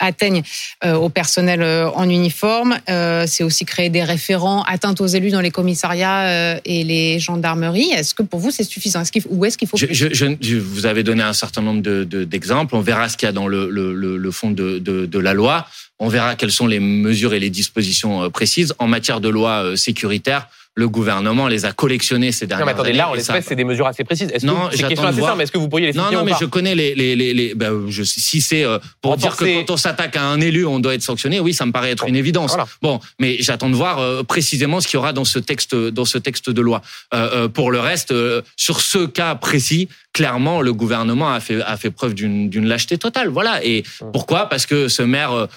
atteignent 0.00 0.42
au 0.84 1.08
personnel 1.08 1.62
en 1.94 2.08
uniforme. 2.08 2.78
c'est 2.86 3.44
aussi 3.44 3.64
créer 3.64 3.90
des 3.90 4.04
référents 4.04 4.62
atteintes 4.62 5.00
aux 5.00 5.06
élus 5.06 5.30
dans 5.30 5.40
les 5.40 5.50
commissariats 5.50 6.58
et 6.64 6.84
les 6.84 7.18
gendarmeries. 7.18 7.90
Est-ce 7.90 8.14
que 8.14 8.22
pour 8.22 8.40
vous 8.40 8.50
c'est 8.50 8.64
suffisant? 8.64 9.02
Est-ce 9.02 9.26
Ou 9.28 9.44
est-ce 9.44 9.58
qu'il 9.58 9.68
faut 9.68 9.76
je, 9.76 9.86
je, 9.90 10.06
je, 10.12 10.56
Vous 10.56 10.86
avez 10.86 11.02
donné 11.02 11.22
un 11.22 11.32
certain 11.32 11.62
nombre 11.62 11.82
d'exemples. 12.24 12.74
On 12.74 12.80
verra 12.80 13.08
ce 13.08 13.16
qu'il 13.16 13.26
y 13.26 13.28
a 13.28 13.32
dans 13.32 13.48
le, 13.48 13.68
le, 13.68 13.92
le 14.16 14.30
fond 14.30 14.50
de, 14.50 14.78
de 14.78 15.18
la 15.18 15.34
loi. 15.34 15.66
On 16.02 16.08
verra 16.08 16.34
quelles 16.34 16.50
sont 16.50 16.66
les 16.66 16.80
mesures 16.80 17.34
et 17.34 17.38
les 17.38 17.50
dispositions 17.50 18.24
euh, 18.24 18.30
précises. 18.30 18.74
En 18.78 18.88
matière 18.88 19.20
de 19.20 19.28
loi 19.28 19.64
euh, 19.64 19.76
sécuritaire, 19.76 20.48
le 20.80 20.88
gouvernement 20.88 21.46
les 21.46 21.66
a 21.66 21.72
collectionnées 21.72 22.32
ces 22.32 22.46
dernières 22.46 22.66
non, 22.66 22.72
mais 22.72 22.78
attendez, 22.78 22.92
Là, 22.92 23.10
en 23.10 23.14
l'espèce, 23.14 23.44
c'est 23.46 23.54
des 23.54 23.64
mesures 23.64 23.86
assez 23.86 24.02
précises. 24.02 24.30
Est-ce 24.32 24.44
non, 24.44 24.68
que, 24.68 24.76
c'est 24.76 24.88
question 24.88 25.06
assez 25.06 25.20
simple, 25.20 25.36
mais 25.36 25.44
est-ce 25.44 25.52
que 25.52 25.58
vous 25.58 25.68
pourriez 25.68 25.86
les 25.86 25.92
citer 25.92 26.04
Non, 26.04 26.10
non, 26.10 26.24
mais 26.24 26.32
je 26.40 26.46
connais 26.46 26.74
les, 26.74 26.94
les, 26.94 27.14
les, 27.14 27.32
les 27.34 27.54
ben, 27.54 27.84
je, 27.88 28.02
si 28.02 28.40
c'est 28.40 28.64
euh, 28.64 28.78
pour 29.02 29.16
dire 29.16 29.36
que 29.36 29.44
quand 29.44 29.74
on 29.74 29.76
s'attaque 29.76 30.16
à 30.16 30.24
un 30.24 30.40
élu, 30.40 30.66
on 30.66 30.80
doit 30.80 30.94
être 30.94 31.02
sanctionné, 31.02 31.38
oui, 31.38 31.52
ça 31.54 31.66
me 31.66 31.72
paraît 31.72 31.90
être 31.90 32.08
une 32.08 32.16
évidence. 32.16 32.56
Bon, 32.82 32.98
mais 33.20 33.36
j'attends 33.40 33.70
de 33.70 33.76
voir 33.76 33.98
euh, 33.98 34.22
précisément 34.22 34.80
ce 34.80 34.88
qu'il 34.88 34.96
y 34.96 34.98
aura 34.98 35.12
dans 35.12 35.26
ce 35.26 35.38
texte, 35.38 35.74
dans 35.74 36.06
ce 36.06 36.18
texte 36.18 36.50
de 36.50 36.60
loi. 36.62 36.80
Euh, 37.14 37.48
pour 37.48 37.70
le 37.70 37.78
reste, 37.78 38.14
sur 38.56 38.80
ce 38.80 39.04
cas 39.06 39.34
précis, 39.34 39.88
clairement, 40.12 40.62
le 40.62 40.72
gouvernement 40.72 41.32
a 41.32 41.40
fait, 41.40 41.60
a 41.62 41.76
fait 41.76 41.90
preuve 41.90 42.14
d'une 42.14 42.66
lâcheté 42.66 42.96
totale. 42.96 43.28
Voilà. 43.28 43.64
Et 43.64 43.84
pourquoi? 44.12 44.48
Parce 44.48 44.64
que 44.64 44.88
ce 44.88 45.02
maire 45.02 45.48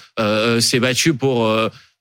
s'est 0.60 0.80
battu 0.80 1.14
pour 1.14 1.48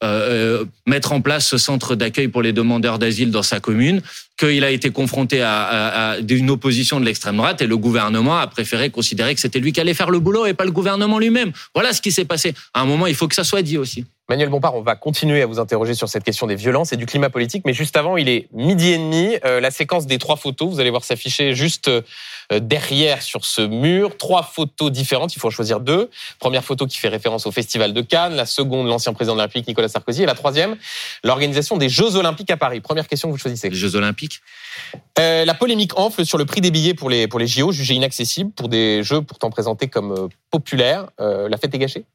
euh, 0.04 0.62
euh, 0.62 0.66
mettre 0.86 1.14
en 1.14 1.22
place 1.22 1.48
ce 1.48 1.58
centre 1.58 1.96
d'accueil 1.96 2.28
pour 2.28 2.42
les 2.42 2.52
demandeurs 2.52 3.00
d'asile 3.00 3.32
dans 3.32 3.42
sa 3.42 3.60
commune, 3.60 4.02
qu'il 4.38 4.64
a 4.64 4.70
été 4.70 4.90
confronté 4.90 5.42
à, 5.42 6.18
une 6.28 6.50
opposition 6.50 7.00
de 7.00 7.06
l'extrême 7.06 7.38
droite 7.38 7.62
et 7.62 7.68
le 7.68 7.78
gouvernement 7.78 8.38
a 8.38 8.48
préféré 8.48 8.90
considérer 8.90 9.34
que 9.34 9.40
c'était 9.40 9.60
lui 9.60 9.72
qui 9.72 9.80
allait 9.80 9.94
faire 9.94 10.10
le 10.10 10.20
boulot 10.20 10.46
et 10.46 10.54
pas 10.54 10.66
le 10.66 10.72
gouvernement 10.72 11.20
lui-même. 11.20 11.54
Voilà 11.74 11.94
ce 11.94 12.02
qui 12.02 12.12
s'est 12.12 12.26
passé. 12.26 12.54
À 12.74 12.82
un 12.82 12.86
moment, 12.86 13.08
il 13.08 13.16
faut 13.16 13.28
que 13.28 13.36
ça 13.36 13.44
soit 13.44 13.62
dit 13.62 13.78
aussi. 13.78 14.06
Manuel 14.30 14.50
Bompard, 14.50 14.76
on 14.76 14.82
va 14.82 14.96
continuer 14.96 15.42
à 15.42 15.46
vous 15.46 15.60
interroger 15.60 15.94
sur 15.94 16.10
cette 16.10 16.24
question 16.24 16.48
des 16.48 16.56
violences 16.56 16.92
et 16.92 16.98
du 16.98 17.06
climat 17.06 17.30
politique, 17.30 17.64
mais 17.66 17.74
juste 17.74 17.96
avant, 17.96 18.18
il 18.18 18.28
est 18.28 18.48
midi 18.54 18.92
et 18.92 18.98
demi. 18.98 19.38
Euh, 19.46 19.60
la 19.60 19.72
séquence 19.72 20.06
des 20.06 20.18
trois 20.18 20.38
photos, 20.38 20.70
vous 20.70 20.80
allez 20.80 20.90
voir 20.90 21.04
s'afficher 21.04 21.54
juste 21.54 21.90
derrière 22.52 23.22
sur 23.22 23.46
ce 23.46 23.62
mur. 23.62 24.18
Trois 24.18 24.44
photos 24.44 24.92
différentes, 24.92 25.36
il 25.36 25.40
faut 25.40 25.48
en 25.48 25.52
choisir 25.52 25.80
deux. 25.80 26.10
Première 26.40 26.64
photo 26.64 26.86
qui 26.88 26.98
fait 26.98 27.10
référence 27.10 27.46
au 27.46 27.52
Festival 27.52 27.94
de 27.94 28.02
Cannes, 28.02 28.36
la 28.36 28.46
seconde, 28.46 28.88
l'ancien 28.88 29.14
président 29.14 29.34
de 29.34 29.40
la 29.40 29.46
République, 29.46 29.68
Nicolas 29.68 29.88
Sarkozy, 29.88 30.24
et 30.24 30.26
la 30.26 30.36
troisième, 30.36 30.76
l'organisation 31.24 31.78
des 31.78 31.90
Jeux 31.90 32.16
Olympiques 32.16 32.52
à 32.52 32.58
Paris. 32.58 32.82
Première 32.82 33.08
question 33.08 33.30
que 33.30 33.34
vous 33.34 33.40
choisissez. 33.40 33.70
Les 33.70 33.76
Jeux 33.76 33.96
Olympiques 33.96 34.42
euh, 35.20 35.46
La 35.46 35.54
polémique 35.54 35.98
enfle 35.98 36.26
sur 36.26 36.38
le 36.38 36.46
prix 36.46 36.62
des 36.62 36.72
billets 36.72 36.94
pour 36.94 37.10
les, 37.10 37.28
pour 37.28 37.40
les 37.40 37.48
JO, 37.48 37.72
jugés 37.72 37.96
inaccessibles 37.96 38.52
pour 38.52 38.70
des 38.70 39.04
Jeux 39.04 39.22
pourtant 39.22 39.50
présentés 39.50 39.88
comme 39.88 40.30
populaires. 40.52 41.08
la 41.20 41.58
fête 41.58 41.74
est 41.74 41.80
gâchée? 41.80 42.06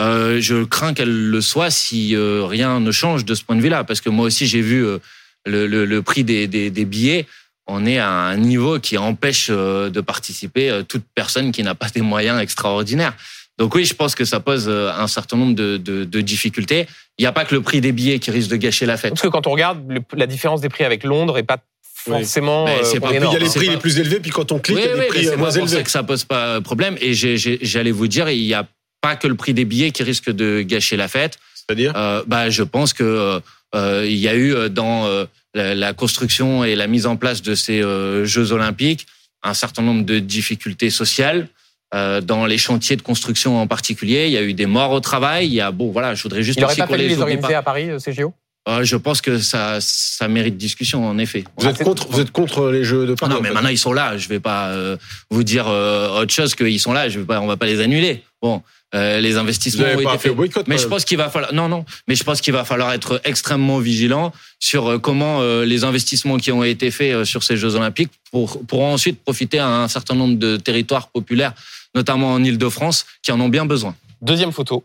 Euh, 0.00 0.40
je 0.40 0.64
crains 0.64 0.92
qu'elle 0.92 1.30
le 1.30 1.40
soit 1.40 1.70
si 1.70 2.14
euh, 2.14 2.44
rien 2.44 2.80
ne 2.80 2.90
change 2.90 3.24
de 3.24 3.34
ce 3.34 3.42
point 3.42 3.56
de 3.56 3.62
vue-là, 3.62 3.84
parce 3.84 4.00
que 4.00 4.10
moi 4.10 4.26
aussi 4.26 4.46
j'ai 4.46 4.60
vu 4.60 4.84
euh, 4.84 4.98
le, 5.46 5.66
le, 5.66 5.86
le, 5.86 6.02
prix 6.02 6.22
des, 6.22 6.46
des, 6.46 6.70
des, 6.70 6.84
billets. 6.84 7.26
On 7.66 7.84
est 7.86 7.98
à 7.98 8.08
un 8.10 8.36
niveau 8.36 8.78
qui 8.78 8.96
empêche 8.96 9.50
de 9.50 10.00
participer 10.00 10.82
toute 10.88 11.02
personne 11.14 11.50
qui 11.52 11.62
n'a 11.62 11.74
pas 11.74 11.88
des 11.88 12.00
moyens 12.00 12.40
extraordinaires. 12.40 13.14
Donc 13.58 13.74
oui, 13.74 13.84
je 13.84 13.94
pense 13.94 14.14
que 14.14 14.24
ça 14.24 14.38
pose 14.38 14.68
un 14.68 15.06
certain 15.08 15.36
nombre 15.36 15.54
de, 15.54 15.76
de, 15.76 16.04
de 16.04 16.20
difficultés. 16.20 16.86
Il 17.18 17.22
n'y 17.22 17.26
a 17.26 17.32
pas 17.32 17.44
que 17.44 17.54
le 17.54 17.62
prix 17.62 17.80
des 17.80 17.92
billets 17.92 18.18
qui 18.18 18.30
risque 18.30 18.50
de 18.50 18.56
gâcher 18.56 18.86
la 18.86 18.96
fête. 18.96 19.10
Parce 19.12 19.22
que 19.22 19.28
quand 19.28 19.46
on 19.46 19.50
regarde 19.50 19.80
la 20.14 20.26
différence 20.26 20.60
des 20.60 20.68
prix 20.68 20.84
avec 20.84 21.02
Londres 21.02 21.38
et 21.38 21.42
pas 21.42 21.58
forcément. 21.82 22.64
Oui. 22.66 22.70
c'est 22.84 23.00
pas 23.00 23.08
il 23.12 23.22
y 23.22 23.26
a 23.26 23.38
les 23.38 23.48
prix 23.48 23.68
les 23.68 23.76
plus 23.78 23.98
élevés, 23.98 24.20
puis 24.20 24.30
quand 24.30 24.52
on 24.52 24.58
clique, 24.58 24.78
il 24.78 24.86
y 24.86 24.88
a 24.88 24.96
des 24.96 25.06
prix 25.06 25.36
moins 25.36 25.50
élevés. 25.50 25.82
que 25.82 25.90
ça 25.90 26.02
pose 26.02 26.24
pas 26.24 26.60
problème. 26.60 26.96
Et 27.00 27.14
j'allais 27.14 27.90
vous 27.90 28.06
dire, 28.06 28.28
il 28.28 28.42
y 28.42 28.54
a 28.54 28.66
pas 29.00 29.16
que 29.16 29.26
le 29.26 29.34
prix 29.34 29.54
des 29.54 29.64
billets 29.64 29.90
qui 29.90 30.02
risque 30.02 30.30
de 30.30 30.62
gâcher 30.62 30.96
la 30.96 31.08
fête. 31.08 31.38
C'est-à-dire? 31.54 31.92
Euh, 31.96 32.22
bah, 32.26 32.50
Je 32.50 32.62
pense 32.62 32.92
que 32.92 33.02
euh, 33.02 33.40
euh, 33.74 34.04
il 34.06 34.16
y 34.16 34.28
a 34.28 34.34
eu 34.34 34.54
euh, 34.54 34.68
dans 34.68 35.06
euh, 35.06 35.24
la, 35.56 35.74
la, 35.74 35.92
construction 35.92 36.64
et 36.64 36.76
la 36.76 36.86
mise 36.86 37.06
en 37.06 37.16
place 37.16 37.42
de 37.42 37.54
ces 37.54 37.82
Jeux 38.24 38.52
olympiques 38.52 39.06
un 39.42 39.54
certain 39.54 39.82
nombre 39.82 40.04
de 40.04 40.18
difficultés 40.18 40.90
sociales. 40.90 41.48
dans 41.92 42.46
les 42.46 42.58
chantiers 42.58 42.96
de 42.96 43.02
construction 43.02 43.60
en 43.60 43.66
particulier, 43.66 44.26
il 44.26 44.32
y 44.32 44.38
a 44.38 44.42
eu 44.42 44.54
des 44.54 44.66
morts 44.66 44.92
au 44.92 45.00
travail. 45.00 45.46
Il 45.46 45.54
y 45.54 45.60
a 45.60 45.70
bon, 45.70 45.90
voilà, 45.90 46.14
je 46.14 46.22
voudrais 46.22 46.42
juste. 46.42 46.58
Il 46.58 46.62
n'aurait 46.62 46.76
pas 46.76 46.86
fallu 46.86 47.08
les 47.08 47.20
organiser 47.20 47.54
à 47.54 47.62
Paris, 47.62 47.88
ces 47.98 48.12
JO 48.12 48.34
euh, 48.68 48.82
je 48.82 48.96
pense 48.96 49.20
que 49.20 49.38
ça, 49.38 49.78
ça 49.80 50.26
mérite 50.26 50.56
discussion, 50.56 51.06
en 51.06 51.18
effet. 51.18 51.44
Vous 51.56 51.68
êtes 51.68 51.82
contre, 51.84 52.08
vous 52.08 52.20
êtes 52.20 52.32
contre 52.32 52.70
les 52.70 52.82
jeux 52.82 53.06
de 53.06 53.14
Paris 53.14 53.32
Non, 53.32 53.40
mais 53.40 53.52
maintenant 53.52 53.68
ils 53.68 53.78
sont 53.78 53.92
là. 53.92 54.16
Je 54.16 54.28
vais 54.28 54.40
pas 54.40 54.70
euh, 54.70 54.96
vous 55.30 55.44
dire 55.44 55.68
euh, 55.68 56.20
autre 56.20 56.32
chose 56.32 56.56
qu'ils 56.56 56.80
sont 56.80 56.92
là. 56.92 57.08
Je 57.08 57.20
vais 57.20 57.24
pas, 57.24 57.40
on 57.40 57.46
va 57.46 57.56
pas 57.56 57.66
les 57.66 57.80
annuler. 57.80 58.24
Bon, 58.46 58.62
les 58.94 59.36
investissements 59.36 59.86
ont 59.86 60.00
été 60.00 60.18
faits. 60.18 60.36
Boycott, 60.36 60.68
mais 60.68 60.78
je 60.78 60.86
pense 60.86 61.04
qu'il 61.04 61.18
va 61.18 61.28
falloir, 61.28 61.52
non, 61.52 61.68
non, 61.68 61.84
mais 62.06 62.14
je 62.14 62.22
pense 62.22 62.40
qu'il 62.40 62.52
va 62.52 62.64
falloir 62.64 62.92
être 62.92 63.20
extrêmement 63.24 63.80
vigilant 63.80 64.32
sur 64.60 65.00
comment 65.02 65.42
les 65.72 65.82
investissements 65.82 66.38
qui 66.38 66.52
ont 66.52 66.62
été 66.62 66.92
faits 66.92 67.24
sur 67.24 67.42
ces 67.42 67.56
Jeux 67.56 67.74
Olympiques 67.74 68.12
pour, 68.30 68.64
pourront 68.66 68.92
ensuite 68.94 69.18
profiter 69.22 69.58
à 69.58 69.68
un 69.68 69.88
certain 69.88 70.14
nombre 70.14 70.38
de 70.38 70.56
territoires 70.56 71.08
populaires, 71.08 71.54
notamment 71.94 72.32
en 72.32 72.44
Île-de-France, 72.44 73.04
qui 73.22 73.32
en 73.32 73.40
ont 73.40 73.48
bien 73.48 73.66
besoin. 73.66 73.94
Deuxième 74.22 74.52
photo. 74.52 74.84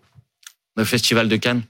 Le 0.77 0.85
Festival 0.85 1.27
de 1.27 1.35
Cannes. 1.35 1.63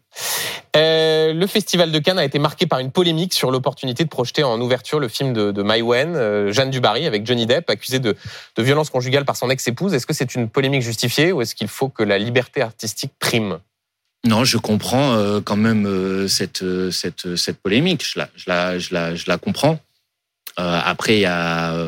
Euh, 0.76 1.34
le 1.34 1.48
Festival 1.48 1.92
de 1.92 2.00
Cannes 2.00 2.20
a 2.20 2.24
été 2.24 2.38
marqué 2.38 2.68
par 2.68 2.80
une 2.80 2.92
polémique 2.92 3.34
sur 3.34 3.50
l'opportunité 3.50 4.04
de 4.04 4.10
projeter 4.10 4.44
en 4.44 4.62
ouverture 4.62 5.00
le 5.00 5.08
film 5.08 5.34
de, 5.34 5.52
de 5.52 5.64
Mai 5.64 5.82
Wen, 5.82 6.16
euh, 6.16 6.52
Jeanne 6.52 6.70
Dubarry, 6.70 7.08
avec 7.08 7.26
Johnny 7.26 7.48
Depp, 7.48 7.70
accusé 7.70 8.00
de, 8.00 8.16
de 8.56 8.64
violence 8.64 8.92
conjugale 8.92 9.26
par 9.26 9.36
son 9.36 9.50
ex-épouse. 9.50 9.94
Est-ce 9.94 10.06
que 10.06 10.14
c'est 10.14 10.36
une 10.36 10.50
polémique 10.50 10.84
justifiée 10.84 11.32
ou 11.32 11.42
est-ce 11.42 11.56
qu'il 11.56 11.68
faut 11.68 11.90
que 11.90 12.04
la 12.04 12.20
liberté 12.20 12.62
artistique 12.62 13.12
prime? 13.20 13.60
Non, 14.24 14.44
je 14.44 14.58
comprends 14.58 15.14
euh, 15.14 15.42
quand 15.42 15.58
même 15.58 16.28
cette, 16.28 16.64
cette, 16.92 17.36
cette 17.36 17.58
polémique. 17.58 18.08
Je 18.08 18.20
la, 18.20 18.30
je 18.36 18.44
la, 18.48 18.78
je 18.78 18.94
la, 18.94 19.16
je 19.16 19.26
la 19.28 19.40
comprends. 19.40 19.80
après, 20.58 21.18
il 21.18 21.22
y 21.22 21.26
a. 21.26 21.88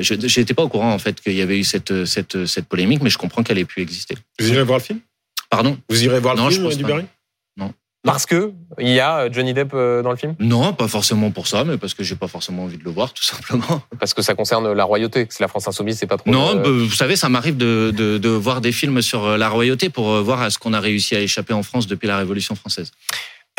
je 0.00 0.40
n'étais 0.40 0.52
pas 0.52 0.64
au 0.64 0.68
courant 0.68 0.92
en 0.92 0.98
fait 0.98 1.20
qu'il 1.20 1.34
y 1.34 1.42
avait 1.42 1.58
eu 1.60 1.64
cette, 1.64 2.04
cette, 2.06 2.46
cette 2.46 2.66
polémique, 2.66 3.02
mais 3.02 3.10
je 3.10 3.18
comprends 3.18 3.44
qu'elle 3.44 3.58
ait 3.58 3.64
pu 3.64 3.82
exister. 3.82 4.16
Vous 4.40 4.48
irez 4.48 4.64
voir 4.64 4.78
le 4.78 4.84
film? 4.84 5.00
Pardon 5.54 5.78
Vous 5.88 6.02
irez 6.02 6.18
voir 6.18 6.34
le 6.34 6.50
film, 6.50 6.68
Dubarry 6.70 7.04
Non. 7.56 7.72
Parce 8.02 8.26
que 8.26 8.52
il 8.80 8.88
y 8.88 8.98
a 8.98 9.30
Johnny 9.30 9.54
Depp 9.54 9.70
euh, 9.72 10.02
dans 10.02 10.10
le 10.10 10.16
film? 10.16 10.34
Non, 10.40 10.72
pas 10.72 10.88
forcément 10.88 11.30
pour 11.30 11.46
ça, 11.46 11.62
mais 11.62 11.78
parce 11.78 11.94
que 11.94 12.02
j'ai 12.02 12.16
pas 12.16 12.26
forcément 12.26 12.64
envie 12.64 12.76
de 12.76 12.82
le 12.82 12.90
voir, 12.90 13.12
tout 13.12 13.22
simplement. 13.22 13.80
Parce 14.00 14.14
que 14.14 14.20
ça 14.20 14.34
concerne 14.34 14.72
la 14.72 14.82
royauté, 14.82 15.26
que 15.26 15.32
c'est 15.32 15.44
la 15.44 15.48
France 15.48 15.68
insoumise, 15.68 15.96
c'est 15.96 16.08
pas 16.08 16.16
trop. 16.16 16.28
Non, 16.28 16.56
bah, 16.56 16.68
vous 16.68 16.90
savez, 16.90 17.14
ça 17.14 17.28
m'arrive 17.28 17.56
de, 17.56 17.92
de, 17.96 18.18
de, 18.18 18.28
voir 18.30 18.60
des 18.60 18.72
films 18.72 19.00
sur 19.00 19.24
euh, 19.24 19.36
la 19.36 19.48
royauté 19.48 19.90
pour 19.90 20.10
euh, 20.10 20.22
voir 20.22 20.42
à 20.42 20.50
ce 20.50 20.58
qu'on 20.58 20.72
a 20.72 20.80
réussi 20.80 21.14
à 21.14 21.20
échapper 21.20 21.54
en 21.54 21.62
France 21.62 21.86
depuis 21.86 22.08
la 22.08 22.18
Révolution 22.18 22.56
française. 22.56 22.90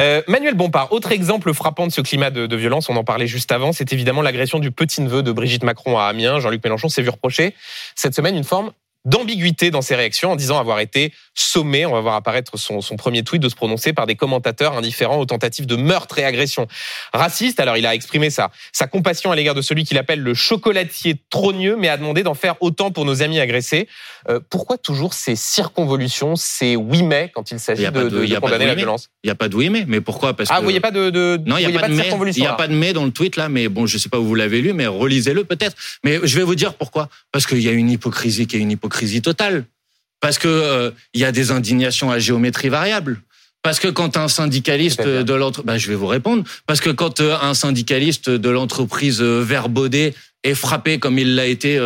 Euh, 0.02 0.22
Manuel 0.28 0.56
Bompard, 0.56 0.92
autre 0.92 1.14
exemple 1.14 1.54
frappant 1.54 1.88
de 1.88 1.92
ce 1.94 2.02
climat 2.02 2.30
de, 2.30 2.46
de 2.46 2.56
violence, 2.58 2.90
on 2.90 2.98
en 2.98 3.06
parlait 3.06 3.28
juste 3.28 3.54
avant, 3.54 3.72
c'est 3.72 3.94
évidemment 3.94 4.22
l'agression 4.22 4.60
du 4.60 4.70
petit-neveu 4.70 5.24
de 5.24 5.32
Brigitte 5.32 5.64
Macron 5.64 5.98
à 5.98 6.04
Amiens. 6.04 6.42
Jean-Luc 6.42 6.62
Mélenchon 6.62 6.90
s'est 6.90 7.02
vu 7.02 7.10
reprocher 7.10 7.56
cette 7.96 8.14
semaine 8.14 8.36
une 8.36 8.44
forme 8.44 8.72
d'ambiguïté 9.06 9.72
dans 9.72 9.82
ses 9.82 9.96
réactions 9.96 10.32
en 10.32 10.36
disant 10.36 10.60
avoir 10.60 10.80
été 10.80 11.14
sommé, 11.34 11.86
on 11.86 11.92
va 11.92 12.02
voir 12.02 12.16
apparaître 12.16 12.58
son, 12.58 12.82
son, 12.82 12.96
premier 12.96 13.24
tweet, 13.24 13.42
de 13.42 13.50
se 13.50 13.56
prononcer 13.56 13.94
par 13.94 14.08
des 14.08 14.16
commentateurs 14.16 14.78
indifférents 14.78 15.20
aux 15.20 15.26
tentatives 15.26 15.68
de 15.68 15.76
meurtre 15.76 16.18
et 16.20 16.26
agression 16.26 16.68
raciste. 17.14 17.60
Alors 17.60 17.78
il 17.78 17.86
a 17.86 17.94
exprimé 17.94 18.30
sa, 18.30 18.52
sa 18.72 18.88
compassion 18.88 19.32
à 19.32 19.36
l'égard 19.36 19.56
de 19.56 19.62
celui 19.62 19.84
qu'il 19.84 19.98
appelle 19.98 20.22
le 20.22 20.34
chocolatier 20.34 21.16
trogneux, 21.30 21.76
mais 21.78 21.88
a 21.88 21.98
demandé 21.98 22.24
d'en 22.24 22.34
faire 22.34 22.56
autant 22.62 22.92
pour 22.92 23.06
nos 23.06 23.22
amis 23.22 23.40
agressés. 23.40 23.88
Euh, 24.30 24.40
pourquoi 24.50 24.78
toujours 24.78 25.14
ces 25.14 25.36
circonvolutions, 25.36 26.36
ces 26.36 26.76
oui 26.76 27.04
mais 27.04 27.32
quand 27.34 27.52
il 27.52 27.60
s'agit 27.60 27.84
de, 27.84 28.10
de, 28.10 28.26
de 28.26 28.40
condamner 28.40 28.66
la 28.66 28.76
violence? 28.76 29.10
Il 29.24 29.28
n'y 29.28 29.32
a 29.32 29.36
pas 29.36 29.50
de 29.50 29.56
oui 29.56 29.70
mais, 29.70 29.86
mais 29.88 30.02
pourquoi? 30.02 30.34
Parce 30.34 30.50
Ah, 30.52 30.58
vous 30.58 30.64
voyez 30.64 30.80
pas 30.80 30.92
de, 30.92 31.10
de 31.10 31.40
non, 31.46 31.58
il 31.58 31.68
n'y 31.68 31.76
a, 31.76 31.80
pas 31.80 31.90
de, 31.90 31.94
mais. 31.94 32.08
Il 32.36 32.42
n'y 32.42 32.48
a 32.48 32.54
pas 32.54 32.68
de 32.68 32.74
mais 32.74 32.94
dans 32.94 33.06
le 33.06 33.12
tweet 33.12 33.36
là, 33.36 33.50
mais 33.50 33.68
bon, 33.68 33.86
je 33.86 33.98
sais 33.98 34.10
pas 34.10 34.20
où 34.20 34.26
vous 34.26 34.36
l'avez 34.36 34.62
lu, 34.62 34.74
mais 34.74 34.88
relisez-le 34.88 35.44
peut-être. 35.44 35.76
Mais 36.04 36.20
je 36.24 36.38
vais 36.38 36.44
vous 36.44 36.56
dire 36.56 36.74
pourquoi. 36.74 37.10
Parce 37.32 37.46
qu'il 37.46 37.62
y 37.62 37.70
a 37.70 37.72
une 37.72 37.92
hypocrisie 37.92 38.48
qui 38.48 38.56
est 38.56 38.60
une 38.60 38.72
hypocrisie 38.72 38.95
totale. 39.22 39.66
Parce 40.20 40.38
que 40.40 40.48
euh, 40.48 40.92
il 41.14 41.22
y 41.22 41.26
a 41.26 41.32
des 41.32 41.52
indignations 41.52 42.12
à 42.12 42.20
géométrie 42.20 42.70
variable. 42.70 43.22
Parce 43.62 43.80
que 43.80 43.88
quand 43.88 44.18
un 44.18 44.28
syndicaliste 44.28 45.02
de 45.02 45.34
l'entreprise, 45.34 45.66
bah, 45.66 45.78
je 45.78 45.88
vais 45.88 45.96
vous 45.96 46.08
répondre. 46.08 46.44
Parce 46.68 46.82
que 46.82 46.90
quand 46.90 47.20
euh, 47.20 47.36
un 47.42 47.54
syndicaliste 47.54 48.30
de 48.30 48.50
l'entreprise 48.50 49.22
euh, 49.22 49.42
Verbaudet 49.42 50.14
est 50.44 50.56
frappé 50.56 51.00
comme 51.00 51.18
il 51.18 51.36
l'a 51.36 51.48
été 51.48 51.80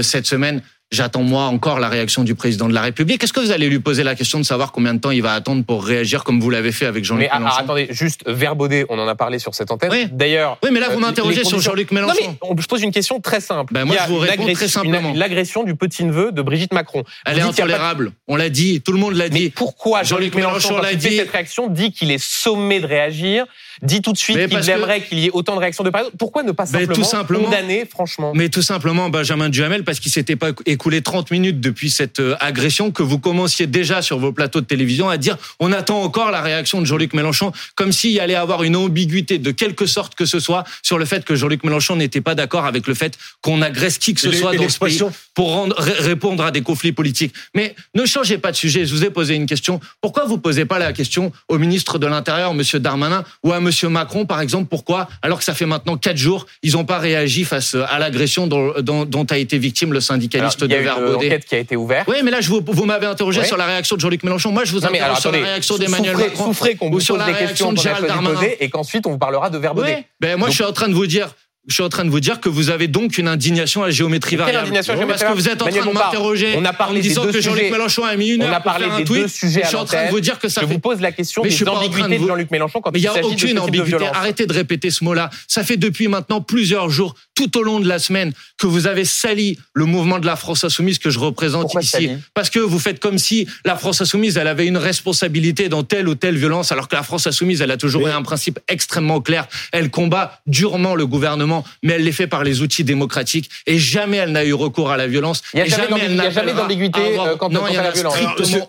cette 0.00 0.26
semaine 0.26 0.62
J'attends 0.90 1.22
moi 1.22 1.44
encore 1.44 1.80
la 1.80 1.90
réaction 1.90 2.24
du 2.24 2.34
président 2.34 2.66
de 2.66 2.72
la 2.72 2.80
République. 2.80 3.22
Est-ce 3.22 3.34
que 3.34 3.40
vous 3.40 3.50
allez 3.50 3.68
lui 3.68 3.78
poser 3.78 4.04
la 4.04 4.14
question 4.14 4.38
de 4.38 4.44
savoir 4.44 4.72
combien 4.72 4.94
de 4.94 4.98
temps 4.98 5.10
il 5.10 5.20
va 5.20 5.34
attendre 5.34 5.62
pour 5.62 5.84
réagir 5.84 6.24
comme 6.24 6.40
vous 6.40 6.48
l'avez 6.48 6.72
fait 6.72 6.86
avec 6.86 7.04
Jean-Luc 7.04 7.28
Mélenchon 7.30 7.56
Mais 7.56 7.62
attendez, 7.62 7.88
juste 7.90 8.22
Verbaudet, 8.26 8.86
on 8.88 8.98
en 8.98 9.06
a 9.06 9.14
parlé 9.14 9.38
sur 9.38 9.54
cette 9.54 9.70
antenne. 9.70 9.90
Oui. 9.92 10.08
D'ailleurs, 10.10 10.56
oui, 10.62 10.70
mais 10.72 10.80
là 10.80 10.88
vous 10.88 10.96
euh, 10.96 11.00
m'interrogez 11.00 11.44
sur 11.44 11.60
Jean-Luc 11.60 11.90
Mélenchon. 11.90 12.38
Non, 12.42 12.54
mais 12.54 12.62
je 12.62 12.66
pose 12.66 12.82
une 12.82 12.90
question 12.90 13.20
très 13.20 13.42
simple. 13.42 13.74
Ben 13.74 13.84
moi 13.84 13.96
je 14.06 14.08
vous 14.10 14.18
réponds 14.18 14.50
très 14.54 14.68
simplement. 14.68 15.12
L'agression 15.14 15.62
du 15.62 15.74
petit 15.74 16.04
neveu 16.04 16.32
de 16.32 16.40
Brigitte 16.40 16.72
Macron. 16.72 17.04
Elle 17.26 17.38
est 17.38 17.42
intolérable. 17.42 18.12
On 18.26 18.36
l'a 18.36 18.48
dit, 18.48 18.80
tout 18.80 18.92
le 18.92 18.98
monde 18.98 19.12
l'a 19.12 19.28
dit. 19.28 19.44
Mais 19.44 19.50
pourquoi 19.50 20.04
Jean-Luc 20.04 20.34
Mélenchon, 20.34 20.78
l'a 20.78 20.94
dit 20.94 21.16
Cette 21.16 21.30
réaction 21.30 21.68
dit 21.68 21.92
qu'il 21.92 22.10
est 22.10 22.22
sommé 22.22 22.80
de 22.80 22.86
réagir 22.86 23.44
dit 23.82 24.02
tout 24.02 24.12
de 24.12 24.18
suite 24.18 24.48
qu'il 24.48 24.70
aimerait 24.70 25.02
qu'il 25.02 25.18
y 25.18 25.26
ait 25.26 25.30
autant 25.32 25.54
de 25.54 25.60
réactions 25.60 25.84
de 25.84 25.90
parole. 25.90 26.10
Pourquoi 26.18 26.42
ne 26.42 26.52
pas 26.52 26.66
simplement, 26.66 26.94
tout 26.94 27.04
simplement 27.04 27.44
condamner, 27.44 27.84
franchement 27.86 28.32
Mais 28.34 28.48
tout 28.48 28.62
simplement, 28.62 29.08
Benjamin 29.10 29.48
Duhamel, 29.48 29.84
parce 29.84 30.00
qu'il 30.00 30.12
s'était 30.12 30.36
pas 30.36 30.50
écoulé 30.66 31.02
30 31.02 31.30
minutes 31.30 31.60
depuis 31.60 31.90
cette 31.90 32.20
euh, 32.20 32.36
agression 32.40 32.90
que 32.90 33.02
vous 33.02 33.18
commenciez 33.18 33.66
déjà 33.66 34.02
sur 34.02 34.18
vos 34.18 34.32
plateaux 34.32 34.60
de 34.60 34.66
télévision 34.66 35.08
à 35.08 35.16
dire 35.16 35.36
on 35.60 35.72
attend 35.72 36.02
encore 36.02 36.30
la 36.30 36.40
réaction 36.40 36.80
de 36.80 36.86
Jean-Luc 36.86 37.14
Mélenchon, 37.14 37.52
comme 37.74 37.92
s'il 37.92 38.10
y 38.10 38.20
allait 38.20 38.34
avoir 38.34 38.62
une 38.62 38.76
ambiguïté 38.76 39.38
de 39.38 39.50
quelque 39.50 39.86
sorte 39.86 40.14
que 40.14 40.26
ce 40.26 40.40
soit 40.40 40.64
sur 40.82 40.98
le 40.98 41.04
fait 41.04 41.24
que 41.24 41.34
Jean-Luc 41.34 41.64
Mélenchon 41.64 41.96
n'était 41.96 42.20
pas 42.20 42.34
d'accord 42.34 42.66
avec 42.66 42.86
le 42.86 42.94
fait 42.94 43.18
qu'on 43.40 43.62
agresse 43.62 43.98
qui 43.98 44.14
que 44.14 44.20
ce 44.20 44.32
soit 44.32 44.54
dans 44.54 44.68
ce 44.68 44.78
pays 44.78 45.00
pour 45.34 45.52
rendre, 45.52 45.76
répondre 45.78 46.44
à 46.44 46.50
des 46.50 46.62
conflits 46.62 46.92
politiques. 46.92 47.34
Mais 47.54 47.74
ne 47.94 48.04
changez 48.06 48.38
pas 48.38 48.50
de 48.50 48.56
sujet. 48.56 48.86
Je 48.86 48.94
vous 48.94 49.04
ai 49.04 49.10
posé 49.10 49.34
une 49.34 49.46
question. 49.46 49.80
Pourquoi 50.00 50.24
vous 50.24 50.38
posez 50.38 50.64
pas 50.64 50.78
la 50.78 50.92
question 50.92 51.32
au 51.48 51.58
ministre 51.58 51.98
de 51.98 52.06
l'Intérieur, 52.06 52.54
Monsieur 52.54 52.80
Darmanin, 52.80 53.24
ou 53.44 53.52
à 53.52 53.60
Monsieur 53.68 53.90
Macron, 53.90 54.24
par 54.24 54.40
exemple, 54.40 54.66
pourquoi, 54.70 55.08
alors 55.20 55.36
que 55.36 55.44
ça 55.44 55.52
fait 55.52 55.66
maintenant 55.66 55.98
quatre 55.98 56.16
jours, 56.16 56.46
ils 56.62 56.72
n'ont 56.72 56.86
pas 56.86 56.98
réagi 56.98 57.44
face 57.44 57.74
à 57.74 57.98
l'agression 57.98 58.46
dont, 58.46 58.72
dont, 59.04 59.26
a 59.28 59.36
été 59.36 59.58
victime 59.58 59.92
le 59.92 60.00
syndicaliste 60.00 60.64
de 60.64 60.74
Verbaudet 60.74 60.80
Il 60.80 60.86
y 60.86 60.88
a 60.88 61.10
une 61.10 61.16
enquête 61.16 61.44
qui 61.44 61.54
a 61.54 61.58
été 61.58 61.76
ouverte. 61.76 62.08
Oui, 62.08 62.16
mais 62.24 62.30
là, 62.30 62.40
je 62.40 62.48
vous, 62.48 62.62
vous 62.66 62.84
m'avez 62.86 63.04
interrogé 63.04 63.44
sur 63.44 63.58
la 63.58 63.66
réaction 63.66 63.96
de 63.96 64.00
Jean-Luc 64.00 64.22
Mélenchon. 64.22 64.52
Moi, 64.52 64.64
je 64.64 64.72
vous 64.72 64.86
interroge 64.86 65.20
sur 65.20 65.32
la 65.32 65.38
réaction 65.38 65.76
d'Emmanuel 65.76 66.16
Macron. 66.16 66.46
Souffrez 66.46 66.76
qu'on 66.76 66.88
vous 66.88 66.98
pose 66.98 67.26
des 67.26 67.32
questions 67.34 67.74
de 67.74 67.78
Gérald 67.78 68.06
Darmanin. 68.06 68.40
Et 68.58 68.70
qu'ensuite, 68.70 69.06
on 69.06 69.10
vous 69.10 69.18
parlera 69.18 69.50
de 69.50 69.58
Verbaudet. 69.58 69.96
Oui, 69.96 70.04
ben, 70.18 70.38
moi, 70.38 70.48
je 70.48 70.54
suis 70.54 70.64
en 70.64 70.72
train 70.72 70.88
de 70.88 70.94
vous 70.94 71.06
dire, 71.06 71.34
je 71.68 71.74
suis 71.74 71.82
en 71.82 71.90
train 71.90 72.04
de 72.04 72.10
vous 72.10 72.20
dire 72.20 72.40
que 72.40 72.48
vous 72.48 72.70
avez 72.70 72.88
donc 72.88 73.18
une 73.18 73.28
indignation 73.28 73.82
à 73.82 73.90
géométrie 73.90 74.36
variable. 74.36 74.60
Indignation 74.60 74.94
à 74.94 75.06
Parce 75.06 75.22
que 75.22 75.32
vous 75.34 75.48
êtes 75.48 75.60
en 75.60 75.68
train 75.68 75.86
de 75.86 75.92
m'interroger 75.92 76.56
en 76.56 76.92
disant 76.94 77.26
que 77.26 77.40
Jean-Luc 77.40 77.70
Mélenchon 77.70 78.04
a 78.04 78.16
mis 78.16 78.30
une 78.30 78.42
heure 78.42 78.50
on 78.50 78.54
a 78.54 78.60
parlé 78.60 78.86
pour 78.86 78.94
faire 78.94 79.02
un 79.02 79.04
tweet. 79.04 79.22
Deux 79.22 79.28
sujets 79.28 79.60
je 79.62 79.68
suis 79.68 79.76
en 79.76 79.84
train 79.84 80.06
de 80.06 80.10
vous 80.10 80.20
dire 80.20 80.38
que 80.38 80.48
ça 80.48 80.62
je 80.62 80.66
fait... 80.66 80.72
vous 80.72 80.80
pose 80.80 81.00
la 81.00 81.12
question 81.12 81.42
mais 81.42 81.50
des 81.50 81.68
ambiguïtés 81.68 82.18
de, 82.18 82.26
Jean-Luc 82.26 82.50
Mélenchon 82.50 82.80
quand 82.80 82.90
mais 82.92 82.98
il 82.98 83.02
y 83.02 83.06
a 83.06 83.24
aucune 83.24 83.58
ambiguïté. 83.58 84.06
Arrêtez 84.06 84.46
de 84.46 84.52
répéter 84.52 84.90
ce 84.90 85.04
mot-là. 85.04 85.30
Ça 85.46 85.62
fait 85.62 85.76
depuis 85.76 86.08
maintenant 86.08 86.40
plusieurs 86.40 86.88
jours, 86.88 87.14
tout 87.34 87.58
au 87.58 87.62
long 87.62 87.80
de 87.80 87.86
la 87.86 87.98
semaine, 87.98 88.32
que 88.58 88.66
vous 88.66 88.86
avez 88.86 89.04
sali 89.04 89.58
le 89.74 89.84
mouvement 89.84 90.18
de 90.18 90.26
la 90.26 90.36
France 90.36 90.64
insoumise 90.64 90.98
que 90.98 91.10
je 91.10 91.18
représente 91.18 91.74
ici. 91.80 92.10
Parce 92.32 92.48
que 92.48 92.58
vous 92.58 92.78
faites 92.78 92.98
comme 92.98 93.18
si 93.18 93.46
la 93.64 93.76
France 93.76 94.00
insoumise, 94.00 94.38
elle 94.38 94.48
avait 94.48 94.66
une 94.66 94.78
responsabilité 94.78 95.68
dans 95.68 95.82
telle 95.82 96.08
ou 96.08 96.14
telle 96.14 96.36
violence, 96.36 96.72
alors 96.72 96.88
que 96.88 96.96
la 96.96 97.02
France 97.02 97.26
insoumise, 97.26 97.60
elle 97.60 97.70
a 97.70 97.76
toujours 97.76 98.08
eu 98.08 98.10
un 98.10 98.22
principe 98.22 98.58
extrêmement 98.68 99.20
clair. 99.20 99.46
Elle 99.72 99.90
combat 99.90 100.40
durement 100.46 100.94
le 100.94 101.06
gouvernement, 101.06 101.57
mais 101.82 101.94
elle 101.94 102.04
les 102.04 102.12
fait 102.12 102.26
par 102.26 102.44
les 102.44 102.62
outils 102.62 102.84
démocratiques 102.84 103.50
et 103.66 103.78
jamais 103.78 104.18
elle 104.18 104.32
n'a 104.32 104.44
eu 104.44 104.54
recours 104.54 104.90
à 104.90 104.96
la 104.96 105.06
violence. 105.06 105.42
Il 105.54 105.62
n'y 105.62 105.62
a 105.62 106.30
jamais 106.30 106.52
d'ambiguïté 106.52 107.18
euh, 107.18 107.36
quant, 107.36 107.48
à 107.48 107.82
la 107.82 107.90
violence. 107.90 108.16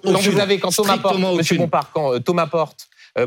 Quand 0.03 0.19
vous 0.19 0.39
avez, 0.39 0.59
quand 0.59 0.71
Thomas 0.71 0.97
Porte, 0.97 1.19
Monsieur 1.19 1.57
Thomas 2.25 2.47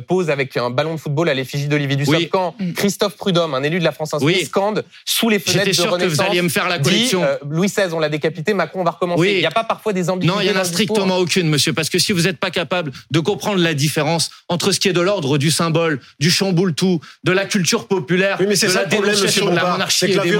pose 0.00 0.30
avec 0.30 0.56
un 0.56 0.70
ballon 0.70 0.94
de 0.94 1.00
football 1.00 1.28
à 1.28 1.34
l'effigie 1.34 1.68
d'Olivier 1.68 1.96
Dussopt. 1.96 2.28
Quand 2.30 2.54
Christophe 2.76 3.16
Prudhomme, 3.16 3.54
un 3.54 3.62
élu 3.62 3.78
de 3.78 3.84
la 3.84 3.92
France 3.92 4.14
Insoumise, 4.14 4.46
scande 4.46 4.84
sous 5.04 5.28
les 5.28 5.38
fenêtres 5.38 5.68
de 5.68 5.72
sûr 5.72 5.98
que 5.98 6.04
vous 6.04 6.20
alliez 6.20 6.42
me 6.42 6.48
faire 6.48 6.68
la 6.68 6.78
collection. 6.78 7.22
Louis 7.48 7.68
XVI, 7.68 7.92
on 7.92 7.98
l'a 7.98 8.08
décapité, 8.08 8.54
Macron 8.54 8.84
va 8.84 8.92
recommencer. 8.92 9.32
Il 9.32 9.38
n'y 9.38 9.46
a 9.46 9.50
pas 9.50 9.64
parfois 9.64 9.92
des 9.92 10.10
ambiguïtés 10.10 10.34
Non, 10.34 10.40
il 10.40 10.50
n'y 10.50 10.56
en 10.56 10.60
a 10.60 10.64
strictement 10.64 11.18
aucune, 11.18 11.48
monsieur, 11.48 11.72
parce 11.72 11.90
que 11.90 11.98
si 11.98 12.12
vous 12.12 12.22
n'êtes 12.22 12.38
pas 12.38 12.50
capable 12.50 12.92
de 13.10 13.20
comprendre 13.20 13.60
la 13.60 13.74
différence 13.74 14.30
entre 14.48 14.72
ce 14.72 14.80
qui 14.80 14.88
est 14.88 14.92
de 14.92 15.00
l'ordre 15.00 15.38
du 15.38 15.50
symbole, 15.50 16.00
du 16.20 16.30
chamboule-tout, 16.30 17.00
de 17.24 17.32
la 17.32 17.44
culture 17.44 17.86
populaire, 17.86 18.38
de 18.38 18.74
la 18.74 18.84
dénonciation 18.84 19.50
de 19.50 19.56
la 19.56 19.70
monarchie 19.70 20.06
et, 20.06 20.18
des 20.18 20.38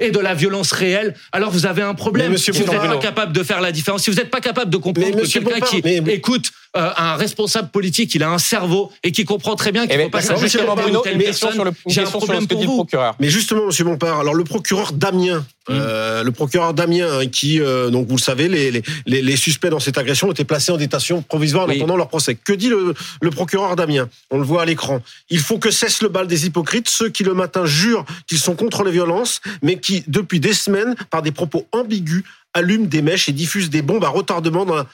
et 0.00 0.10
de 0.10 0.18
la 0.18 0.34
violence 0.34 0.72
réelle, 0.72 1.14
alors 1.32 1.50
vous 1.50 1.66
avez 1.66 1.82
un 1.82 1.94
problème. 1.94 2.36
si 2.36 2.50
vous 2.50 2.58
n'êtes 2.58 2.66
pas 2.66 2.96
capable 2.98 3.32
de 3.32 3.42
faire 3.42 3.60
la 3.60 3.72
différence, 3.72 4.02
si 4.02 4.10
vous 4.10 4.16
n'êtes 4.16 4.30
pas 4.30 4.40
capable 4.40 4.70
de 4.70 4.76
comprendre 4.76 5.22
que 5.22 5.26
quelqu'un 5.26 5.60
qui 5.60 5.82
écoute 6.10 6.52
euh, 6.74 6.90
un 6.96 7.16
responsable 7.16 7.68
politique, 7.68 8.14
il 8.14 8.22
a 8.22 8.30
un 8.30 8.38
cerveau 8.38 8.90
et 9.02 9.12
qui 9.12 9.26
comprend 9.26 9.56
très 9.56 9.72
bien 9.72 9.86
qu'il 9.86 9.98
ne 9.98 10.04
faut 10.04 10.08
pas 10.08 10.22
s'ajuster 10.22 10.60
à 10.60 10.74
Bruno, 10.74 11.04
une 11.04 11.18
question 11.18 11.52
sur 11.52 11.64
le, 11.64 11.72
J'ai 11.86 12.00
un 12.00 12.04
problème 12.04 12.46
pour 12.46 12.64
vous. 12.64 12.76
procureur. 12.76 13.14
Mais 13.20 13.28
justement, 13.28 13.66
Monsieur 13.66 13.84
Bompard, 13.84 14.20
alors 14.20 14.32
le 14.32 14.44
procureur 14.44 14.92
Damien, 14.94 15.44
hum. 15.68 15.76
euh, 15.78 16.22
le 16.22 16.32
procureur 16.32 16.72
Damien, 16.72 17.06
hein, 17.20 17.26
qui, 17.26 17.60
euh, 17.60 17.90
donc 17.90 18.08
vous 18.08 18.16
le 18.16 18.22
savez, 18.22 18.48
les, 18.48 18.70
les, 18.70 19.20
les, 19.20 19.36
suspects 19.36 19.68
dans 19.68 19.80
cette 19.80 19.98
agression 19.98 20.32
étaient 20.32 20.44
placés 20.44 20.72
en 20.72 20.78
détention 20.78 21.20
provisoire 21.20 21.66
en 21.66 21.68
attendant 21.68 21.96
leur 21.96 22.08
procès. 22.08 22.36
Que 22.36 22.54
dit 22.54 22.70
le, 22.70 22.94
le 23.20 23.30
procureur 23.30 23.76
Damien? 23.76 24.08
On 24.30 24.38
le 24.38 24.44
voit 24.44 24.62
à 24.62 24.64
l'écran. 24.64 25.02
Il 25.28 25.40
faut 25.40 25.58
que 25.58 25.70
cesse 25.70 26.00
le 26.00 26.08
bal 26.08 26.26
des 26.26 26.46
hypocrites, 26.46 26.88
ceux 26.88 27.10
qui 27.10 27.22
le 27.22 27.34
matin 27.34 27.66
jurent 27.66 28.06
qu'ils 28.26 28.38
sont 28.38 28.54
contre 28.54 28.82
les 28.82 28.92
violences, 28.92 29.42
mais 29.60 29.78
qui, 29.78 30.04
depuis 30.08 30.40
des 30.40 30.54
semaines, 30.54 30.94
par 31.10 31.20
des 31.20 31.32
propos 31.32 31.66
ambigus, 31.72 32.24
allument 32.54 32.86
des 32.86 33.02
mèches 33.02 33.28
et 33.28 33.32
diffusent 33.32 33.70
des 33.70 33.82
bombes 33.82 34.04
à 34.04 34.08
retardement 34.08 34.64
dans 34.64 34.74
la 34.76 34.86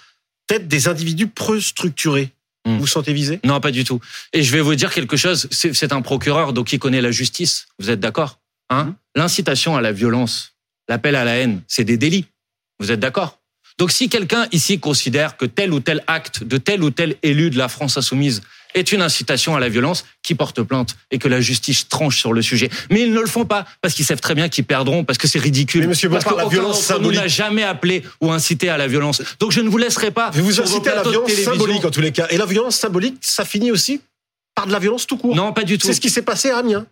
tête 0.48 0.66
des 0.66 0.88
individus 0.88 1.28
peu 1.28 1.61
structurés. 1.61 2.32
Hmm. 2.66 2.72
Vous 2.72 2.80
vous 2.80 2.87
sentez 2.88 3.12
visé? 3.12 3.38
Non, 3.44 3.61
pas 3.61 3.70
du 3.70 3.84
tout. 3.84 4.00
Et 4.32 4.42
je 4.42 4.52
vais 4.52 4.61
vous 4.61 4.74
dire 4.74 4.92
quelque 4.92 5.16
chose. 5.16 5.46
C'est 5.52 5.92
un 5.92 6.02
procureur, 6.02 6.52
donc 6.52 6.72
il 6.72 6.80
connaît 6.80 7.00
la 7.00 7.12
justice. 7.12 7.68
Vous 7.78 7.90
êtes 7.90 8.00
d'accord 8.00 8.40
hein? 8.68 8.84
Hmm. 8.84 8.94
L'incitation 9.14 9.76
à 9.76 9.80
la 9.80 9.92
violence, 9.92 10.54
l'appel 10.88 11.14
à 11.14 11.24
la 11.24 11.37
haine, 11.37 11.62
c'est 11.68 11.84
des 11.84 11.96
délits. 11.96 12.26
Vous 12.81 12.90
êtes 12.90 13.00
d'accord? 13.00 13.38
Donc 13.79 13.92
si 13.92 14.08
quelqu'un 14.08 14.48
ici 14.50 14.81
considère 14.81 15.37
que 15.37 15.46
tel 15.46 15.73
ou 15.73 15.79
tel 15.79 16.02
acte 16.08 16.42
de 16.42 16.58
tel 16.58 16.83
ou 16.83 16.90
tel 16.90 17.14
élu 17.23 17.50
de 17.50 17.58
la 17.58 17.68
France 17.68 17.96
insoumise 17.96 18.42
est 18.79 18.92
une 18.92 19.02
incitation 19.02 19.56
à 19.56 19.60
la 19.60 19.68
violence 19.68 20.04
qui 20.22 20.35
porte 20.35 20.62
plainte 20.62 20.96
et 21.10 21.18
que 21.18 21.29
la 21.29 21.40
justice 21.40 21.88
tranche 21.88 22.18
sur 22.18 22.33
le 22.33 22.42
sujet. 22.42 22.70
Mais 22.90 23.02
ils 23.02 23.12
ne 23.12 23.20
le 23.20 23.26
font 23.26 23.44
pas 23.44 23.66
parce 23.81 23.94
qu'ils 23.94 24.04
savent 24.04 24.20
très 24.20 24.35
bien 24.35 24.48
qu'ils 24.48 24.64
perdront 24.64 25.04
parce 25.04 25.18
que 25.18 25.29
c'est 25.29 25.38
ridicule. 25.38 25.83
Mais 25.83 25.88
monsieur 25.88 26.10
parce 26.10 26.24
que 26.24 26.35
la 26.35 26.46
violence 26.46 26.83
symbolique. 26.83 27.20
n'a 27.20 27.29
jamais 27.29 27.62
appelé 27.62 28.02
ou 28.20 28.31
incité 28.31 28.68
à 28.68 28.79
la 28.79 28.87
violence. 28.87 29.22
Donc 29.38 29.52
je 29.52 29.60
ne 29.60 29.68
vous 29.68 29.79
laisserai 29.79 30.10
pas. 30.10 30.31
vous 30.31 30.60
incitez 30.60 30.90
à 30.90 30.96
la 30.96 31.02
violence 31.02 31.33
symbolique 31.33 31.85
en 31.85 31.90
tous 31.90 32.00
les 32.00 32.12
cas. 32.12 32.26
Et 32.31 32.37
la 32.37 32.46
violence 32.46 32.76
symbolique, 32.76 33.18
ça 33.20 33.44
finit 33.44 33.70
aussi 33.70 34.00
par 34.54 34.66
de 34.66 34.72
la 34.72 34.79
violence 34.79 35.06
tout 35.06 35.16
court. 35.16 35.37
Non, 35.37 35.52
pas 35.52 35.64
du 35.64 35.79
tout. 35.79 35.87
C'est 35.87 35.92
ce 35.92 36.00
qui 36.00 36.10
s'est 36.10 36.22
passé 36.22 36.50
à 36.50 36.58
Amiens. 36.58 36.87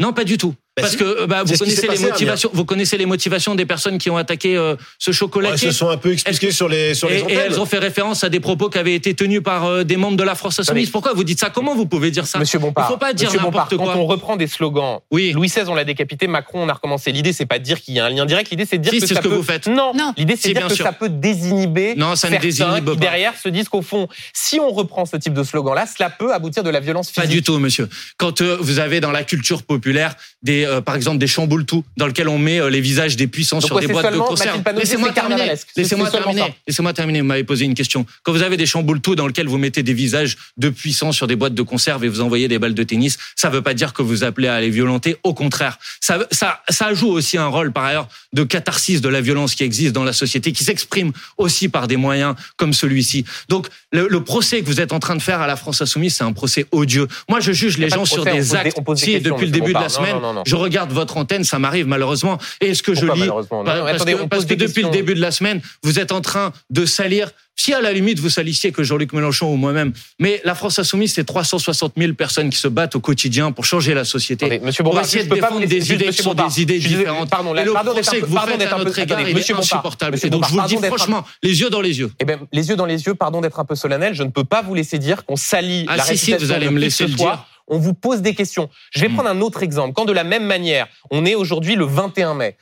Non, 0.00 0.12
pas 0.12 0.24
du 0.24 0.38
tout. 0.38 0.54
Bah, 0.76 0.82
Parce 0.82 0.94
que 0.94 1.26
bah, 1.26 1.42
vous 1.42 1.56
connaissez 1.56 1.88
les 1.88 1.98
motivations. 1.98 2.50
Vous 2.52 2.64
connaissez 2.64 2.96
les 2.96 3.06
motivations 3.06 3.56
des 3.56 3.66
personnes 3.66 3.98
qui 3.98 4.08
ont 4.08 4.16
attaqué 4.16 4.56
euh, 4.56 4.76
ce 5.00 5.10
chocolat. 5.10 5.50
elles 5.50 5.58
se 5.58 5.72
sont 5.72 5.88
un 5.88 5.96
peu 5.96 6.12
expliquées 6.12 6.52
sur 6.52 6.68
les 6.68 6.94
sur 6.94 7.08
les 7.08 7.18
et, 7.18 7.32
et, 7.32 7.34
elles 7.34 7.60
ont 7.60 7.66
fait 7.66 7.78
référence 7.78 8.22
à 8.22 8.28
des 8.28 8.38
propos 8.38 8.70
qui 8.70 8.78
avaient 8.78 8.94
été 8.94 9.14
tenus 9.14 9.42
par 9.42 9.64
euh, 9.64 9.82
des 9.82 9.96
membres 9.96 10.16
de 10.16 10.22
la 10.22 10.36
France 10.36 10.60
insoumise. 10.60 10.90
Pourquoi 10.90 11.12
vous 11.12 11.24
dites 11.24 11.40
ça? 11.40 11.50
Comment 11.50 11.74
vous 11.74 11.86
pouvez 11.86 12.12
dire 12.12 12.24
ça? 12.24 12.38
Monsieur 12.38 12.60
Bompard. 12.60 12.86
Il 12.88 12.92
faut 12.92 12.98
pas 12.98 13.12
dire 13.12 13.32
n'importe 13.34 13.76
quoi. 13.76 13.94
Quand 13.94 13.98
on 13.98 14.06
reprend 14.06 14.36
des 14.36 14.46
slogans, 14.46 15.00
oui. 15.10 15.32
Louis 15.32 15.48
XVI 15.48 15.64
on 15.66 15.74
l'a 15.74 15.84
décapité, 15.84 16.28
Macron 16.28 16.62
on 16.62 16.68
a 16.68 16.74
recommencé. 16.74 17.10
L'idée 17.10 17.32
c'est 17.32 17.46
pas 17.46 17.58
de 17.58 17.64
dire 17.64 17.80
qu'il 17.80 17.94
y 17.94 18.00
a 18.00 18.06
un 18.06 18.10
lien 18.10 18.24
direct. 18.24 18.50
L'idée 18.50 18.64
c'est 18.64 18.78
de 18.78 18.82
dire 18.82 18.92
que 18.92 19.06
ça 19.06 19.16
ce 19.16 19.20
que 19.20 19.28
vous 19.28 19.42
faites. 19.42 19.66
Non. 19.66 19.92
L'idée 20.16 20.36
c'est 20.36 20.50
de 20.50 20.54
dire 20.54 20.68
que 20.68 20.74
ça 20.76 20.92
peut 20.92 21.08
désinhiber. 21.08 21.94
Non, 21.96 22.14
ça 22.14 22.30
ne 22.30 22.38
désinhibe 22.38 22.84
pas. 22.84 22.94
derrière 22.94 23.36
se 23.36 23.48
disent 23.48 23.68
qu'au 23.68 23.82
fond, 23.82 24.06
si 24.32 24.60
on 24.60 24.70
reprend 24.70 25.04
ce 25.04 25.16
type 25.16 25.34
de 25.34 25.42
slogan 25.42 25.74
là, 25.74 25.86
cela 25.86 26.10
peut 26.10 26.32
aboutir 26.32 26.62
de 26.62 26.70
la 26.70 26.78
violence 26.78 27.08
physique. 27.08 27.22
Pas 27.22 27.26
du 27.26 27.42
tout, 27.42 27.58
monsieur. 27.58 27.88
Quand 28.16 28.40
euh, 28.40 28.56
vous 28.60 28.78
avez 28.78 29.00
dans 29.00 29.10
la 29.10 29.24
culture 29.24 29.62
populaire 29.62 30.14
des, 30.42 30.59
par 30.84 30.96
exemple, 30.96 31.18
des 31.18 31.26
chambres 31.26 31.60
tout 31.62 31.84
dans 31.96 32.06
lequel 32.06 32.28
on 32.28 32.38
met 32.38 32.60
euh, 32.60 32.70
les 32.70 32.80
visages 32.80 33.16
des 33.16 33.26
puissants 33.26 33.60
sur 33.60 33.78
des 33.78 33.86
boîtes 33.86 34.12
de 34.12 34.18
conserve. 34.18 34.62
Laissez-moi 34.76 35.12
terminer. 35.12 35.52
Laissez-moi 35.76 36.10
terminer. 36.10 36.54
Laissez-moi 36.66 36.92
terminer. 36.92 37.20
Vous 37.20 37.26
m'avez 37.26 37.44
posé 37.44 37.64
une 37.64 37.74
question. 37.74 38.06
Quand 38.22 38.32
vous 38.32 38.42
avez 38.42 38.56
des 38.56 38.66
chamboules 38.66 39.00
tout 39.00 39.14
dans 39.14 39.26
lequel 39.26 39.48
vous 39.48 39.58
mettez 39.58 39.82
des 39.82 39.94
visages 39.94 40.36
de 40.56 40.68
puissants 40.68 41.12
sur 41.12 41.26
des 41.26 41.36
boîtes 41.36 41.54
de 41.54 41.62
conserve 41.62 42.04
et 42.04 42.08
vous 42.08 42.20
envoyez 42.20 42.48
des 42.48 42.58
balles 42.58 42.74
de 42.74 42.82
tennis, 42.82 43.18
ça 43.36 43.48
ne 43.48 43.54
veut 43.54 43.62
pas 43.62 43.74
dire 43.74 43.92
que 43.92 44.02
vous 44.02 44.24
appelez 44.24 44.48
à 44.48 44.60
les 44.60 44.70
violenter. 44.70 45.16
Au 45.22 45.34
contraire, 45.34 45.78
ça, 46.00 46.18
ça, 46.30 46.60
ça 46.68 46.94
joue 46.94 47.08
aussi 47.08 47.36
un 47.36 47.46
rôle 47.46 47.72
par 47.72 47.84
ailleurs 47.84 48.08
de 48.32 48.44
catharsis 48.44 49.00
de 49.00 49.08
la 49.08 49.20
violence 49.20 49.54
qui 49.54 49.64
existe 49.64 49.92
dans 49.92 50.04
la 50.04 50.12
société, 50.12 50.52
qui 50.52 50.64
s'exprime 50.64 51.12
aussi 51.36 51.68
par 51.68 51.88
des 51.88 51.96
moyens 51.96 52.34
comme 52.56 52.72
celui-ci. 52.72 53.24
Donc 53.48 53.68
le, 53.92 54.06
le, 54.08 54.22
procès 54.22 54.60
que 54.60 54.66
vous 54.66 54.80
êtes 54.80 54.92
en 54.92 55.00
train 55.00 55.16
de 55.16 55.22
faire 55.22 55.40
à 55.40 55.46
la 55.46 55.56
France 55.56 55.80
insoumise, 55.82 56.14
c'est 56.14 56.24
un 56.24 56.32
procès 56.32 56.66
odieux. 56.70 57.08
Moi, 57.28 57.40
je 57.40 57.52
juge 57.52 57.78
les 57.78 57.88
gens 57.88 58.04
sur 58.04 58.24
des 58.24 58.54
actes. 58.54 58.78
Si 58.96 59.18
depuis 59.20 59.46
le 59.46 59.52
début 59.52 59.72
de 59.72 59.78
la 59.78 59.88
semaine, 59.88 60.16
je 60.50 60.56
regarde 60.56 60.90
votre 60.90 61.16
antenne, 61.16 61.44
ça 61.44 61.60
m'arrive 61.60 61.86
malheureusement. 61.86 62.38
Et 62.60 62.74
ce 62.74 62.82
que 62.82 62.92
je 62.92 63.06
lis, 63.06 63.28
parce, 63.28 64.04
que, 64.04 64.26
parce 64.26 64.44
que 64.46 64.54
depuis 64.54 64.82
le 64.82 64.90
début 64.90 65.14
de 65.14 65.20
la 65.20 65.30
semaine, 65.30 65.60
vous 65.84 66.00
êtes 66.00 66.10
en 66.10 66.20
train 66.20 66.52
de 66.70 66.84
salir 66.86 67.30
si 67.54 67.74
à 67.74 67.80
la 67.80 67.92
limite 67.92 68.18
vous 68.18 68.30
salissiez 68.30 68.72
que 68.72 68.82
Jean-Luc 68.82 69.12
Mélenchon 69.12 69.52
ou 69.52 69.56
moi-même, 69.56 69.92
mais 70.18 70.40
la 70.44 70.54
France 70.54 70.78
insoumise, 70.78 71.12
c'est 71.12 71.24
360 71.24 71.92
000 71.96 72.14
personnes 72.14 72.48
qui 72.48 72.56
se 72.58 72.68
battent 72.68 72.96
au 72.96 73.00
quotidien 73.00 73.52
pour 73.52 73.66
changer 73.66 73.92
la 73.92 74.04
société, 74.04 74.46
Attendez, 74.46 74.64
Monsieur 74.64 74.82
pour 74.82 74.98
essayer 74.98 75.24
de 75.24 75.34
défendre 75.34 75.66
des 75.66 75.92
idées 75.92 76.08
qui 76.08 76.22
sont 76.22 76.32
des 76.32 76.62
idées 76.62 76.78
différentes. 76.78 77.28
Pardon, 77.28 77.54
et 77.54 77.62
le 77.62 77.72
procès 77.72 78.20
que 78.20 78.26
vous 78.26 78.38
faites 78.38 78.72
à 78.72 78.78
notre 78.78 78.98
égard, 78.98 79.20
il 79.20 79.36
est 79.36 79.50
insupportable. 79.52 80.18
Et 80.22 80.30
donc 80.30 80.46
je 80.46 80.52
vous 80.52 80.60
le 80.60 80.66
dis 80.66 80.76
franchement, 80.86 81.24
les 81.42 81.60
yeux 81.60 81.70
dans 81.70 81.82
les 81.82 81.98
yeux. 81.98 82.10
Eh 82.18 82.24
bien, 82.24 82.38
les 82.50 82.68
yeux 82.70 82.76
dans 82.76 82.86
les 82.86 83.04
yeux, 83.04 83.14
pardon 83.14 83.40
d'être 83.40 83.60
un 83.60 83.64
peu 83.64 83.74
solennel, 83.74 84.14
je 84.14 84.22
ne 84.22 84.30
peux 84.30 84.44
pas 84.44 84.62
vous 84.62 84.74
laisser 84.74 84.98
dire 84.98 85.24
qu'on 85.26 85.36
salit 85.36 85.84
ah, 85.88 85.98
la 85.98 86.04
si, 86.04 86.16
si, 86.16 86.32
vous 86.32 86.52
allez 86.52 86.70
me 86.70 86.78
laisser 86.80 87.06
le 87.06 87.14
dire 87.14 87.44
on 87.68 87.78
vous 87.78 87.94
pose 87.94 88.22
des 88.22 88.34
questions. 88.34 88.68
Je 88.90 89.00
vais 89.00 89.08
hmm. 89.08 89.14
prendre 89.14 89.30
un 89.30 89.40
autre 89.40 89.62
exemple. 89.62 89.92
Quand 89.94 90.04
de 90.04 90.12
la 90.12 90.24
même 90.24 90.44
manière, 90.44 90.86
on 91.10 91.24
est 91.24 91.34
aujourd'hui 91.34 91.76
le 91.76 91.84
21 91.84 92.34
mai, 92.34 92.56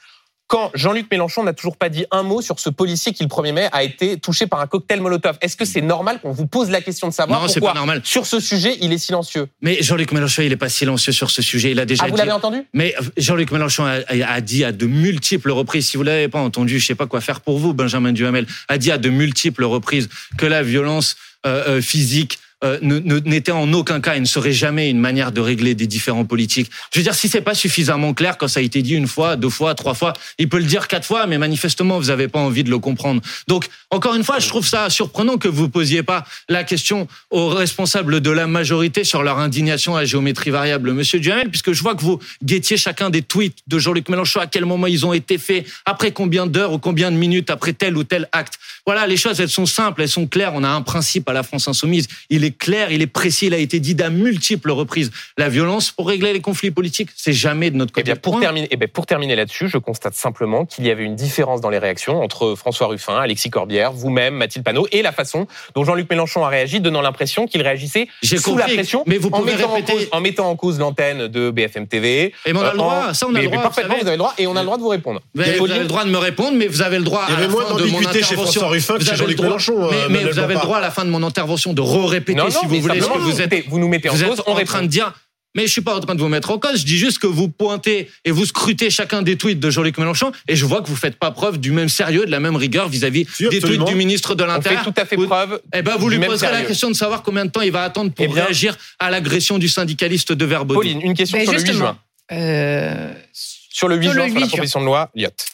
quand 0.48 0.70
Jean-Luc 0.74 1.08
Mélenchon 1.10 1.44
n'a 1.44 1.52
toujours 1.52 1.76
pas 1.76 1.90
dit 1.90 2.06
un 2.10 2.22
mot 2.22 2.40
sur 2.40 2.58
ce 2.58 2.70
policier 2.70 3.12
qui, 3.12 3.22
le 3.22 3.28
1er 3.28 3.52
mai, 3.52 3.68
a 3.70 3.84
été 3.84 4.18
touché 4.18 4.46
par 4.46 4.60
un 4.60 4.66
cocktail 4.66 5.00
Molotov. 5.00 5.36
Est-ce 5.42 5.56
que 5.56 5.66
c'est 5.66 5.82
normal 5.82 6.20
qu'on 6.20 6.32
vous 6.32 6.46
pose 6.46 6.70
la 6.70 6.80
question 6.80 7.06
de 7.06 7.12
savoir 7.12 7.44
pourquoi, 7.44 7.74
normal. 7.74 8.00
sur 8.02 8.26
ce 8.26 8.40
sujet, 8.40 8.78
il 8.80 8.92
est 8.92 8.98
silencieux? 8.98 9.48
Mais 9.60 9.82
Jean-Luc 9.82 10.10
Mélenchon, 10.10 10.42
il 10.42 10.48
n'est 10.48 10.56
pas 10.56 10.70
silencieux 10.70 11.12
sur 11.12 11.30
ce 11.30 11.42
sujet. 11.42 11.72
Il 11.72 11.80
a 11.80 11.84
déjà 11.84 12.04
ah, 12.06 12.08
vous 12.08 12.16
l'avez 12.16 12.32
entendu? 12.32 12.62
Mais 12.72 12.94
Jean-Luc 13.18 13.52
Mélenchon 13.52 13.84
a, 13.84 14.40
dit 14.40 14.64
à 14.64 14.72
de 14.72 14.86
multiples 14.86 15.50
reprises, 15.50 15.90
si 15.90 15.98
vous 15.98 16.02
l'avez 16.02 16.28
pas 16.28 16.40
entendu, 16.40 16.80
je 16.80 16.86
sais 16.86 16.94
pas 16.94 17.06
quoi 17.06 17.20
faire 17.20 17.42
pour 17.42 17.58
vous, 17.58 17.74
Benjamin 17.74 18.12
Duhamel, 18.12 18.46
a 18.68 18.78
dit 18.78 18.90
à 18.90 18.96
de 18.96 19.10
multiples 19.10 19.64
reprises 19.64 20.08
que 20.38 20.46
la 20.46 20.62
violence 20.62 21.16
euh, 21.46 21.76
euh, 21.76 21.80
physique 21.82 22.38
euh, 22.64 22.78
n'était 22.82 23.52
en 23.52 23.72
aucun 23.72 24.00
cas 24.00 24.16
et 24.16 24.20
ne 24.20 24.24
serait 24.24 24.52
jamais 24.52 24.90
une 24.90 24.98
manière 24.98 25.30
de 25.30 25.40
régler 25.40 25.74
des 25.74 25.86
différents 25.86 26.24
politiques. 26.24 26.70
Je 26.92 26.98
veux 26.98 27.04
dire, 27.04 27.14
si 27.14 27.28
c'est 27.28 27.40
pas 27.40 27.54
suffisamment 27.54 28.14
clair 28.14 28.36
quand 28.36 28.48
ça 28.48 28.60
a 28.60 28.62
été 28.62 28.82
dit 28.82 28.94
une 28.94 29.06
fois, 29.06 29.36
deux 29.36 29.48
fois, 29.48 29.74
trois 29.74 29.94
fois, 29.94 30.12
il 30.38 30.48
peut 30.48 30.58
le 30.58 30.64
dire 30.64 30.88
quatre 30.88 31.06
fois, 31.06 31.26
mais 31.26 31.38
manifestement 31.38 31.98
vous 31.98 32.06
n'avez 32.06 32.26
pas 32.26 32.40
envie 32.40 32.64
de 32.64 32.70
le 32.70 32.78
comprendre. 32.78 33.22
Donc, 33.46 33.68
encore 33.90 34.14
une 34.14 34.24
fois, 34.24 34.38
je 34.38 34.48
trouve 34.48 34.66
ça 34.66 34.90
surprenant 34.90 35.36
que 35.36 35.48
vous 35.48 35.68
posiez 35.68 36.02
pas 36.02 36.24
la 36.48 36.64
question 36.64 37.06
aux 37.30 37.48
responsables 37.48 38.20
de 38.20 38.30
la 38.30 38.46
majorité 38.46 39.04
sur 39.04 39.22
leur 39.22 39.38
indignation 39.38 39.96
à 39.96 40.04
géométrie 40.04 40.50
variable, 40.50 40.92
Monsieur 40.92 41.20
Duhamel, 41.20 41.50
puisque 41.50 41.72
je 41.72 41.82
vois 41.82 41.94
que 41.94 42.02
vous 42.02 42.18
guettiez 42.42 42.76
chacun 42.76 43.10
des 43.10 43.22
tweets 43.22 43.58
de 43.66 43.78
Jean-Luc 43.78 44.08
Mélenchon, 44.08 44.40
à 44.40 44.46
quel 44.46 44.64
moment 44.64 44.86
ils 44.86 45.06
ont 45.06 45.12
été 45.12 45.38
faits, 45.38 45.66
après 45.84 46.10
combien 46.10 46.46
d'heures 46.46 46.72
ou 46.72 46.78
combien 46.78 47.10
de 47.10 47.16
minutes, 47.16 47.50
après 47.50 47.72
tel 47.72 47.96
ou 47.96 48.04
tel 48.04 48.28
acte. 48.32 48.58
Voilà, 48.84 49.06
les 49.06 49.16
choses, 49.16 49.40
elles 49.40 49.48
sont 49.48 49.66
simples, 49.66 50.02
elles 50.02 50.08
sont 50.08 50.26
claires. 50.26 50.52
On 50.54 50.64
a 50.64 50.68
un 50.68 50.82
principe 50.82 51.28
à 51.28 51.32
la 51.32 51.42
France 51.42 51.68
insoumise. 51.68 52.08
Il 52.30 52.44
est 52.44 52.47
clair, 52.52 52.90
il 52.90 53.02
est 53.02 53.06
précis, 53.06 53.46
il 53.46 53.54
a 53.54 53.58
été 53.58 53.80
dit 53.80 53.94
d'à 53.94 54.10
multiples 54.10 54.70
reprises. 54.70 55.10
La 55.36 55.48
violence 55.48 55.90
pour 55.90 56.08
régler 56.08 56.32
les 56.32 56.40
conflits 56.40 56.70
politiques, 56.70 57.10
c'est 57.16 57.32
jamais 57.32 57.70
de 57.70 57.76
notre 57.76 57.92
côté. 57.92 58.10
Eh 58.10 58.12
bien, 58.12 58.16
pour 58.16 58.40
terminer, 58.40 58.68
eh 58.70 58.76
bien, 58.76 58.88
pour 58.92 59.06
terminer 59.06 59.36
là-dessus, 59.36 59.68
je 59.68 59.78
constate 59.78 60.14
simplement 60.14 60.64
qu'il 60.64 60.86
y 60.86 60.90
avait 60.90 61.04
une 61.04 61.16
différence 61.16 61.60
dans 61.60 61.70
les 61.70 61.78
réactions 61.78 62.20
entre 62.22 62.54
François 62.54 62.86
Ruffin, 62.88 63.16
Alexis 63.16 63.50
Corbière, 63.50 63.92
vous-même, 63.92 64.34
Mathilde 64.34 64.64
Panot, 64.64 64.86
et 64.92 65.02
la 65.02 65.12
façon 65.12 65.46
dont 65.74 65.84
Jean-Luc 65.84 66.08
Mélenchon 66.10 66.44
a 66.44 66.48
réagi, 66.48 66.80
donnant 66.80 67.02
l'impression 67.02 67.46
qu'il 67.46 67.62
réagissait 67.62 68.08
sous 68.22 68.56
la 68.56 68.64
pression, 68.66 69.02
mais 69.06 69.18
vous 69.18 69.30
en, 69.30 69.42
mettant 69.42 69.74
en, 69.74 69.82
cause, 69.82 70.08
en, 70.12 70.20
mettant 70.20 70.50
en 70.50 70.56
cause, 70.56 70.78
l'antenne 70.78 71.28
de 71.28 71.50
BFM 71.50 71.86
TV. 71.86 72.34
Et 72.46 72.52
on 72.52 72.60
a 72.60 72.72
le 72.72 72.78
droit, 72.78 73.14
ça 73.14 73.26
on 73.28 73.34
a 73.34 73.40
le 73.40 73.48
droit. 73.48 73.62
parfaitement, 73.62 73.96
vous, 74.00 74.06
avez 74.06 74.12
le 74.12 74.18
droit, 74.18 74.34
et 74.38 74.46
on 74.46 74.56
a 74.56 74.60
le 74.60 74.66
droit 74.66 74.76
de 74.76 74.82
vous 74.82 74.88
répondre. 74.88 75.20
Vous 75.34 75.42
avez, 75.42 75.58
le 75.78 75.86
droit 75.86 76.04
de 76.04 76.10
me 76.10 76.18
répondre, 76.18 76.56
mais 76.56 76.66
vous 76.66 76.82
avez 76.82 76.98
le 76.98 77.04
droit 77.04 77.24
à 77.24 77.40
la 77.40 77.48
fin 77.48 77.74
de 77.74 77.84
mon 77.84 77.98
intervention. 77.98 78.22
chez 78.22 78.34
François 78.34 78.68
Ruffin 78.68 78.98
que 78.98 79.04
chez 79.04 79.16
Jean-Luc 79.16 79.40
Mélenchon. 79.40 79.90
Mais 80.10 80.24
vous 80.24 80.38
avez 80.38 80.54
le 80.54 80.60
droit 80.60 80.78
à 80.78 80.80
la 80.80 80.90
fin 80.90 81.04
de 81.04 81.10
mon 81.10 81.22
intervention 81.22 81.72
de 81.72 81.80
re-répéter 81.80 82.37
si 82.50 82.66
vous 82.66 82.80
voulez 82.80 83.00
que 83.00 83.18
vous 83.18 83.40
êtes. 83.40 83.68
Vous 83.68 83.78
nous 83.78 83.88
mettez 83.88 84.08
en 84.08 84.12
cause. 84.12 84.42
en 84.46 84.64
train 84.64 84.82
de 84.82 84.88
dire 84.88 85.12
mais 85.54 85.66
je 85.66 85.72
suis 85.72 85.80
pas 85.80 85.96
en 85.96 86.00
train 86.00 86.14
de 86.14 86.20
vous 86.20 86.28
mettre 86.28 86.50
en 86.50 86.58
cause. 86.58 86.80
Je 86.80 86.86
dis 86.86 86.98
juste 86.98 87.18
que 87.18 87.26
vous 87.26 87.48
pointez 87.48 88.08
et 88.24 88.30
vous 88.30 88.44
scrutez 88.44 88.90
chacun 88.90 89.22
des 89.22 89.36
tweets 89.36 89.58
de 89.58 89.70
Jean-Luc 89.70 89.98
Mélenchon 89.98 90.30
et 90.46 90.54
je 90.54 90.64
vois 90.64 90.82
que 90.82 90.86
vous 90.86 90.96
faites 90.96 91.18
pas 91.18 91.30
preuve 91.30 91.58
du 91.58 91.72
même 91.72 91.88
sérieux, 91.88 92.26
de 92.26 92.30
la 92.30 92.38
même 92.38 92.54
rigueur 92.54 92.88
vis-à-vis 92.88 93.26
des 93.40 93.58
tweets 93.58 93.84
du 93.84 93.94
ministre 93.94 94.34
de 94.34 94.44
l'Intérieur. 94.44 94.84
tout 94.84 94.94
à 94.96 95.04
fait 95.04 95.16
preuve. 95.16 95.60
Eh 95.74 95.82
ben, 95.82 95.96
vous 95.96 96.08
lui 96.08 96.18
poserez 96.18 96.52
la 96.52 96.62
question 96.62 96.88
de 96.88 96.94
savoir 96.94 97.22
combien 97.22 97.44
de 97.44 97.50
temps 97.50 97.62
il 97.62 97.72
va 97.72 97.82
attendre 97.82 98.12
pour 98.12 98.26
eh 98.26 98.40
réagir 98.40 98.76
à 98.98 99.10
l'agression 99.10 99.58
du 99.58 99.68
syndicaliste 99.68 100.32
de 100.32 100.44
Verbaudy. 100.44 100.76
Pauline, 100.76 101.00
une 101.00 101.14
question 101.14 101.42
sur 101.42 101.52
le 101.52 101.60
8 101.60 101.72
juin. 101.72 101.98
Euh, 102.30 103.12
sur 103.32 103.88
le 103.88 103.96
8 103.96 104.10
juin, 104.10 104.28
sur 104.28 104.40
la 104.40 104.46
proposition 104.46 104.80
de 104.80 104.84
loi, 104.84 105.10
Lyotte. 105.14 105.46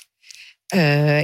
Euh, 0.74 1.22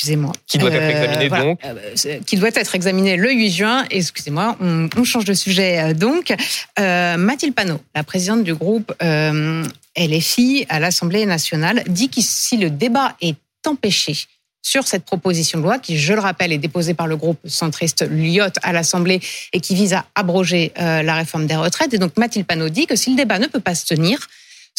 excusez-moi. 0.00 0.32
Qui 0.46 0.56
doit 0.56 0.70
être 0.70 0.82
examiné 0.82 1.26
euh, 1.26 1.42
donc 1.42 1.60
euh, 1.64 2.20
Qui 2.26 2.36
doit 2.36 2.48
être 2.54 2.74
examiné 2.74 3.16
le 3.16 3.32
8 3.32 3.50
juin. 3.50 3.84
Excusez-moi, 3.90 4.56
on, 4.60 5.04
change 5.04 5.26
de 5.26 5.34
sujet 5.34 5.78
euh, 5.78 5.94
donc. 5.94 6.34
Mathilde 6.78 7.54
Panot, 7.54 7.80
la 7.94 8.02
présidente 8.02 8.42
du 8.42 8.54
groupe 8.54 8.94
LFI 9.02 10.66
à 10.68 10.80
l'Assemblée 10.80 11.26
nationale, 11.26 11.82
dit 11.86 12.08
que 12.08 12.20
si 12.22 12.56
le 12.56 12.70
débat 12.70 13.14
est 13.20 13.36
empêché 13.66 14.16
sur 14.62 14.86
cette 14.86 15.04
proposition 15.04 15.58
de 15.58 15.64
loi 15.64 15.78
qui, 15.78 15.98
je 15.98 16.12
le 16.12 16.20
rappelle, 16.20 16.52
est 16.52 16.58
déposée 16.58 16.94
par 16.94 17.06
le 17.06 17.16
groupe 17.16 17.40
centriste 17.46 18.06
Lyot 18.08 18.52
à 18.62 18.72
l'Assemblée 18.72 19.20
et 19.52 19.60
qui 19.60 19.74
vise 19.74 19.92
à 19.92 20.06
abroger 20.14 20.72
la 20.76 21.14
réforme 21.14 21.46
des 21.46 21.56
retraites. 21.56 21.92
Et 21.92 21.98
donc 21.98 22.16
Mathilde 22.16 22.46
Panot 22.46 22.68
dit 22.70 22.86
que 22.86 22.96
si 22.96 23.10
le 23.10 23.16
débat 23.16 23.38
ne 23.38 23.46
peut 23.46 23.60
pas 23.60 23.74
se 23.74 23.84
tenir, 23.86 24.28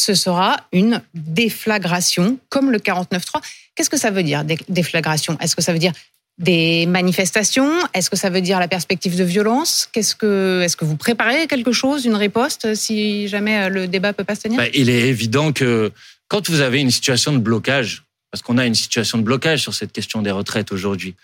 ce 0.01 0.15
sera 0.15 0.57
une 0.71 1.01
déflagration 1.13 2.39
comme 2.49 2.71
le 2.71 2.79
49.3. 2.79 3.41
Qu'est-ce 3.75 3.89
que 3.89 3.97
ça 3.97 4.09
veut 4.09 4.23
dire, 4.23 4.43
déflagration? 4.67 5.37
Est-ce 5.39 5.55
que 5.55 5.61
ça 5.61 5.73
veut 5.73 5.79
dire 5.79 5.93
des 6.39 6.87
manifestations? 6.87 7.71
Est-ce 7.93 8.09
que 8.09 8.15
ça 8.15 8.31
veut 8.31 8.41
dire 8.41 8.59
la 8.59 8.67
perspective 8.67 9.15
de 9.15 9.23
violence? 9.23 9.87
Qu'est-ce 9.93 10.15
que, 10.15 10.61
Est-ce 10.63 10.75
que 10.75 10.85
vous 10.85 10.95
préparez 10.95 11.45
quelque 11.45 11.71
chose, 11.71 12.05
une 12.05 12.15
riposte, 12.15 12.73
si 12.73 13.27
jamais 13.27 13.63
euh, 13.63 13.69
le 13.69 13.87
débat 13.87 14.11
peut 14.11 14.23
pas 14.23 14.35
se 14.35 14.41
tenir? 14.41 14.57
Bah, 14.57 14.69
Il 14.73 14.89
est 14.89 15.07
évident 15.07 15.51
que 15.51 15.91
quand 16.27 16.49
vous 16.49 16.61
avez 16.61 16.79
une 16.79 16.91
situation 16.91 17.31
de 17.31 17.37
blocage, 17.37 18.03
parce 18.31 18.41
qu'on 18.41 18.57
a 18.57 18.65
une 18.65 18.75
situation 18.75 19.19
de 19.19 19.23
blocage 19.23 19.61
sur 19.61 19.75
cette 19.75 19.91
question 19.91 20.23
des 20.23 20.31
retraites 20.31 20.71
aujourd'hui, 20.71 21.15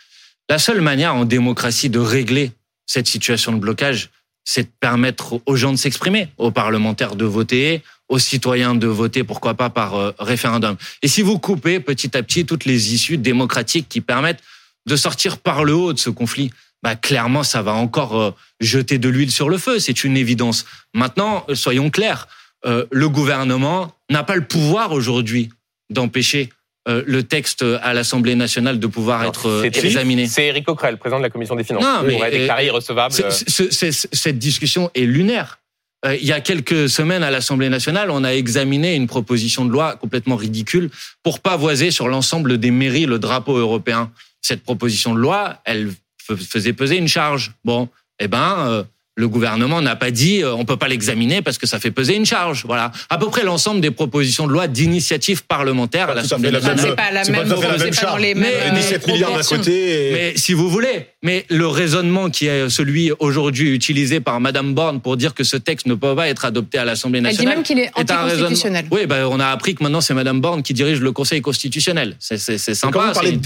la 0.50 0.60
seule 0.60 0.82
manière 0.82 1.16
en 1.16 1.26
démocratie 1.26 1.90
de 1.90 2.00
régler 2.00 2.52
cette 2.86 3.08
situation 3.08 3.52
de 3.54 3.58
blocage, 3.58 4.12
c'est 4.46 4.64
de 4.64 4.72
permettre 4.80 5.42
aux 5.46 5.56
gens 5.56 5.72
de 5.72 5.78
s'exprimer, 5.78 6.30
aux 6.38 6.52
parlementaires 6.52 7.16
de 7.16 7.26
voter, 7.26 7.82
aux 8.10 8.20
citoyens 8.20 8.76
de 8.76 8.88
voter, 8.88 9.24
pourquoi 9.24 9.54
pas 9.54 9.70
par 9.70 9.96
euh, 9.96 10.12
référendum. 10.20 10.76
Et 11.02 11.08
si 11.08 11.22
vous 11.22 11.40
coupez 11.40 11.80
petit 11.80 12.16
à 12.16 12.24
petit 12.24 12.46
toutes 12.46 12.66
les 12.66 12.94
issues 12.94 13.18
démocratiques 13.18 13.90
qui 13.90 14.02
permettent 14.02 14.42
de 14.86 14.96
sortir 14.96 15.38
par 15.38 15.64
le 15.64 15.74
haut 15.74 15.94
de 15.94 16.00
ce 16.00 16.10
conflit, 16.10 16.52
bah 16.84 16.96
clairement 16.96 17.44
ça 17.44 17.62
va 17.62 17.74
encore 17.74 18.36
jeter 18.62 19.00
de 19.00 19.10
l'huile 19.10 19.32
sur 19.32 19.50
le 19.50 19.58
feu, 19.58 19.80
c'est 19.80 20.04
une 20.04 20.16
évidence. 20.16 20.66
Maintenant, 20.94 21.46
soyons 21.54 21.90
clairs, 21.90 22.28
le 22.64 23.10
gouvernement 23.10 23.94
n'a 24.10 24.24
pas 24.24 24.36
le 24.36 24.46
pouvoir 24.46 24.94
aujourd'hui 24.94 25.50
d'empêcher 25.90 26.52
euh, 26.88 27.04
le 27.06 27.24
texte 27.24 27.66
à 27.82 27.94
l'Assemblée 27.94 28.36
nationale 28.36 28.80
de 28.80 28.88
pouvoir 28.88 29.26
être 29.26 29.50
euh, 29.50 29.64
examiné. 29.64 30.26
C'est 30.28 30.46
Éric 30.46 30.66
Coquerel, 30.66 30.98
président 30.98 31.18
de 31.18 31.24
la 31.24 31.30
commission 31.30 31.56
des 31.56 31.66
finances, 31.66 31.84
non, 31.84 32.04
mais, 32.04 32.32
déclaré 32.32 32.64
euh, 32.64 32.68
irrecevable. 32.68 33.14
cette 33.14 34.40
discussion 34.40 34.90
est 34.96 35.02
lunaire. 35.02 35.60
Il 36.06 36.26
y 36.26 36.32
a 36.32 36.42
quelques 36.42 36.90
semaines 36.90 37.24
à 37.24 37.32
l'Assemblée 37.32 37.70
nationale, 37.70 38.12
on 38.12 38.24
a 38.24 38.34
examiné 38.34 38.96
une 38.96 39.08
proposition 39.08 39.66
de 39.66 39.72
loi 39.72 39.96
complètement 39.96 40.36
ridicule 40.36 40.92
pour 41.24 41.40
pavoiser 41.40 41.90
sur 41.90 42.08
l'ensemble 42.08 42.60
des 42.60 42.72
mairies 42.72 43.08
le 43.08 43.18
drapeau 43.18 43.58
européen. 43.58 44.12
Cette 44.42 44.62
proposition 44.64 45.16
de 45.16 45.20
loi, 45.20 45.60
elle 45.66 45.92
faisait 46.22 46.74
peser 46.74 46.98
une 46.98 47.08
charge. 47.08 47.54
Bon, 47.66 47.90
eh 48.20 48.28
ben, 48.28 48.86
le 49.18 49.28
gouvernement 49.28 49.82
n'a 49.82 49.96
pas 49.96 50.12
dit 50.12 50.44
euh, 50.44 50.54
on 50.54 50.64
peut 50.64 50.78
pas 50.78 50.88
l'examiner 50.88 51.42
parce 51.42 51.58
que 51.58 51.66
ça 51.66 51.80
fait 51.80 51.92
peser 51.92 52.16
une 52.16 52.26
charge. 52.26 52.64
Voilà, 52.66 52.92
à 53.10 53.18
peu 53.18 53.28
près 53.28 53.44
l'ensemble 53.44 53.82
des 53.82 53.92
propositions 53.92 54.48
de 54.48 54.54
loi 54.54 54.68
d'initiative 54.68 55.44
parlementaire 55.44 56.12
à 56.12 56.14
l'Assemblée 56.14 56.52
nationale. 56.52 56.80
C'est 56.80 56.96
pas 56.96 57.12
la 57.12 57.24
même, 57.26 57.48
c'est 57.80 58.02
pas 58.02 58.12
dans 58.12 58.18
les 58.18 58.36
mêmes. 58.36 58.54
Mais, 58.72 58.80
17 58.80 59.08
milliards 59.08 59.34
d'un 59.34 59.42
côté. 59.42 60.12
Mais 60.14 60.34
si 60.38 60.54
vous 60.54 60.70
voulez, 60.70 61.08
mais 61.24 61.46
le 61.50 61.68
raisonnement 61.68 62.30
qui 62.30 62.46
est 62.46 62.70
celui 62.70 63.12
aujourd'hui 63.20 63.72
utilisé 63.72 64.20
par 64.20 64.40
Madame 64.40 64.76
Borne 64.76 65.02
pour 65.02 65.18
dire 65.18 65.34
que 65.34 65.44
ce 65.44 65.58
texte 65.58 65.88
ne 65.88 65.96
peut 65.96 66.16
pas 66.16 66.30
être 66.30 66.46
adopté 66.46 66.78
à 66.78 66.86
l'Assemblée 66.86 67.20
nationale. 67.20 67.48
Elle 67.48 67.50
dit 67.50 67.56
même 67.56 67.64
qu'il 67.64 67.80
est 67.80 67.92
anticonstitutionnel. 67.96 68.86
Oui, 68.92 69.08
ben 69.08 69.26
on 69.26 69.40
a 69.40 69.48
appris 69.48 69.74
que 69.74 69.84
maintenant 69.84 70.02
c'est 70.02 70.14
Madame 70.14 70.42
Borne 70.42 70.62
qui 70.62 70.76
dirige 70.76 71.02
le 71.02 71.12
Conseil 71.12 71.42
constitutionnel. 71.42 72.16
C'est 72.20 72.38
sympa. 72.38 73.00
Quand 73.00 73.08
vous 73.08 73.14
parlez 73.14 73.32
de, 73.32 73.38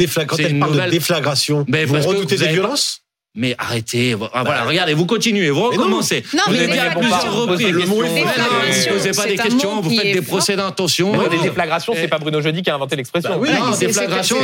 déflagration, 0.92 1.66
ben, 1.70 1.86
vous 1.86 1.96
redoutez 1.96 2.36
des 2.36 2.48
violences 2.50 3.02
mais 3.34 3.56
arrêtez. 3.58 4.16
Ah, 4.34 4.44
voilà, 4.44 4.66
regardez, 4.66 4.94
vous 4.94 5.06
continuez, 5.06 5.50
vous 5.52 5.64
recommencez. 5.64 6.24
Non, 6.34 6.44
vous 6.48 6.56
avez 6.56 6.80
à 6.80 6.92
plusieurs 6.92 7.34
reprises. 7.34 7.68
Le 7.70 7.86
mot 7.86 8.04
est 8.04 8.24
Vous 8.24 8.94
posez 8.94 9.12
pas 9.12 9.26
des 9.26 9.38
questions, 9.38 9.82
vous 9.82 9.90
faites 9.90 10.14
des 10.14 10.22
procès 10.22 10.56
d'intention. 10.56 11.12
Des 11.30 11.38
déflagrations, 11.38 11.94
c'est 11.96 12.10
pas 12.10 12.20
Bruno 12.20 12.42
Jeudi 12.42 12.62
qui 12.62 12.70
a 12.70 12.76
inventé 12.76 12.96
l'expression. 12.96 13.30
Bah 13.30 13.38
oui, 13.40 13.50
déflagration, 13.80 14.38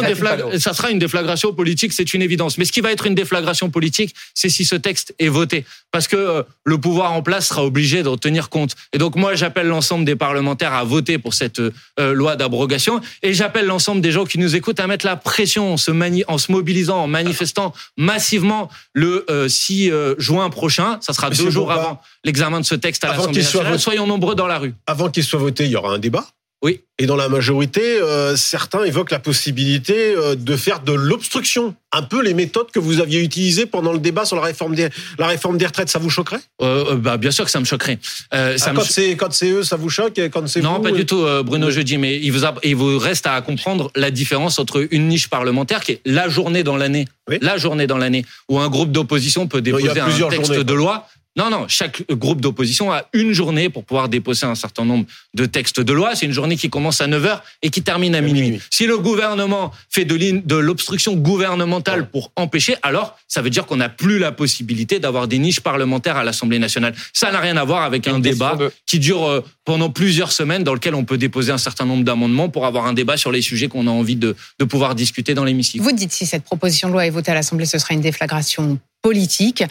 ça 0.58 0.74
sera 0.74 0.90
une 0.90 1.00
déflagration 1.00 1.54
politique, 1.54 1.92
c'est 1.92 2.14
une 2.14 2.22
évidence. 2.22 2.58
Mais 2.58 2.66
ce 2.66 2.72
qui 2.72 2.82
va 2.82 2.92
être 2.92 3.06
une 3.06 3.16
déflagration 3.16 3.70
politique, 3.70 4.16
c'est 4.34 4.50
si 4.50 4.64
ce 4.64 4.76
texte 4.76 5.14
est 5.20 5.28
voté. 5.28 5.66
Parce 5.92 6.08
que 6.08 6.16
euh, 6.16 6.44
le 6.64 6.78
pouvoir 6.78 7.14
en 7.14 7.22
place 7.22 7.48
sera 7.48 7.66
obligé 7.66 8.04
d'en 8.04 8.18
tenir 8.18 8.50
compte. 8.50 8.76
Et 8.94 8.98
donc 8.98 9.16
moi, 9.16 9.36
j'appelle 9.36 9.68
l'ensemble 9.68 10.06
des 10.06 10.16
parlementaires 10.16 10.74
à 10.74 10.84
voter 10.84 11.18
pour 11.18 11.34
cette 11.34 11.60
euh, 11.60 11.72
loi 12.14 12.36
d'abrogation. 12.36 13.02
Et 13.24 13.34
j'appelle 13.34 13.66
l'ensemble 13.66 14.02
des 14.02 14.12
gens 14.12 14.26
qui 14.26 14.38
nous 14.38 14.56
écoutent 14.56 14.80
à 14.80 14.88
mettre 14.88 15.06
la 15.06 15.16
pression 15.16 15.74
en 15.74 15.78
se, 15.78 15.92
en 16.28 16.38
se 16.38 16.52
mobilisant, 16.52 17.04
en 17.04 17.08
manifestant 17.08 17.74
massivement 17.98 18.70
le 18.94 19.26
6 19.48 19.90
euh, 19.90 19.94
euh, 19.94 20.16
juin 20.18 20.50
prochain. 20.50 20.98
Ça 21.02 21.14
sera 21.14 21.30
deux 21.30 21.50
jours 21.50 21.72
avant 21.72 22.02
l'examen 22.24 22.60
de 22.60 22.66
ce 22.66 22.76
texte 22.76 23.04
à 23.04 23.10
l'Assemblée 23.10 23.42
nationale. 23.42 23.80
Soyons 23.80 24.08
nombreux 24.08 24.36
dans 24.36 24.48
la 24.48 24.60
rue. 24.60 24.74
Avant 24.86 25.10
qu'il 25.10 25.24
soit 25.24 25.40
voté, 25.40 25.66
il 25.66 25.72
y 25.72 25.76
aura 25.76 25.94
un 25.94 26.00
débat 26.00 26.26
oui. 26.64 26.82
Et 27.00 27.06
dans 27.06 27.16
la 27.16 27.30
majorité, 27.30 27.82
euh, 28.02 28.36
certains 28.36 28.84
évoquent 28.84 29.12
la 29.12 29.20
possibilité 29.20 30.16
de 30.36 30.58
faire 30.58 30.80
de 30.80 30.92
l'obstruction. 30.92 31.76
Un 31.92 32.02
peu 32.02 32.24
les 32.24 32.34
méthodes 32.34 32.72
que 32.72 32.80
vous 32.80 33.00
aviez 33.00 33.22
utilisées 33.22 33.68
pendant 33.68 33.94
le 33.94 34.00
débat 34.00 34.26
sur 34.26 34.36
la 34.36 34.42
réforme 34.42 34.74
des, 34.74 34.90
la 35.20 35.28
réforme 35.28 35.58
des 35.58 35.68
retraites, 35.68 35.90
ça 35.90 36.00
vous 36.00 36.10
choquerait? 36.10 36.40
Bah, 36.60 37.18
Bien 37.18 37.32
sûr 37.32 37.46
que 37.46 37.52
ça 37.52 37.60
me 37.60 37.66
choquerait. 37.66 38.00
Ah, 38.32 38.54
quand 38.74 38.82
c'est 38.82 39.16
quand 39.16 39.32
c'est 39.32 39.52
eux, 39.52 39.64
ça 39.64 39.76
vous 39.76 39.90
choque 39.90 40.18
et 40.18 40.30
quand 40.30 40.48
c'est 40.48 40.62
Non, 40.62 40.82
pas 40.82 40.92
du 40.92 41.06
tout, 41.06 41.24
Bruno 41.44 41.70
Jeudi. 41.70 41.98
Mais 41.98 42.18
il 42.18 42.32
vous, 42.32 42.46
il 42.64 42.76
vous 42.76 42.98
reste 42.98 43.28
à 43.28 43.40
comprendre 43.42 43.92
la 43.96 44.10
différence 44.10 44.58
entre 44.58 44.88
une 44.92 45.08
niche 45.08 45.30
parlementaire 45.30 45.82
qui 45.82 45.94
est 45.94 46.02
la 46.06 46.28
journée 46.28 46.64
dans 46.64 46.78
l'année 46.78 47.08
la 47.42 47.58
journée 47.58 47.88
dans 47.88 47.98
l'année 47.98 48.26
où 48.50 48.60
un 48.60 48.70
groupe 48.70 48.92
d'opposition 48.92 49.48
peut 49.48 49.62
déposer 49.62 49.90
un 50.00 50.30
texte 50.30 50.52
de 50.52 50.74
loi. 50.74 51.08
Non, 51.38 51.52
non, 51.52 51.66
chaque 51.68 52.04
groupe 52.10 52.42
d'opposition 52.42 52.92
a 52.92 53.06
une 53.14 53.32
journée 53.32 53.70
pour 53.70 53.84
pouvoir 53.84 54.10
déposer 54.10 54.48
un 54.48 54.56
certain 54.56 54.86
nombre 54.86 55.06
de 55.36 55.46
textes 55.46 55.80
de 55.80 55.94
loi. 55.94 56.16
C'est 56.16 56.26
une 56.26 56.32
journée 56.32 56.58
qui 56.58 56.72
commence 56.72 57.00
à 57.00 57.08
9h 57.08 57.42
et 57.62 57.70
qui 57.70 57.84
termine 57.84 58.16
à 58.16 58.22
minuit. 58.22 58.60
Si 58.72 58.88
le 58.88 58.98
gouvernement 58.98 59.72
fait 59.90 60.04
de, 60.04 60.56
l'obstruction 60.56 61.16
gouvernementale 61.16 62.10
pour 62.10 62.32
empêcher, 62.36 62.76
alors 62.82 63.20
ça 63.28 63.44
veut 63.44 63.52
dire 63.52 63.68
qu'on 63.68 63.76
n'a 63.76 63.90
plus 63.90 64.18
la 64.18 64.32
possibilité 64.32 65.00
d'avoir 65.00 65.28
des 65.28 65.38
niches 65.38 65.60
parlementaires 65.60 66.18
à 66.18 66.24
l'Assemblée 66.24 66.58
nationale. 66.58 66.96
Ça 67.14 67.32
n'a 67.32 67.40
rien 67.40 67.56
à 67.56 67.64
voir 67.64 67.84
avec 67.84 68.08
un 68.08 68.18
débat 68.18 68.58
qui 68.88 68.98
dure 68.98 69.28
euh, 69.28 69.46
pendant 69.64 69.92
plusieurs 69.92 70.32
semaines 70.32 70.64
dans 70.64 70.74
lequel 70.74 70.96
on 70.96 71.06
peut 71.06 71.20
déposer 71.20 71.52
un 71.52 71.60
certain 71.60 71.86
nombre 71.86 72.04
d'amendements 72.04 72.50
pour 72.50 72.66
avoir 72.66 72.88
un 72.88 72.94
débat 72.94 73.16
sur 73.16 73.32
les 73.32 73.44
sujets 73.44 73.68
qu'on 73.68 73.86
a 73.86 73.92
envie 73.92 74.16
de, 74.16 74.36
de 74.58 74.66
pouvoir 74.66 74.96
discuter 74.96 75.36
dans 75.36 75.44
l'hémicycle. 75.44 75.84
Vous 75.84 75.92
dites 75.92 76.14
si 76.14 76.26
cette 76.26 76.44
proposition 76.44 76.88
de 76.88 76.94
loi 76.94 77.06
est 77.06 77.12
votée 77.12 77.32
à 77.32 77.36
l'Assemblée, 77.36 77.68
ce 77.68 77.78
sera 77.78 77.94
une 77.94 78.02
déflagration 78.02 78.80
politique. 79.08 79.64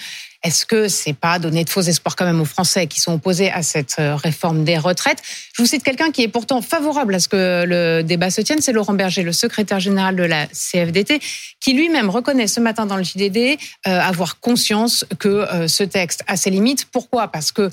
Est-ce 0.42 0.64
que 0.64 0.88
c'est 0.88 1.12
pas 1.12 1.38
donner 1.38 1.62
de 1.62 1.68
faux 1.68 1.82
espoirs 1.82 2.16
quand 2.16 2.24
même 2.24 2.40
aux 2.40 2.46
Français 2.46 2.86
qui 2.86 3.00
sont 3.00 3.12
opposés 3.12 3.50
à 3.50 3.62
cette 3.62 3.96
euh, 3.98 4.16
réforme 4.16 4.64
des 4.64 4.78
retraites? 4.78 5.18
Je 5.54 5.60
vous 5.60 5.68
cite 5.68 5.82
quelqu'un 5.82 6.10
qui 6.10 6.22
est 6.22 6.28
pourtant 6.28 6.62
favorable 6.62 7.14
à 7.16 7.18
ce 7.18 7.28
que 7.28 7.64
le 7.66 8.02
débat 8.02 8.30
se 8.30 8.40
tienne, 8.40 8.62
c'est 8.62 8.72
Laurent 8.72 8.94
Berger, 8.94 9.22
le 9.24 9.32
secrétaire 9.32 9.78
général 9.78 10.16
de 10.16 10.22
la 10.22 10.46
CFDT, 10.46 11.20
qui 11.60 11.74
lui-même 11.74 12.08
reconnaît 12.08 12.46
ce 12.46 12.60
matin 12.60 12.86
dans 12.86 12.96
le 12.96 13.02
JDD 13.02 13.58
euh, 13.86 14.00
avoir 14.00 14.40
conscience 14.40 15.04
que 15.18 15.28
euh, 15.28 15.68
ce 15.68 15.84
texte 15.84 16.24
a 16.26 16.38
ses 16.38 16.48
limites. 16.48 16.86
Pourquoi? 16.86 17.28
Parce 17.28 17.52
que 17.52 17.70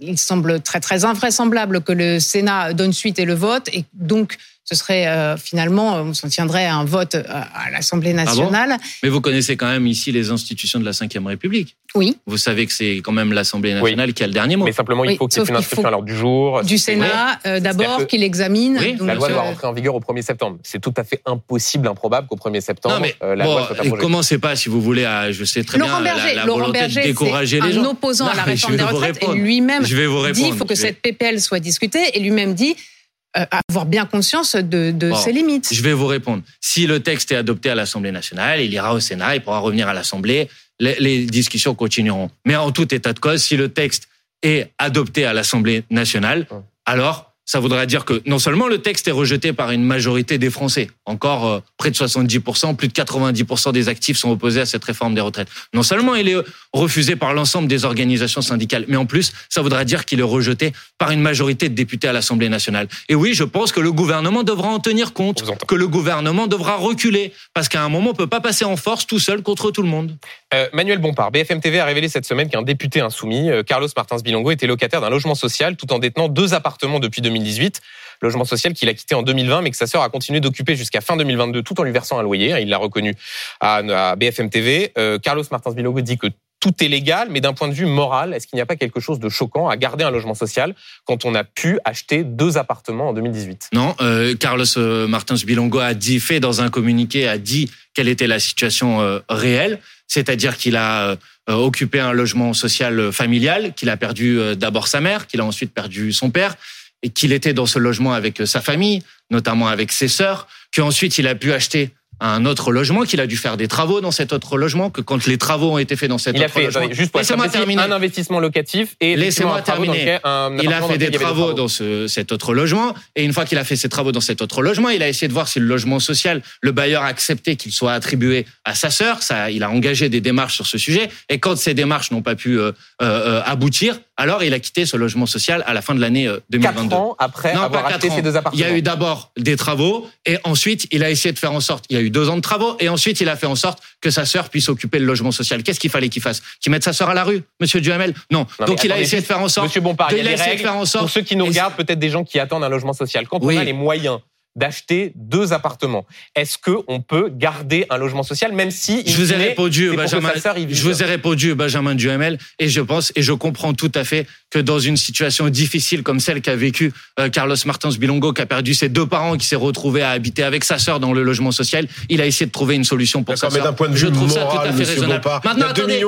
il 0.00 0.18
semble 0.18 0.60
très 0.62 0.80
très 0.80 1.04
invraisemblable 1.04 1.82
que 1.82 1.92
le 1.92 2.18
Sénat 2.18 2.72
donne 2.72 2.92
suite 2.92 3.20
et 3.20 3.24
le 3.24 3.34
vote, 3.34 3.68
et 3.72 3.84
donc 3.92 4.36
ce 4.64 4.76
serait 4.76 5.08
euh, 5.08 5.36
finalement, 5.36 5.96
on 5.96 6.14
s'en 6.14 6.28
tiendrait 6.28 6.66
à 6.66 6.76
un 6.76 6.84
vote 6.84 7.16
euh, 7.16 7.22
à 7.26 7.70
l'Assemblée 7.72 8.10
ah 8.10 8.24
nationale. 8.24 8.76
Mais 9.02 9.08
vous 9.08 9.20
connaissez 9.20 9.56
quand 9.56 9.66
même 9.66 9.88
ici 9.88 10.12
les 10.12 10.30
institutions 10.30 10.78
de 10.78 10.84
la 10.84 10.92
Ve 10.92 11.26
République. 11.26 11.76
Oui. 11.96 12.16
Vous 12.26 12.38
savez 12.38 12.66
que 12.66 12.72
c'est 12.72 12.96
quand 12.98 13.12
même 13.12 13.32
l'Assemblée 13.32 13.74
nationale 13.74 14.14
qui 14.14 14.22
a 14.22 14.26
le 14.28 14.32
dernier 14.32 14.54
mot. 14.54 14.64
Mais 14.64 14.72
simplement, 14.72 15.04
il 15.04 15.16
faut 15.16 15.26
qu'il 15.26 15.42
y 15.42 15.44
ait 15.44 15.48
une 15.48 15.56
inscription 15.56 15.88
à 15.88 15.90
l'ordre 15.90 16.06
du 16.06 16.14
jour. 16.14 16.62
Du 16.62 16.78
Sénat, 16.78 17.40
euh, 17.44 17.58
d'abord, 17.58 18.06
qu'il 18.06 18.22
examine. 18.22 18.78
la 19.00 19.14
loi 19.14 19.28
doit 19.28 19.42
rentrer 19.42 19.66
en 19.66 19.72
vigeur 19.72 19.96
au 19.96 20.00
1er 20.00 20.22
septembre. 20.22 20.58
C'est 20.62 20.80
tout 20.80 20.94
à 20.96 21.02
fait 21.02 21.20
impossible, 21.26 21.88
improbable 21.88 22.28
qu'au 22.28 22.36
1er 22.36 22.60
septembre, 22.60 22.94
non, 22.94 23.00
mais, 23.00 23.16
la 23.20 23.44
loi 23.44 23.68
soit. 23.84 23.98
Commencez 23.98 24.38
pas, 24.38 24.54
si 24.54 24.68
vous 24.68 24.80
voulez, 24.80 25.04
à, 25.04 25.32
je 25.32 25.44
sais 25.44 25.64
très 25.64 25.78
Laurent 25.78 26.00
bien, 26.00 26.14
Berger, 26.14 26.34
la, 26.34 26.46
Laurent 26.46 26.70
Berger, 26.70 27.02
décourager 27.02 27.60
les 27.60 27.72
gens. 27.72 27.82
un 27.82 27.86
opposant 27.86 28.26
à 28.26 28.34
la 28.34 28.44
réforme 28.44 28.76
des 28.76 28.84
retraites 28.84 29.22
et 29.22 29.34
lui-même 29.34 29.82
dit 29.82 30.44
qu'il 30.44 30.54
faut 30.54 30.64
que 30.64 30.76
cette 30.76 31.02
PPL 31.02 31.40
soit 31.40 31.60
discutée 31.60 32.16
et 32.16 32.20
lui-même 32.20 32.54
dit 32.54 32.74
euh, 32.74 33.01
avoir 33.34 33.86
bien 33.86 34.04
conscience 34.04 34.56
de, 34.56 35.12
ses 35.14 35.32
limites. 35.32 35.72
Je 35.72 35.82
vais 35.82 35.92
vous 35.92 36.06
répondre. 36.06 36.42
Si 36.60 36.86
le 36.86 37.00
texte 37.00 37.32
est 37.32 37.36
adopté 37.36 37.70
à 37.70 37.74
l'Assemblée 37.74 38.12
nationale, 38.12 38.60
il 38.60 38.72
ira 38.72 38.94
au 38.94 39.00
Sénat, 39.00 39.36
il 39.36 39.42
pourra 39.42 39.58
revenir 39.58 39.88
à 39.88 39.94
l'Assemblée, 39.94 40.48
les, 40.78 40.96
les, 40.98 41.24
discussions 41.26 41.74
continueront. 41.74 42.30
Mais 42.44 42.56
en 42.56 42.72
tout 42.72 42.92
état 42.94 43.12
de 43.12 43.18
cause, 43.18 43.42
si 43.42 43.56
le 43.56 43.68
texte 43.68 44.08
est 44.42 44.72
adopté 44.78 45.24
à 45.24 45.32
l'Assemblée 45.32 45.84
nationale, 45.90 46.46
alors 46.84 47.31
ça 47.44 47.60
voudrait 47.60 47.86
dire 47.86 48.04
que 48.04 48.22
non 48.24 48.38
seulement 48.38 48.68
le 48.68 48.78
texte 48.78 49.08
est 49.08 49.12
rejeté 49.12 49.52
par 49.52 49.70
une 49.70 49.82
majorité 49.84 50.38
des 50.38 50.50
Français, 50.50 50.88
encore 51.06 51.46
euh, 51.46 51.60
près 51.76 51.90
de 51.90 51.96
70%, 51.96 52.76
plus 52.76 52.88
de 52.88 52.92
90% 52.92 53.72
des 53.72 53.88
actifs 53.88 54.16
sont 54.16 54.30
opposés 54.30 54.60
à 54.60 54.66
cette 54.66 54.84
réforme 54.84 55.14
des 55.14 55.20
retraites. 55.20 55.48
Non 55.74 55.82
seulement 55.82 56.14
il 56.14 56.28
est 56.28 56.36
refusé 56.72 57.16
par 57.16 57.34
l'ensemble 57.34 57.68
des 57.68 57.84
organisations 57.84 58.42
syndicales, 58.42 58.84
mais 58.88 58.96
en 58.96 59.06
plus, 59.06 59.32
ça 59.48 59.60
voudrait 59.60 59.84
dire 59.84 60.04
qu'il 60.04 60.20
est 60.20 60.24
rejeté 60.24 60.72
par 60.98 61.10
une 61.10 61.20
majorité 61.20 61.68
de 61.68 61.74
députés 61.74 62.08
à 62.08 62.12
l'Assemblée 62.12 62.48
nationale. 62.48 62.88
Et 63.08 63.14
oui, 63.14 63.34
je 63.34 63.44
pense 63.44 63.72
que 63.72 63.80
le 63.80 63.92
gouvernement 63.92 64.44
devra 64.44 64.68
en 64.68 64.78
tenir 64.78 65.12
compte, 65.12 65.44
que 65.66 65.74
le 65.74 65.88
gouvernement 65.88 66.46
devra 66.46 66.76
reculer, 66.76 67.32
parce 67.54 67.68
qu'à 67.68 67.82
un 67.82 67.88
moment, 67.88 68.10
on 68.10 68.14
peut 68.14 68.26
pas 68.26 68.40
passer 68.40 68.64
en 68.64 68.76
force 68.76 69.06
tout 69.06 69.18
seul 69.18 69.42
contre 69.42 69.70
tout 69.70 69.82
le 69.82 69.88
monde. 69.88 70.16
Euh, 70.54 70.68
Manuel 70.72 70.98
Bompard, 70.98 71.30
BFM 71.30 71.60
TV 71.60 71.80
a 71.80 71.84
révélé 71.84 72.08
cette 72.08 72.26
semaine 72.26 72.48
qu'un 72.48 72.62
député 72.62 73.00
insoumis, 73.00 73.50
euh, 73.50 73.62
Carlos 73.62 73.88
Martins 73.96 74.18
Bilongo, 74.22 74.50
était 74.50 74.66
locataire 74.66 75.00
d'un 75.00 75.10
logement 75.10 75.34
social 75.34 75.76
tout 75.76 75.92
en 75.92 75.98
détenant 75.98 76.28
deux 76.28 76.54
appartements 76.54 77.00
depuis 77.00 77.22
2018. 77.32 77.80
Logement 78.22 78.44
social 78.44 78.72
qu'il 78.72 78.88
a 78.88 78.94
quitté 78.94 79.14
en 79.14 79.22
2020, 79.22 79.62
mais 79.62 79.70
que 79.70 79.76
sa 79.76 79.88
sœur 79.88 80.02
a 80.02 80.08
continué 80.08 80.40
d'occuper 80.40 80.76
jusqu'à 80.76 81.00
fin 81.00 81.16
2022, 81.16 81.62
tout 81.62 81.78
en 81.80 81.82
lui 81.82 81.90
versant 81.90 82.18
un 82.18 82.22
loyer. 82.22 82.54
Il 82.60 82.68
l'a 82.68 82.78
reconnu 82.78 83.14
à, 83.60 84.14
BFM 84.16 84.48
TV. 84.48 84.92
Euh, 84.96 85.18
Carlos 85.18 85.42
Martins 85.50 85.72
Bilongo 85.72 86.00
dit 86.00 86.18
que 86.18 86.28
tout 86.60 86.72
est 86.80 86.88
légal, 86.88 87.26
mais 87.28 87.40
d'un 87.40 87.52
point 87.52 87.66
de 87.66 87.74
vue 87.74 87.86
moral, 87.86 88.32
est-ce 88.32 88.46
qu'il 88.46 88.56
n'y 88.56 88.60
a 88.60 88.66
pas 88.66 88.76
quelque 88.76 89.00
chose 89.00 89.18
de 89.18 89.28
choquant 89.28 89.68
à 89.68 89.76
garder 89.76 90.04
un 90.04 90.12
logement 90.12 90.34
social 90.34 90.76
quand 91.04 91.24
on 91.24 91.34
a 91.34 91.42
pu 91.42 91.80
acheter 91.84 92.22
deux 92.22 92.56
appartements 92.56 93.08
en 93.08 93.12
2018 93.12 93.70
Non, 93.72 93.96
euh, 94.00 94.36
Carlos 94.36 94.64
euh, 94.76 95.08
Martins 95.08 95.34
Bilongo 95.44 95.80
a 95.80 95.94
dit, 95.94 96.20
fait 96.20 96.38
dans 96.38 96.60
un 96.60 96.70
communiqué, 96.70 97.26
a 97.26 97.38
dit 97.38 97.68
quelle 97.92 98.06
était 98.06 98.28
la 98.28 98.38
situation 98.38 99.20
réelle, 99.28 99.80
c'est-à-dire 100.06 100.56
qu'il 100.56 100.76
a 100.76 101.16
occupé 101.48 101.98
un 101.98 102.12
logement 102.12 102.54
social 102.54 103.12
familial, 103.12 103.74
qu'il 103.74 103.90
a 103.90 103.96
perdu 103.96 104.38
d'abord 104.56 104.86
sa 104.86 105.00
mère, 105.00 105.26
qu'il 105.26 105.40
a 105.40 105.44
ensuite 105.44 105.74
perdu 105.74 106.12
son 106.12 106.30
père, 106.30 106.56
et 107.02 107.10
qu'il 107.10 107.32
était 107.32 107.52
dans 107.52 107.66
ce 107.66 107.78
logement 107.78 108.12
avec 108.12 108.40
euh, 108.40 108.46
sa 108.46 108.60
famille, 108.60 109.02
notamment 109.30 109.68
avec 109.68 109.92
ses 109.92 110.08
sœurs, 110.08 110.46
qu'ensuite 110.74 111.18
il 111.18 111.26
a 111.26 111.34
pu 111.34 111.52
acheter 111.52 111.90
un 112.22 112.44
autre 112.44 112.70
logement, 112.70 113.02
qu'il 113.02 113.20
a 113.20 113.26
dû 113.26 113.36
faire 113.36 113.56
des 113.56 113.66
travaux 113.66 114.00
dans 114.00 114.12
cet 114.12 114.32
autre 114.32 114.56
logement, 114.56 114.90
que 114.90 115.00
quand 115.00 115.26
les 115.26 115.38
travaux 115.38 115.72
ont 115.72 115.78
été 115.78 115.96
faits 115.96 116.08
dans 116.08 116.18
cet 116.18 116.36
il 116.36 116.44
autre 116.44 116.60
logement, 116.60 116.92
juste 116.92 117.10
pour 117.10 117.20
laissez-moi 117.20 117.48
terminer. 117.48 117.82
Un 117.82 117.90
investissement 117.90 118.38
locatif 118.38 118.94
et 119.00 119.16
laissez-moi 119.16 119.60
terminer. 119.62 120.18
il 120.62 120.72
a 120.72 120.82
fait 120.82 120.98
des 120.98 121.10
travaux, 121.10 121.52
dans 121.52 121.68
ce, 121.68 122.06
cet 122.06 122.30
autre 122.30 122.54
logement 122.54 122.94
et 123.16 123.24
une 123.24 123.32
fois 123.32 123.44
qu'il 123.44 123.58
a 123.58 123.64
fait 123.64 123.76
ses 123.76 123.88
travaux 123.88 124.12
dans 124.12 124.20
cet 124.20 124.40
autre 124.40 124.62
logement, 124.62 124.88
il 124.88 125.02
a 125.02 125.08
essayé 125.08 125.26
de 125.26 125.32
voir 125.32 125.48
si 125.48 125.58
le 125.58 125.66
logement 125.66 125.98
social, 125.98 126.42
le 126.60 126.70
bailleur 126.70 127.02
a 127.02 127.06
accepté 127.06 127.56
qu'il 127.56 127.72
soit 127.72 127.92
attribué 127.92 128.46
à 128.64 128.74
sa 128.74 128.90
sœur. 128.90 129.22
Ça, 129.22 129.50
il 129.50 129.64
a 129.64 129.70
engagé 129.70 130.08
des 130.08 130.20
démarches 130.20 130.54
sur 130.54 130.66
ce 130.66 130.78
sujet 130.78 131.08
et 131.28 131.38
quand 131.38 131.56
ces 131.56 131.74
démarches 131.74 132.12
n'ont 132.12 132.22
pas 132.22 132.36
pu 132.36 132.58
euh, 132.58 132.70
euh, 133.00 133.42
aboutir, 133.44 133.98
alors 134.22 134.44
il 134.44 134.54
a 134.54 134.60
quitté 134.60 134.86
ce 134.86 134.96
logement 134.96 135.26
social 135.26 135.64
à 135.66 135.74
la 135.74 135.82
fin 135.82 135.96
de 135.96 136.00
l'année 136.00 136.30
2022. 136.50 136.88
Quatre 136.88 137.00
ans 137.00 137.16
après 137.18 137.50
avoir 137.50 137.86
acheté 137.86 138.08
ces 138.08 138.22
deux 138.22 138.36
appartements. 138.36 138.64
Il 138.64 138.68
y 138.68 138.72
a 138.72 138.76
eu 138.76 138.80
d'abord 138.80 139.32
des 139.36 139.56
travaux 139.56 140.08
et 140.26 140.38
ensuite 140.44 140.86
il 140.92 141.02
a 141.02 141.10
essayé 141.10 141.32
de 141.32 141.38
faire 141.38 141.52
en 141.52 141.60
sorte. 141.60 141.86
Il 141.90 141.96
y 141.96 141.98
a 141.98 142.02
eu 142.02 142.10
deux 142.10 142.28
ans 142.28 142.36
de 142.36 142.40
travaux 142.40 142.76
et 142.78 142.88
ensuite 142.88 143.20
il 143.20 143.28
a 143.28 143.34
fait 143.34 143.46
en 143.46 143.56
sorte 143.56 143.82
que 144.00 144.10
sa 144.10 144.24
sœur 144.24 144.48
puisse 144.48 144.68
occuper 144.68 145.00
le 145.00 145.06
logement 145.06 145.32
social. 145.32 145.64
Qu'est-ce 145.64 145.80
qu'il 145.80 145.90
fallait 145.90 146.08
qu'il 146.08 146.22
fasse? 146.22 146.40
Qu'il 146.60 146.70
mette 146.70 146.84
sa 146.84 146.92
sœur 146.92 147.08
à 147.08 147.14
la 147.14 147.24
rue, 147.24 147.42
Monsieur 147.60 147.80
Duhamel? 147.80 148.14
Non. 148.30 148.46
Donc 148.64 148.84
il 148.84 148.92
a 148.92 149.00
essayé 149.00 149.20
de 149.20 149.26
faire 149.26 149.40
en 149.40 149.48
sorte. 149.48 149.66
Monsieur 149.66 149.80
Bompard, 149.80 150.12
il, 150.12 150.26
a 150.28 150.32
essayé 150.32 150.54
de 150.54 150.60
faire 150.60 150.76
en 150.76 150.84
sorte. 150.84 151.04
Pour 151.04 151.10
ceux 151.10 151.22
qui 151.22 151.34
nous 151.34 151.46
regardent, 151.46 151.74
peut-être 151.74 151.98
des 151.98 152.10
gens 152.10 152.22
qui 152.22 152.38
attendent 152.38 152.64
un 152.64 152.68
logement 152.68 152.92
social. 152.92 153.26
Quand 153.26 153.42
on 153.42 153.48
a 153.48 153.64
les 153.64 153.72
moyens 153.72 154.20
d'acheter 154.56 155.12
deux 155.16 155.52
appartements. 155.52 156.06
Est-ce 156.36 156.58
que 156.58 156.72
on 156.88 157.00
peut 157.00 157.30
garder 157.30 157.86
un 157.90 157.96
logement 157.96 158.22
social 158.22 158.52
même 158.52 158.70
si 158.70 159.02
je 159.06 159.16
vous 159.16 159.32
ai 159.32 159.36
répondu 159.36 159.90
Benjamin 159.96 160.30
je 160.68 160.82
vous 160.82 161.02
ai 161.02 161.06
répondu 161.06 161.54
Benjamin 161.54 161.94
Duhamel 161.94 162.38
et 162.58 162.68
je 162.68 162.80
pense 162.80 163.12
et 163.16 163.22
je 163.22 163.32
comprends 163.32 163.72
tout 163.72 163.92
à 163.94 164.04
fait 164.04 164.26
que 164.50 164.58
dans 164.58 164.78
une 164.78 164.96
situation 164.96 165.48
difficile 165.48 166.02
comme 166.02 166.20
celle 166.20 166.42
qu'a 166.42 166.56
vécu 166.56 166.92
euh, 167.18 167.30
Carlos 167.30 167.56
Martins 167.64 167.90
Bilongo 167.90 168.32
qui 168.32 168.42
a 168.42 168.46
perdu 168.46 168.74
ses 168.74 168.90
deux 168.90 169.06
parents 169.06 169.36
qui 169.36 169.46
s'est 169.46 169.56
retrouvé 169.56 170.02
à 170.02 170.10
habiter 170.10 170.42
avec 170.42 170.64
sa 170.64 170.78
sœur 170.78 171.00
dans 171.00 171.12
le 171.14 171.22
logement 171.22 171.52
social, 171.52 171.86
il 172.10 172.20
a 172.20 172.26
essayé 172.26 172.46
de 172.46 172.52
trouver 172.52 172.74
une 172.74 172.84
solution 172.84 173.24
pour 173.24 173.38
sa 173.38 173.48
sœur. 173.48 173.64
d'un 173.64 173.72
point 173.72 173.88
de 173.88 173.94
vue 173.94 174.00
je 174.00 174.06
trouve 174.08 174.30
ça 174.30 174.44
tout 174.44 174.58
à 174.58 174.72
fait 174.72 174.84
raisonnable. 174.84 175.24
Maintenant 175.44 175.66
attendez, 175.68 176.02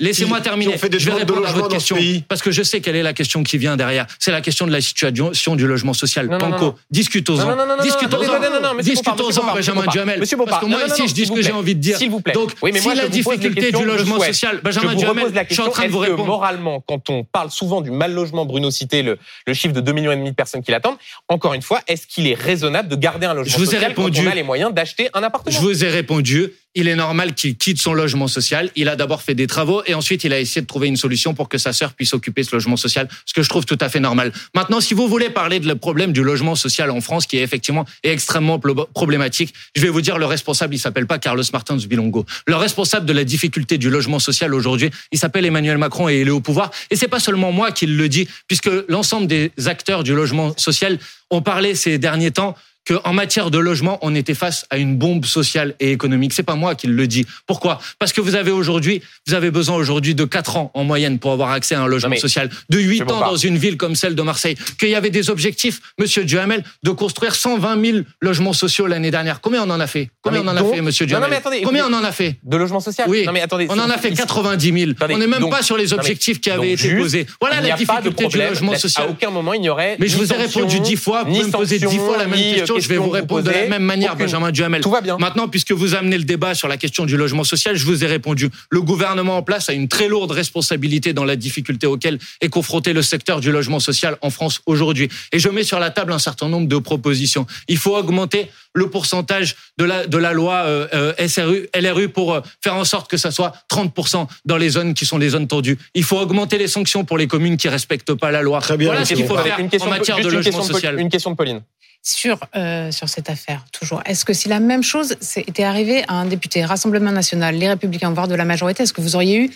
laissez-moi 0.00 0.40
terminer. 0.40 0.76
je 0.78 1.10
vais 1.10 1.12
répondre 1.12 1.46
à 1.46 1.52
votre 1.52 1.68
question 1.68 1.96
parce 2.28 2.42
que 2.42 2.50
je 2.50 2.62
sais 2.62 2.80
quelle 2.80 2.96
est 2.96 3.02
la 3.02 3.12
question 3.12 3.44
qui 3.44 3.58
vient 3.58 3.76
derrière. 3.76 4.06
C'est 4.18 4.32
la 4.32 4.40
question 4.40 4.66
de 4.66 4.72
la 4.72 4.80
situation 4.80 5.54
du 5.54 5.66
logement 5.66 5.94
social. 5.94 6.28
Panko, 6.38 6.74
discutons-en 6.90 7.51
non, 7.56 7.66
non, 7.66 7.76
non, 7.76 7.82
discutons-en. 7.82 8.76
Discutons-en, 8.82 9.54
Benjamin 9.54 9.86
Duhamel. 9.86 10.18
Parce 10.18 10.30
que 10.60 10.66
moi, 10.66 10.80
ici, 10.86 11.08
je 11.08 11.14
dis 11.14 11.26
ce 11.26 11.32
que 11.32 11.42
j'ai 11.42 11.52
envie 11.52 11.74
de 11.74 11.80
dire. 11.80 11.96
S'il 11.98 12.10
vous 12.10 12.20
plaît. 12.20 12.34
Donc, 12.34 12.52
si 12.74 12.94
la 12.94 13.08
difficulté 13.08 13.72
du 13.72 13.84
logement 13.84 14.20
social, 14.20 14.60
Benjamin 14.62 14.94
Duhamel, 14.94 15.32
je 15.48 15.54
suis 15.54 15.62
en 15.62 15.70
train 15.70 15.86
de 15.86 15.92
vous 15.92 15.98
répondre. 15.98 16.26
Moralement, 16.26 16.82
quand 16.86 17.10
on 17.10 17.24
parle 17.24 17.50
souvent 17.50 17.80
du 17.80 17.90
mal 17.90 18.12
logement, 18.12 18.44
Bruno 18.44 18.70
citait 18.70 19.02
le, 19.02 19.18
le 19.46 19.54
chiffre 19.54 19.74
de 19.74 19.80
2 19.80 19.92
millions 19.92 20.12
et 20.12 20.16
demi 20.16 20.30
de 20.30 20.36
personnes 20.36 20.62
qui 20.62 20.70
l'attendent. 20.70 20.96
Encore 21.28 21.54
une 21.54 21.62
fois, 21.62 21.80
est-ce 21.86 22.06
qu'il 22.06 22.26
est 22.26 22.34
raisonnable 22.34 22.88
de 22.88 22.96
garder 22.96 23.26
un 23.26 23.34
logement 23.34 23.58
social 23.58 23.94
quand 23.94 24.02
on 24.02 24.26
a 24.26 24.34
les 24.34 24.42
moyens 24.42 24.72
d'acheter 24.72 25.08
un 25.14 25.22
appartement? 25.22 25.54
Je 25.54 25.60
vous 25.60 25.84
ai 25.84 25.88
répondu 25.88 26.52
il 26.74 26.88
est 26.88 26.96
normal 26.96 27.34
qu'il 27.34 27.56
quitte 27.56 27.78
son 27.78 27.92
logement 27.92 28.28
social. 28.28 28.70
Il 28.76 28.88
a 28.88 28.96
d'abord 28.96 29.22
fait 29.22 29.34
des 29.34 29.46
travaux 29.46 29.82
et 29.86 29.94
ensuite 29.94 30.24
il 30.24 30.32
a 30.32 30.40
essayé 30.40 30.60
de 30.60 30.66
trouver 30.66 30.88
une 30.88 30.96
solution 30.96 31.34
pour 31.34 31.48
que 31.48 31.58
sa 31.58 31.72
sœur 31.72 31.92
puisse 31.92 32.14
occuper 32.14 32.42
ce 32.42 32.54
logement 32.54 32.76
social, 32.76 33.08
ce 33.26 33.34
que 33.34 33.42
je 33.42 33.48
trouve 33.48 33.64
tout 33.64 33.78
à 33.80 33.88
fait 33.88 34.00
normal. 34.00 34.32
Maintenant, 34.54 34.80
si 34.80 34.94
vous 34.94 35.08
voulez 35.08 35.30
parler 35.30 35.60
de 35.60 35.68
le 35.68 35.76
problème 35.76 36.12
du 36.12 36.22
logement 36.22 36.54
social 36.54 36.90
en 36.90 37.00
France, 37.00 37.26
qui 37.26 37.38
est 37.38 37.42
effectivement 37.42 37.84
extrêmement 38.02 38.58
problématique, 38.94 39.54
je 39.76 39.82
vais 39.82 39.88
vous 39.88 40.00
dire 40.00 40.18
le 40.18 40.26
responsable, 40.26 40.74
il 40.74 40.78
s'appelle 40.78 41.06
pas 41.06 41.18
Carlos 41.18 41.44
Martins 41.52 41.76
Bilongo. 41.76 42.24
Le 42.46 42.56
responsable 42.56 43.06
de 43.06 43.12
la 43.12 43.24
difficulté 43.24 43.78
du 43.78 43.90
logement 43.90 44.18
social 44.18 44.54
aujourd'hui, 44.54 44.90
il 45.10 45.18
s'appelle 45.18 45.44
Emmanuel 45.44 45.78
Macron 45.78 46.08
et 46.08 46.20
il 46.20 46.28
est 46.28 46.32
au 46.32 46.40
pouvoir. 46.40 46.70
Et 46.90 46.96
c'est 46.96 47.08
pas 47.08 47.20
seulement 47.20 47.52
moi 47.52 47.72
qui 47.72 47.86
le 47.86 48.08
dis, 48.08 48.28
puisque 48.48 48.70
l'ensemble 48.88 49.26
des 49.26 49.52
acteurs 49.66 50.02
du 50.02 50.14
logement 50.14 50.54
social 50.56 50.98
ont 51.30 51.42
parlé 51.42 51.74
ces 51.74 51.98
derniers 51.98 52.30
temps 52.30 52.56
qu'en 52.86 53.12
matière 53.12 53.50
de 53.50 53.58
logement, 53.58 53.98
on 54.02 54.14
était 54.14 54.34
face 54.34 54.66
à 54.70 54.78
une 54.78 54.96
bombe 54.96 55.24
sociale 55.24 55.74
et 55.80 55.92
économique. 55.92 56.32
C'est 56.32 56.42
pas 56.42 56.54
moi 56.54 56.74
qui 56.74 56.86
le 56.86 57.06
dis. 57.06 57.26
Pourquoi? 57.46 57.80
Parce 57.98 58.12
que 58.12 58.20
vous 58.20 58.34
avez 58.34 58.50
aujourd'hui, 58.50 59.02
vous 59.26 59.34
avez 59.34 59.50
besoin 59.50 59.76
aujourd'hui 59.76 60.14
de 60.14 60.24
4 60.24 60.56
ans 60.56 60.70
en 60.74 60.84
moyenne 60.84 61.18
pour 61.18 61.32
avoir 61.32 61.50
accès 61.50 61.74
à 61.74 61.82
un 61.82 61.86
logement 61.86 62.16
social, 62.16 62.50
de 62.68 62.78
8 62.78 63.02
ans 63.10 63.20
dans 63.20 63.36
une 63.36 63.56
ville 63.56 63.76
comme 63.76 63.94
celle 63.94 64.14
de 64.14 64.22
Marseille. 64.22 64.56
Qu'il 64.78 64.88
y 64.88 64.94
avait 64.94 65.10
des 65.10 65.30
objectifs, 65.30 65.80
Monsieur 65.98 66.24
Duhamel, 66.24 66.64
de 66.82 66.90
construire 66.90 67.34
120 67.34 67.84
000 67.84 67.98
logements 68.20 68.52
sociaux 68.52 68.86
l'année 68.86 69.10
dernière. 69.10 69.40
Combien 69.40 69.62
on 69.62 69.70
en 69.70 69.80
a 69.80 69.86
fait? 69.86 70.10
Combien 70.22 70.42
on 70.42 70.48
en 70.48 70.56
a 70.56 70.64
fait, 70.64 70.80
Monsieur 70.80 71.06
Duhamel? 71.06 71.30
non, 71.30 71.36
attendez, 71.36 71.62
Combien 71.62 71.86
on 71.88 71.92
en 71.92 72.04
a 72.04 72.12
fait? 72.12 72.36
De 72.42 72.56
logements 72.56 72.80
sociaux? 72.80 73.04
Oui. 73.08 73.24
Non, 73.26 73.32
mais 73.32 73.42
attendez, 73.42 73.66
on 73.70 73.78
en 73.78 73.90
a 73.90 73.98
fait 73.98 74.12
90 74.12 74.72
000. 74.72 74.92
on 75.00 75.18
n'est 75.18 75.26
même 75.26 75.48
pas 75.50 75.62
sur 75.62 75.76
les 75.76 75.92
objectifs 75.92 76.40
qui 76.40 76.50
avaient 76.50 76.72
été 76.72 76.96
posés. 76.96 77.26
Voilà 77.40 77.60
la 77.60 77.76
difficulté 77.76 78.26
du 78.26 78.38
logement 78.38 78.74
social. 78.76 79.06
À 79.06 79.10
aucun 79.10 79.30
moment 79.30 79.52
il 79.54 79.60
n'y 79.60 79.68
aurait. 79.68 79.96
Mais 79.98 80.08
je 80.08 80.16
vous 80.16 80.32
ai 80.32 80.36
répondu 80.36 80.80
10 80.80 80.96
fois. 80.96 81.24
Vous 81.24 81.34
me 81.34 81.50
posez 81.50 81.78
10 81.78 81.98
fois 81.98 82.16
la 82.16 82.26
même 82.26 82.38
question. 82.38 82.71
Je 82.80 82.88
vais 82.88 82.96
vous 82.96 83.10
répondre 83.10 83.42
de 83.42 83.50
la 83.50 83.68
même 83.68 83.82
manière, 83.82 84.16
Benjamin 84.16 84.50
Duhamel. 84.50 84.82
Tout 84.82 84.90
va 84.90 85.00
bien. 85.00 85.16
Maintenant, 85.18 85.48
puisque 85.48 85.72
vous 85.72 85.94
amenez 85.94 86.18
le 86.18 86.24
débat 86.24 86.54
sur 86.54 86.68
la 86.68 86.76
question 86.76 87.06
du 87.06 87.16
logement 87.16 87.44
social, 87.44 87.76
je 87.76 87.84
vous 87.84 88.04
ai 88.04 88.06
répondu. 88.06 88.50
Le 88.70 88.80
gouvernement 88.80 89.38
en 89.38 89.42
place 89.42 89.68
a 89.68 89.72
une 89.72 89.88
très 89.88 90.08
lourde 90.08 90.30
responsabilité 90.30 91.12
dans 91.12 91.24
la 91.24 91.36
difficulté 91.36 91.86
auquel 91.86 92.18
est 92.40 92.48
confronté 92.48 92.92
le 92.92 93.02
secteur 93.02 93.40
du 93.40 93.52
logement 93.52 93.80
social 93.80 94.16
en 94.20 94.30
France 94.30 94.60
aujourd'hui. 94.66 95.08
Et 95.32 95.38
je 95.38 95.48
mets 95.48 95.64
sur 95.64 95.78
la 95.78 95.90
table 95.90 96.12
un 96.12 96.18
certain 96.18 96.48
nombre 96.48 96.68
de 96.68 96.78
propositions. 96.78 97.46
Il 97.68 97.78
faut 97.78 97.96
augmenter 97.96 98.48
le 98.74 98.88
pourcentage 98.88 99.56
de 99.78 99.84
la, 99.84 100.06
de 100.06 100.16
la 100.16 100.32
loi 100.32 100.54
euh, 100.64 100.88
euh 100.94 101.28
SRU, 101.28 101.68
LRU 101.78 102.08
pour 102.08 102.34
euh, 102.34 102.40
faire 102.62 102.74
en 102.74 102.84
sorte 102.84 103.10
que 103.10 103.16
ça 103.16 103.30
soit 103.30 103.52
30% 103.70 104.26
dans 104.44 104.56
les 104.56 104.70
zones 104.70 104.94
qui 104.94 105.04
sont 105.04 105.18
les 105.18 105.30
zones 105.30 105.46
tendues. 105.46 105.78
Il 105.94 106.04
faut 106.04 106.18
augmenter 106.18 106.58
les 106.58 106.68
sanctions 106.68 107.04
pour 107.04 107.18
les 107.18 107.26
communes 107.26 107.56
qui 107.56 107.68
respectent 107.68 108.14
pas 108.14 108.30
la 108.30 108.42
loi. 108.42 108.60
Très 108.60 108.76
bien, 108.76 108.88
voilà 108.88 109.04
ce 109.04 109.14
qu'il 109.14 109.26
faut 109.26 109.36
faire 109.36 109.58
en 109.80 109.88
matière 109.88 110.20
de 110.20 110.28
logement 110.28 110.62
social. 110.62 110.98
Une 110.98 111.10
question 111.10 111.30
de 111.30 111.36
Pauline 111.36 111.62
sur, 112.02 112.38
euh, 112.56 112.90
sur 112.90 113.08
cette 113.08 113.30
affaire, 113.30 113.64
toujours. 113.72 114.02
Est-ce 114.04 114.24
que 114.24 114.32
si 114.32 114.48
la 114.48 114.60
même 114.60 114.82
chose 114.82 115.16
était 115.36 115.62
arrivée 115.62 116.02
à 116.08 116.14
un 116.14 116.26
député, 116.26 116.64
Rassemblement 116.64 117.12
national, 117.12 117.56
les 117.56 117.68
Républicains, 117.68 118.10
voire 118.12 118.28
de 118.28 118.34
la 118.34 118.44
majorité, 118.44 118.82
est-ce 118.82 118.92
que 118.92 119.00
vous 119.00 119.14
auriez 119.14 119.36
eu 119.36 119.50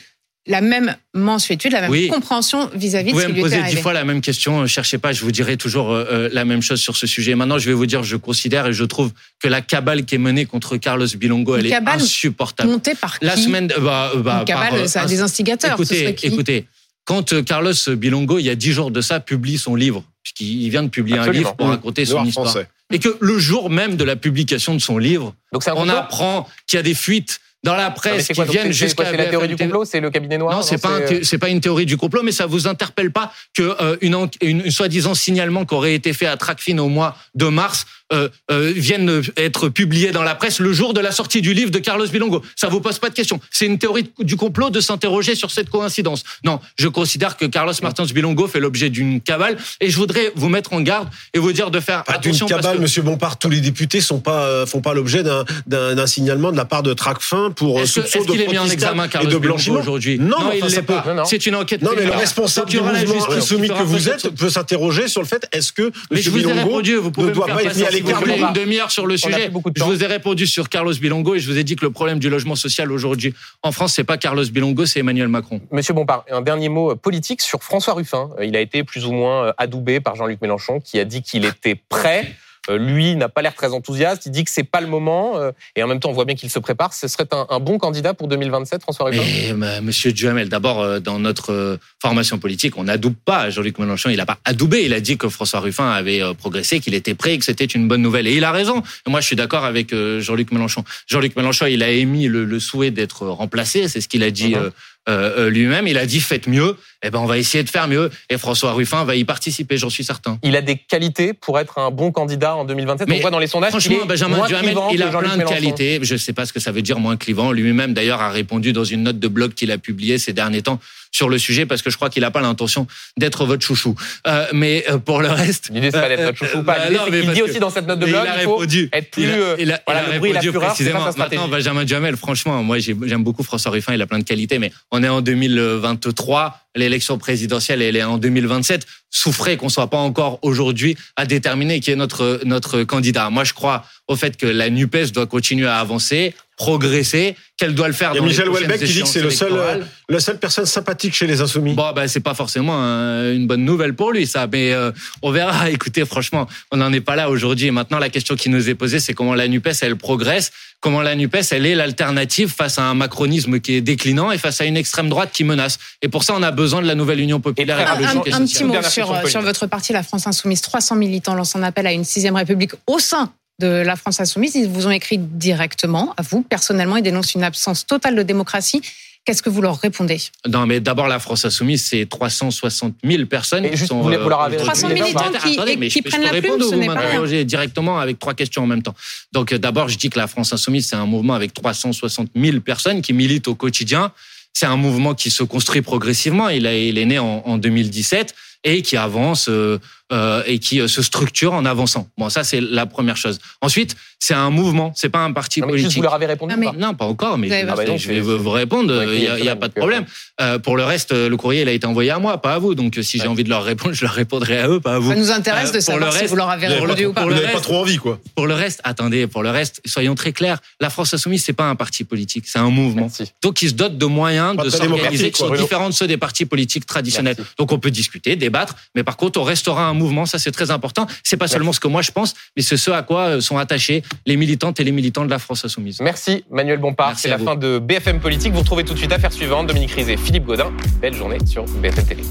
la 0.49 0.61
même 0.61 0.95
mensuétude, 1.13 1.73
la 1.73 1.89
même 1.89 2.09
compréhension 2.09 2.71
vis-à-vis 2.73 3.13
de 3.13 3.19
ce 3.19 3.27
qui 3.27 3.33
lui 3.33 3.41
Vous 3.41 3.47
pouvez 3.47 3.57
me 3.57 3.63
poser 3.63 3.75
dix 3.75 3.83
fois 3.83 3.93
la 3.93 4.05
même 4.05 4.21
question, 4.21 4.61
euh, 4.61 4.67
cherchez 4.67 4.97
pas, 4.97 5.13
je 5.13 5.23
vous 5.23 5.33
dirai 5.33 5.57
toujours 5.57 5.91
euh, 5.91 6.29
la 6.31 6.45
même 6.45 6.63
chose 6.63 6.81
sur 6.81 6.97
ce 6.97 7.09
sujet. 7.09 7.35
Maintenant, 7.35 7.59
je 7.59 7.67
vais 7.67 7.75
vous 7.75 7.87
dire, 7.87 8.05
je 8.05 8.15
considère 8.15 8.69
et 8.69 8.73
je 8.73 8.85
trouve 8.85 9.11
que 9.41 9.49
la 9.49 9.61
cabale 9.61 10.05
qui 10.05 10.15
est 10.15 10.19
menée 10.19 10.47
contre 10.47 10.77
Carlos 10.77 11.09
Bilongo, 11.17 11.57
elle 11.57 11.67
est 11.67 11.75
insupportable. 11.75 12.71
Montée 12.71 12.95
par 12.95 13.19
qui 13.19 13.25
La 13.25 13.37
semaine, 13.37 13.67
bah, 13.81 14.13
bah, 14.19 14.45
cabale, 14.47 14.89
ça 14.89 15.03
a 15.03 15.07
des 15.07 15.21
instigateurs. 15.21 15.73
Écoutez, 15.73 16.15
écoutez, 16.23 16.67
quand 17.05 17.45
Carlos 17.45 17.75
Bilongo, 17.89 18.39
il 18.39 18.45
y 18.45 18.51
a 18.51 18.55
dix 18.55 18.73
jours 18.73 18.93
de 18.93 19.01
ça, 19.01 19.19
publie 19.19 19.59
son 19.59 19.75
livre, 19.75 20.05
puisqu'il 20.27 20.69
vient 20.71 20.83
de 20.83 20.89
publier 20.89 21.19
un 21.19 21.31
livre 21.31 21.55
pour 21.55 21.69
raconter 21.69 22.05
son 22.05 22.25
histoire, 22.25 22.53
et 22.91 22.99
que 22.99 23.17
le 23.21 23.39
jour 23.39 23.71
même 23.71 23.97
de 23.97 24.03
la 24.03 24.17
publication 24.17 24.75
de 24.75 24.81
son 24.81 24.99
livre, 24.99 25.35
on 25.53 25.89
apprend 25.89 26.49
qu'il 26.67 26.79
y 26.79 26.81
a 26.81 26.83
des 26.83 26.95
fuites 26.95 27.41
dans 27.63 27.77
la 27.77 27.91
presse 27.91 28.29
qui 28.29 28.43
viennent 28.43 28.73
jusqu'à 28.73 29.13
la 29.13 29.27
théorie 29.27 29.49
du 29.49 29.57
complot, 29.57 29.85
c'est 29.85 30.01
le 30.01 30.11
cabinet 30.11 30.39
noir. 30.39 30.57
Non, 30.57 30.63
c'est 30.63 30.81
pas 30.81 30.99
c'est 31.23 31.39
pas 31.39 31.49
une 31.49 31.61
théorie 31.61 31.87
du 31.87 31.97
complot, 31.97 32.23
mais 32.25 32.33
ça 32.33 32.47
vous 32.47 32.67
interpelle 32.67 33.13
pas 33.13 33.33
que 33.55 33.77
euh, 33.81 33.97
une, 34.01 34.29
une 34.41 34.71
soi-disant 34.71 35.15
signalement 35.15 35.65
qui 35.65 35.75
aurait 35.75 35.95
été 35.95 36.13
fait 36.13 36.27
à 36.27 36.37
Tracfin 36.37 36.79
au 36.79 36.89
mois 36.89 37.17
de 37.35 37.47
mars 37.47 37.87
euh, 38.13 38.29
euh, 38.53 38.73
viennent 38.77 39.21
être 39.37 39.69
publiés 39.69 40.13
dans 40.13 40.23
la 40.23 40.37
presse 40.37 40.61
le 40.61 40.73
jour 40.73 40.95
de 40.95 41.01
la 41.01 41.11
sortie 41.11 41.43
du 41.43 41.55
livre 41.55 41.73
de 41.73 41.81
Carlos 41.81 42.07
Bilongo. 42.07 42.41
Ça 42.55 42.69
vous 42.69 42.81
pose 42.81 43.01
pas 43.01 43.09
de 43.09 43.15
question. 43.15 43.41
C'est 43.51 43.67
une 43.67 43.79
théorie 43.79 44.13
du 44.21 44.37
complot 44.37 44.71
de 44.71 44.81
s'interroger 44.81 45.35
sur 45.35 45.51
cette 45.51 45.71
coïncidence. 45.71 46.23
Non, 46.45 46.61
je 46.79 46.87
considère 46.87 47.37
que 47.37 47.47
Carlos 47.47 47.73
Martins 47.83 48.05
Bilongo 48.05 48.47
fait 48.47 48.61
l'objet 48.61 48.91
d'une 48.91 49.21
cabale 49.21 49.57
et 49.81 49.91
je 49.91 49.97
voudrais 49.97 50.31
vous 50.37 50.49
mettre 50.49 50.73
en 50.73 50.83
garde 50.83 51.09
et 51.35 51.41
vous 51.41 51.53
dire 51.53 51.73
de 51.73 51.81
faire 51.81 52.05
pas 52.05 52.13
attention. 52.13 52.47
D'une 52.47 52.57
cabale, 52.57 52.79
Monsieur 52.79 53.03
Bompard, 53.03 53.41
tous 53.41 53.51
les 53.51 53.61
députés 53.61 54.01
sont 54.01 54.21
pas 54.21 54.45
euh, 54.45 54.67
font 54.67 54.81
pas 54.81 54.95
l'objet 54.95 55.25
d'un 55.67 56.07
signalement 56.07 56.53
de 56.53 56.57
la 56.57 56.65
part 56.65 56.85
de 56.85 56.95
Tracfin 56.95 57.51
pour 57.51 57.81
est 57.81 57.87
soupçon 57.87 58.23
est 58.23 58.27
de 58.27 58.41
est 58.41 58.47
mis 58.47 58.59
en 58.59 58.69
examen 58.69 59.09
Carlos 59.09 59.31
de 59.31 59.39
blanchiment 59.39 59.81
aujourd'hui? 59.81 60.19
Non, 60.21 60.39
non, 60.41 60.53
il 60.55 60.65
l'est 60.65 60.83
pas. 60.83 61.25
C'est 61.25 61.45
une 61.47 61.57
enquête. 61.57 61.83
Non, 61.83 61.91
mais 61.97 62.05
le 62.05 62.13
responsable 62.13 62.71
du 62.71 62.79
mouvement 62.79 63.31
insoumis 63.33 63.69
que 63.69 63.83
vous 63.83 64.09
êtes 64.09 64.31
peut 64.31 64.51
s'interroger 64.51 65.09
sur 65.09 65.23
le 65.23 65.27
fait 65.27 65.49
est-ce 65.51 65.73
que 65.73 65.91
Monsieur 66.13 66.31
Bilongo 66.31 66.83
ne 66.83 67.31
doit 67.31 67.47
pas 67.47 67.65
être 67.65 67.77
mis 67.77 67.83
à 67.83 67.96
une 68.01 68.53
demi-heure 68.53 68.91
sur 68.91 69.07
le 69.07 69.17
sujet. 69.17 69.51
Je 69.77 69.85
vous 69.85 70.03
ai 70.03 70.07
répondu 70.07 70.47
sur 70.47 70.69
Carlos 70.69 70.95
Bilongo 70.95 71.35
et 71.35 71.39
je 71.39 71.51
vous 71.51 71.59
ai 71.59 71.65
dit 71.65 71.77
que 71.77 71.85
le 71.85 71.91
problème 71.91 72.19
du 72.19 72.29
logement 72.29 72.55
social 72.55 72.91
aujourd'hui 72.93 73.35
en 73.63 73.73
France, 73.73 73.95
c'est 73.95 74.05
pas 74.05 74.17
Carlos 74.17 74.45
Bilongo, 74.45 74.87
c'est 74.87 75.01
Emmanuel 75.01 75.29
Macron. 75.29 75.61
Monsieur 75.71 75.95
Bompard, 75.95 76.25
un 76.31 76.43
dernier 76.43 76.69
mot 76.69 76.95
politique 76.97 77.41
sur 77.41 77.63
François 77.63 77.95
Ruffin. 77.95 78.31
Il 78.43 78.57
a 78.57 78.61
été 78.61 78.85
plus 78.85 79.07
ou 79.07 79.13
moins 79.13 79.53
adoubé 79.59 80.01
par 80.01 80.17
Jean-Luc 80.17 80.41
Mélenchon 80.41 80.81
qui 80.81 80.99
a 80.99 81.05
dit 81.05 81.23
qu'il 81.23 81.45
était 81.45 81.75
prêt 81.89 82.25
euh, 82.27 82.46
lui 82.71 83.17
n'a 83.17 83.29
pas 83.29 83.43
l'air 83.43 83.55
très 83.55 83.73
enthousiaste. 83.73 84.27
Il 84.27 84.33
dit 84.33 84.45
que 84.45 84.51
c'est 84.51 84.65
pas 84.65 84.81
le 84.81 84.87
moment. 84.87 85.39
Euh, 85.39 85.53
et 85.77 85.83
en 85.83 85.87
même 85.87 86.01
temps, 86.01 86.11
on 86.11 86.13
voit 86.13 86.25
bien 86.25 86.35
qu'il 86.35 86.51
se 86.51 86.59
prépare. 86.59 86.93
Ce 86.93 87.09
serait 87.09 87.27
un, 87.33 87.61
bon 87.61 87.79
candidat 87.79 88.15
pour 88.15 88.29
2027, 88.29 88.83
François 88.83 89.07
Ruffin? 89.07 89.55
Mais, 89.55 89.81
Monsieur 89.81 90.13
Duhamel, 90.13 90.49
d'abord, 90.49 90.81
euh, 90.81 91.01
dans 91.01 91.19
notre 91.19 91.79
formation 92.01 92.39
politique, 92.39 92.77
on 92.77 92.85
n'adoube 92.85 93.15
pas. 93.25 93.51
Jean-Luc 93.51 93.79
Mélenchon, 93.79 94.11
il 94.11 94.17
n'a 94.17 94.27
pas 94.27 94.39
adoubé. 94.45 94.85
Il 94.85 94.95
a 94.95 95.01
dit 95.01 95.17
que 95.17 95.29
François 95.29 95.61
Ruffin 95.61 95.91
avait 95.91 96.23
progressé, 96.35 96.81
qu'il 96.81 96.95
était 96.95 97.15
prêt, 97.15 97.39
que 97.39 97.45
c'était 97.45 97.65
une 97.65 97.89
bonne 97.89 98.03
nouvelle. 98.03 98.27
Et 98.27 98.35
il 98.35 98.45
a 98.45 98.53
raison. 98.53 98.83
moi, 99.07 99.21
je 99.21 99.27
suis 99.27 99.37
d'accord 99.37 99.65
avec 99.65 99.95
Jean-Luc 99.95 100.53
Mélenchon. 100.53 100.85
Jean-Luc 101.07 101.37
Mélenchon, 101.37 101.67
il 101.67 101.83
a 101.83 101.91
émis 101.91 102.27
le, 102.29 102.61
souhait 102.61 102.91
d'être 102.91 103.27
remplacé. 103.27 103.89
C'est 103.89 104.01
ce 104.01 104.09
qu'il 104.09 104.23
a 104.23 104.31
dit. 104.31 104.55
Euh, 104.55 104.71
lui-même. 105.09 105.87
Il 105.87 105.99
a 105.99 106.07
dit 106.07 106.21
faites 106.21 106.47
mieux. 106.47 106.77
Eh 107.03 107.11
ben 107.11 107.19
on 107.21 107.27
va 107.27 107.39
essayer 107.39 107.63
de 107.63 107.69
faire 107.69 107.87
mieux. 107.87 108.11
Et 108.31 108.39
François 108.39 108.73
Ruffin 108.73 109.05
va 109.05 109.15
y 109.15 109.25
participer, 109.25 109.77
j'en 109.77 109.91
suis 109.91 110.03
certain. 110.03 110.39
Il 110.43 110.57
a 110.57 110.63
des 110.63 110.77
qualités 110.77 111.33
pour 111.33 111.59
être 111.59 111.79
un 111.79 111.91
bon 111.91 112.11
candidat 112.11 112.57
en 112.57 112.65
2027. 112.65 113.09
Mais 113.09 113.19
on 113.19 113.21
voit 113.21 113.31
dans 113.31 113.39
les 113.39 113.47
sondages. 113.47 113.71
Franchement, 113.71 114.07
Benjamin 114.07 114.47
Duhamel, 114.47 114.77
il 114.93 115.03
a 115.03 115.09
plein 115.09 115.37
de 115.37 115.45
qualités. 115.45 116.01
Je 116.03 116.15
ne 116.15 116.19
sais 116.19 116.33
pas 116.33 116.47
ce 116.47 116.53
que 116.53 116.61
ça 116.61 116.73
veut 116.73 116.83
dire 116.83 116.99
moins 116.99 117.17
clivant. 117.17 117.53
Lui-même 117.53 117.95
d'ailleurs 117.95 118.21
a 118.21 118.31
répondu 118.31 118.73
dans 118.73 118.85
une 118.85 119.05
note 119.05 119.19
de 119.19 119.29
blog 119.29 119.55
qu'il 119.55 119.71
a 119.71 119.79
publiée 119.79 120.19
ces 120.19 120.33
derniers 120.33 120.63
temps 120.63 120.81
sur 121.17 121.29
le 121.29 121.39
sujet 121.39 121.67
parce 121.67 121.83
que 121.83 121.91
je 121.91 121.97
crois 121.97 122.11
qu'il 122.11 122.21
n'a 122.21 122.31
pas 122.31 122.43
l'intention 122.43 122.87
d'être 123.17 123.47
votre 123.47 123.65
chouchou. 123.65 123.95
Euh, 124.27 124.47
mais 124.53 124.85
euh, 124.89 124.99
pour 124.99 125.21
le 125.23 125.29
reste, 125.29 125.71
l'idée 125.73 125.91
c'est 125.91 126.01
pas 126.01 126.09
d'être 126.09 126.23
votre 126.23 126.39
chouchou. 126.39 126.63
Pas. 126.63 126.79
Bah, 126.91 127.09
il 127.11 127.33
dit 127.33 127.43
aussi 127.43 127.59
dans 127.59 127.71
cette 127.71 127.87
note 127.87 127.99
de 127.99 128.07
blog, 128.07 128.27
il, 128.37 128.43
faut 128.43 128.63
être 128.63 129.11
plus. 129.11 129.25
Il 129.59 129.73
a, 129.73 129.81
voilà, 129.87 130.03
le 130.13 130.19
bruit, 130.19 130.33
la 130.33 130.41
précisément. 130.41 131.01
Maintenant, 131.17 131.49
Benjamin 131.49 131.85
Duhamel, 131.85 132.17
franchement, 132.17 132.63
moi 132.63 132.79
j'aime 132.79 133.25
beaucoup 133.25 133.43
François 133.43 133.71
Ruffin. 133.71 133.95
Il 133.95 134.03
a 134.03 134.07
plein 134.07 134.19
de 134.19 134.25
qualités, 134.25 134.59
mais 134.59 134.73
on 134.91 135.03
est 135.03 135.09
en 135.09 135.23
2023 135.23 136.61
l'élection 136.77 137.17
présidentielle, 137.17 137.81
elle 137.81 137.97
est 137.97 138.05
en 138.05 138.19
2027. 138.19 138.87
Souffrez 139.11 139.57
qu'on 139.57 139.71
soit 139.71 139.89
pas 139.89 139.97
encore 139.97 140.39
aujourd'hui 140.43 140.97
à 141.17 141.25
déterminer 141.25 141.81
qui 141.81 141.91
est 141.91 141.97
notre 141.97 142.41
notre 142.45 142.83
candidat. 142.83 143.31
Moi, 143.31 143.45
je 143.45 143.55
crois 143.55 143.87
au 144.09 144.17
fait 144.17 144.37
que 144.37 144.47
la 144.47 144.69
Nupes 144.69 145.13
doit 145.13 145.27
continuer 145.27 145.67
à 145.67 145.79
avancer, 145.79 146.35
progresser, 146.57 147.37
qu'elle 147.59 147.75
doit 147.75 147.87
le 147.87 147.95
faire. 147.95 148.13
Il 148.15 148.17
y 148.17 148.19
a 148.19 148.23
Michel 148.23 148.49
Houellebecq 148.49 148.81
qui 148.81 148.93
dit 148.93 149.03
que 149.03 149.09
c'est 149.09 149.23
le 149.23 149.31
seul, 149.31 149.53
euh, 149.53 149.83
la 150.09 150.21
seule 150.21 150.39
personne 150.39 150.67
sympathique 150.67 151.15
chez 151.15 151.27
les 151.27 151.41
Insoumis. 151.41 151.75
Bon, 151.75 151.93
ben 151.93 152.09
c'est 152.09 152.21
pas 152.21 152.35
forcément 152.35 152.75
une 152.75 153.47
bonne 153.47 153.65
nouvelle 153.65 153.95
pour 153.95 154.13
lui, 154.13 154.27
ça. 154.27 154.47
Mais 154.51 154.73
euh, 154.73 154.91
on 155.23 155.31
verra. 155.31 155.71
Écoutez, 155.77 156.05
franchement, 156.05 156.47
on 156.71 156.79
n'en 156.79 156.93
est 156.93 157.01
pas 157.01 157.15
là 157.15 157.31
aujourd'hui. 157.31 157.67
Et 157.67 157.71
maintenant, 157.71 157.99
la 157.99 158.09
question 158.09 158.37
qui 158.37 158.49
nous 158.49 158.71
est 158.71 158.75
posée, 158.75 159.01
c'est 159.01 159.13
comment 159.13 159.35
la 159.35 159.49
Nupes 159.49 159.69
elle 159.83 159.97
progresse, 159.97 160.51
comment 160.81 161.03
la 161.03 161.15
Nupes 161.15 161.37
elle 161.51 161.67
est 161.67 161.75
l'alternative 161.75 162.53
face 162.53 162.79
à 162.79 162.85
un 162.85 162.95
macronisme 162.95 163.61
qui 163.61 163.75
est 163.75 163.81
déclinant 163.83 164.33
et 164.33 164.39
face 164.39 164.61
à 164.63 164.65
une 164.65 164.77
extrême 164.77 165.11
droite 165.11 165.31
qui 165.33 165.45
menace. 165.45 165.79
Et 166.01 166.09
pour 166.09 166.25
ça, 166.25 166.35
on 166.37 166.43
a 166.43 166.51
besoin 166.51 166.81
de 166.81 166.87
la 166.87 166.95
nouvelle 166.95 167.21
Union 167.21 167.41
populaire. 167.41 167.79
un, 167.79 168.19
un, 168.19 168.47
petit 168.47 168.65
mot 168.65 168.83
sur, 168.83 169.29
sur 169.29 169.43
votre 169.43 169.67
parti, 169.67 169.93
la 169.93 170.03
France 170.03 170.27
Insoumise. 170.27 170.63
300 170.63 170.97
militants 170.97 171.35
lancent 171.35 171.57
un 171.57 171.63
appel 171.63 171.87
à 171.87 171.93
une 171.93 172.05
sixième 172.05 172.37
République 172.37 172.73
au 172.87 172.99
sein 172.99 173.33
de 173.59 173.69
la 173.69 173.97
France 173.97 174.21
insoumise. 174.21 174.55
Ils 174.55 174.69
vous 174.69 174.87
ont 174.87 174.91
écrit 174.91 175.19
directement, 175.19 176.15
à 176.17 176.23
vous, 176.23 176.43
personnellement, 176.43 176.97
ils 176.97 177.03
dénoncent 177.03 177.35
une 177.35 177.45
absence 177.45 177.87
totale 177.87 178.15
de 178.15 178.23
démocratie. 178.23 178.83
Qu'est-ce 179.25 179.43
que 179.43 179.51
vous 179.51 179.61
leur 179.61 179.81
répondez? 179.81 180.21
Non, 180.49 180.67
mais 180.67 180.79
d'abord, 180.79 181.09
la 181.09 181.19
France 181.19 181.45
insoumise, 181.45 181.85
c'est 181.85 182.07
360 182.07 182.95
000 183.03 183.27
personnes 183.27 183.65
et 183.65 183.71
qui 183.71 183.79
sont... 183.79 184.01
Vous 184.01 184.09
leur 184.09 184.41
avez 184.41 184.57
300 184.57 184.91
militants 184.91 185.33
qui, 185.43 185.55
Attendez, 185.59 185.89
qui 185.89 186.01
prennent 186.01 186.23
la 186.23 186.41
plume, 186.41 186.61
ce 186.61 186.75
n'est 186.77 186.87
pas 186.87 187.27
directement 187.43 187.99
avec 187.99 188.21
trois 188.21 188.35
questions 188.35 188.63
en 188.63 188.67
même 188.67 188.83
temps? 188.83 188.95
Donc, 189.33 189.53
euh, 189.53 189.59
d'abord, 189.59 189.89
je 189.89 189.99
dis 189.99 190.11
que 190.11 190.19
la 190.19 190.29
France 190.29 190.53
insoumise, 190.53 190.87
c'est 190.87 190.95
un 190.95 191.07
mouvement 191.07 191.35
avec 191.35 191.53
360 191.53 192.29
000 192.37 192.61
personnes 192.61 193.03
qui 193.03 193.13
militent 193.13 193.49
au 193.49 193.57
quotidien. 193.57 194.13
C'est 194.53 194.67
un 194.67 194.77
mouvement 194.77 195.15
qui 195.15 195.31
se 195.31 195.43
construit 195.43 195.83
progressivement. 195.83 196.49
Il, 196.49 196.67
a, 196.69 196.77
il 196.77 196.97
est 196.97 197.05
né 197.05 197.19
en, 197.19 197.43
en 197.45 197.59
2017 197.59 198.33
et 198.63 198.83
qui 198.83 198.97
avance 198.97 199.49
euh, 199.49 199.79
euh, 200.13 200.43
et 200.47 200.59
qui 200.59 200.81
euh, 200.81 200.89
se 200.89 201.03
structure 201.03 201.53
en 201.53 201.65
avançant. 201.65 202.09
Bon, 202.17 202.29
ça 202.29 202.45
c'est 202.45 202.61
la 202.61 202.87
première 202.87 203.17
chose. 203.17 203.39
Ensuite, 203.61 203.97
c'est 204.19 204.35
un 204.35 204.51
mouvement, 204.51 204.93
c'est 204.95 205.09
pas 205.09 205.19
un 205.19 205.33
parti 205.33 205.61
non, 205.61 205.67
mais 205.67 205.73
politique. 205.73 205.97
vous 205.97 206.03
leur 206.03 206.15
avez 206.15 206.27
répondu 206.27 206.55
non, 206.55 206.73
pas 206.73 206.79
non, 206.79 206.95
pas 206.95 207.05
encore, 207.05 207.39
mais 207.39 207.49
je, 207.49 207.97
je 207.97 208.09
vais 208.09 208.21
vous 208.21 208.51
répondre. 208.51 209.05
Il 209.13 209.21
n'y 209.21 209.27
a, 209.27 209.39
y 209.39 209.49
a 209.49 209.57
pas 209.57 209.69
de 209.69 209.75
problème. 209.75 210.05
Euh, 210.41 210.59
pour 210.59 210.77
le 210.77 210.85
reste, 210.85 211.13
le 211.13 211.37
courrier 211.37 211.63
il 211.63 211.69
a 211.69 211.73
été 211.73 211.87
envoyé 211.87 212.11
à 212.11 212.19
moi, 212.19 212.41
pas 212.41 212.55
à 212.55 212.59
vous. 212.59 212.75
Donc 212.75 212.99
si 213.03 213.19
j'ai 213.19 213.27
envie 213.27 213.45
de 213.45 213.49
leur 213.49 213.65
répondre, 213.65 213.95
je 213.95 214.05
leur 214.05 214.15
répondrai 214.15 214.59
à 214.59 214.69
eux, 214.69 214.81
pas 214.81 214.95
à 214.95 214.99
vous. 214.99 215.11
Ça 215.11 215.17
nous 215.19 215.31
intéresse 215.31 215.73
de 215.73 215.81
savoir 215.81 216.13
si 216.13 216.27
vous 216.27 216.37
leur 216.37 216.51
avez 216.51 216.69
répondu 216.69 217.07
ou 217.07 217.13
pas. 217.13 217.25
Vous 217.25 217.31
n'avez 217.31 217.53
pas 217.53 217.61
trop 217.61 217.77
envie, 217.77 217.97
quoi. 217.97 218.21
Pour 218.35 218.47
le 218.47 218.55
reste, 218.55 218.81
attendez, 218.85 219.27
pour 219.27 219.43
le 219.43 219.51
reste, 219.51 219.81
soyons 219.85 220.15
très 220.15 220.33
clairs. 220.33 220.59
La 220.81 220.91
France 220.91 221.13
insoumise, 221.15 221.45
c'est 221.45 221.53
pas 221.53 221.69
un 221.69 221.75
parti 221.75 222.05
politique, 222.05 222.45
c'est 222.47 222.59
un 222.59 222.71
mouvement. 222.71 223.11
Donc 223.43 223.63
il 223.63 223.71
se 223.71 223.75
dote 223.75 223.99
de 223.99 224.07
moyens 224.07 224.57
de 224.57 224.71
s'organiser 224.71 225.31
qui 225.31 225.39
sont 225.39 225.51
différents 225.51 225.89
de 225.89 225.95
ceux 225.95 226.07
des 226.07 226.17
partis 226.17 226.47
politiques 226.47 226.87
traditionnels. 226.87 227.37
Donc 227.59 227.73
on 227.73 227.79
peut 227.79 227.91
discuter, 227.91 228.37
débattre, 228.37 228.77
mais 228.95 229.03
par 229.03 229.17
contre, 229.17 229.41
on 229.41 229.45
restera 229.45 229.87
un 229.87 229.95
mouvement. 229.97 230.27
Ça, 230.27 230.39
c'est 230.39 230.53
très 230.53 230.71
important. 230.71 231.07
C'est 231.23 231.37
pas 231.37 231.49
seulement 231.49 231.73
ce 231.73 231.81
que 231.81 231.89
moi 231.89 232.03
je 232.03 232.11
pense, 232.11 232.35
mais 232.57 232.63
c'est 232.63 232.77
ce 232.77 232.91
à 232.91 233.03
quoi 233.03 233.23
euh, 233.23 233.41
sont 233.41 233.59
attachés 233.59 234.03
les 234.27 234.37
militantes 234.37 234.81
et 234.81 234.85
les 234.85 234.93
militants 234.93 235.25
de 235.25 235.31
la 235.31 235.39
France 235.39 235.65
insoumise. 235.65 236.01
Merci, 236.01 236.45
Manuel 236.51 236.79
Bompard. 236.79 237.19
C'est 237.19 237.29
la 237.29 237.39
fin 237.39 237.57
de 237.57 237.79
BFM 237.79 238.21
Politique. 238.21 238.53
Vous 238.53 238.61
retrouvez 238.61 238.85
tout 238.85 238.95
de 238.95 238.99
suite 238.99 239.13
affaire 239.13 239.33
suivante. 239.33 239.67
Dominique 239.67 239.93
Rizet, 239.93 240.17
Philippe 240.17 240.45
Godin. 240.45 240.73
Belle 241.01 241.15
journée 241.15 241.39
sur 241.47 241.65
BFM 241.65 242.05
TV. 242.05 242.23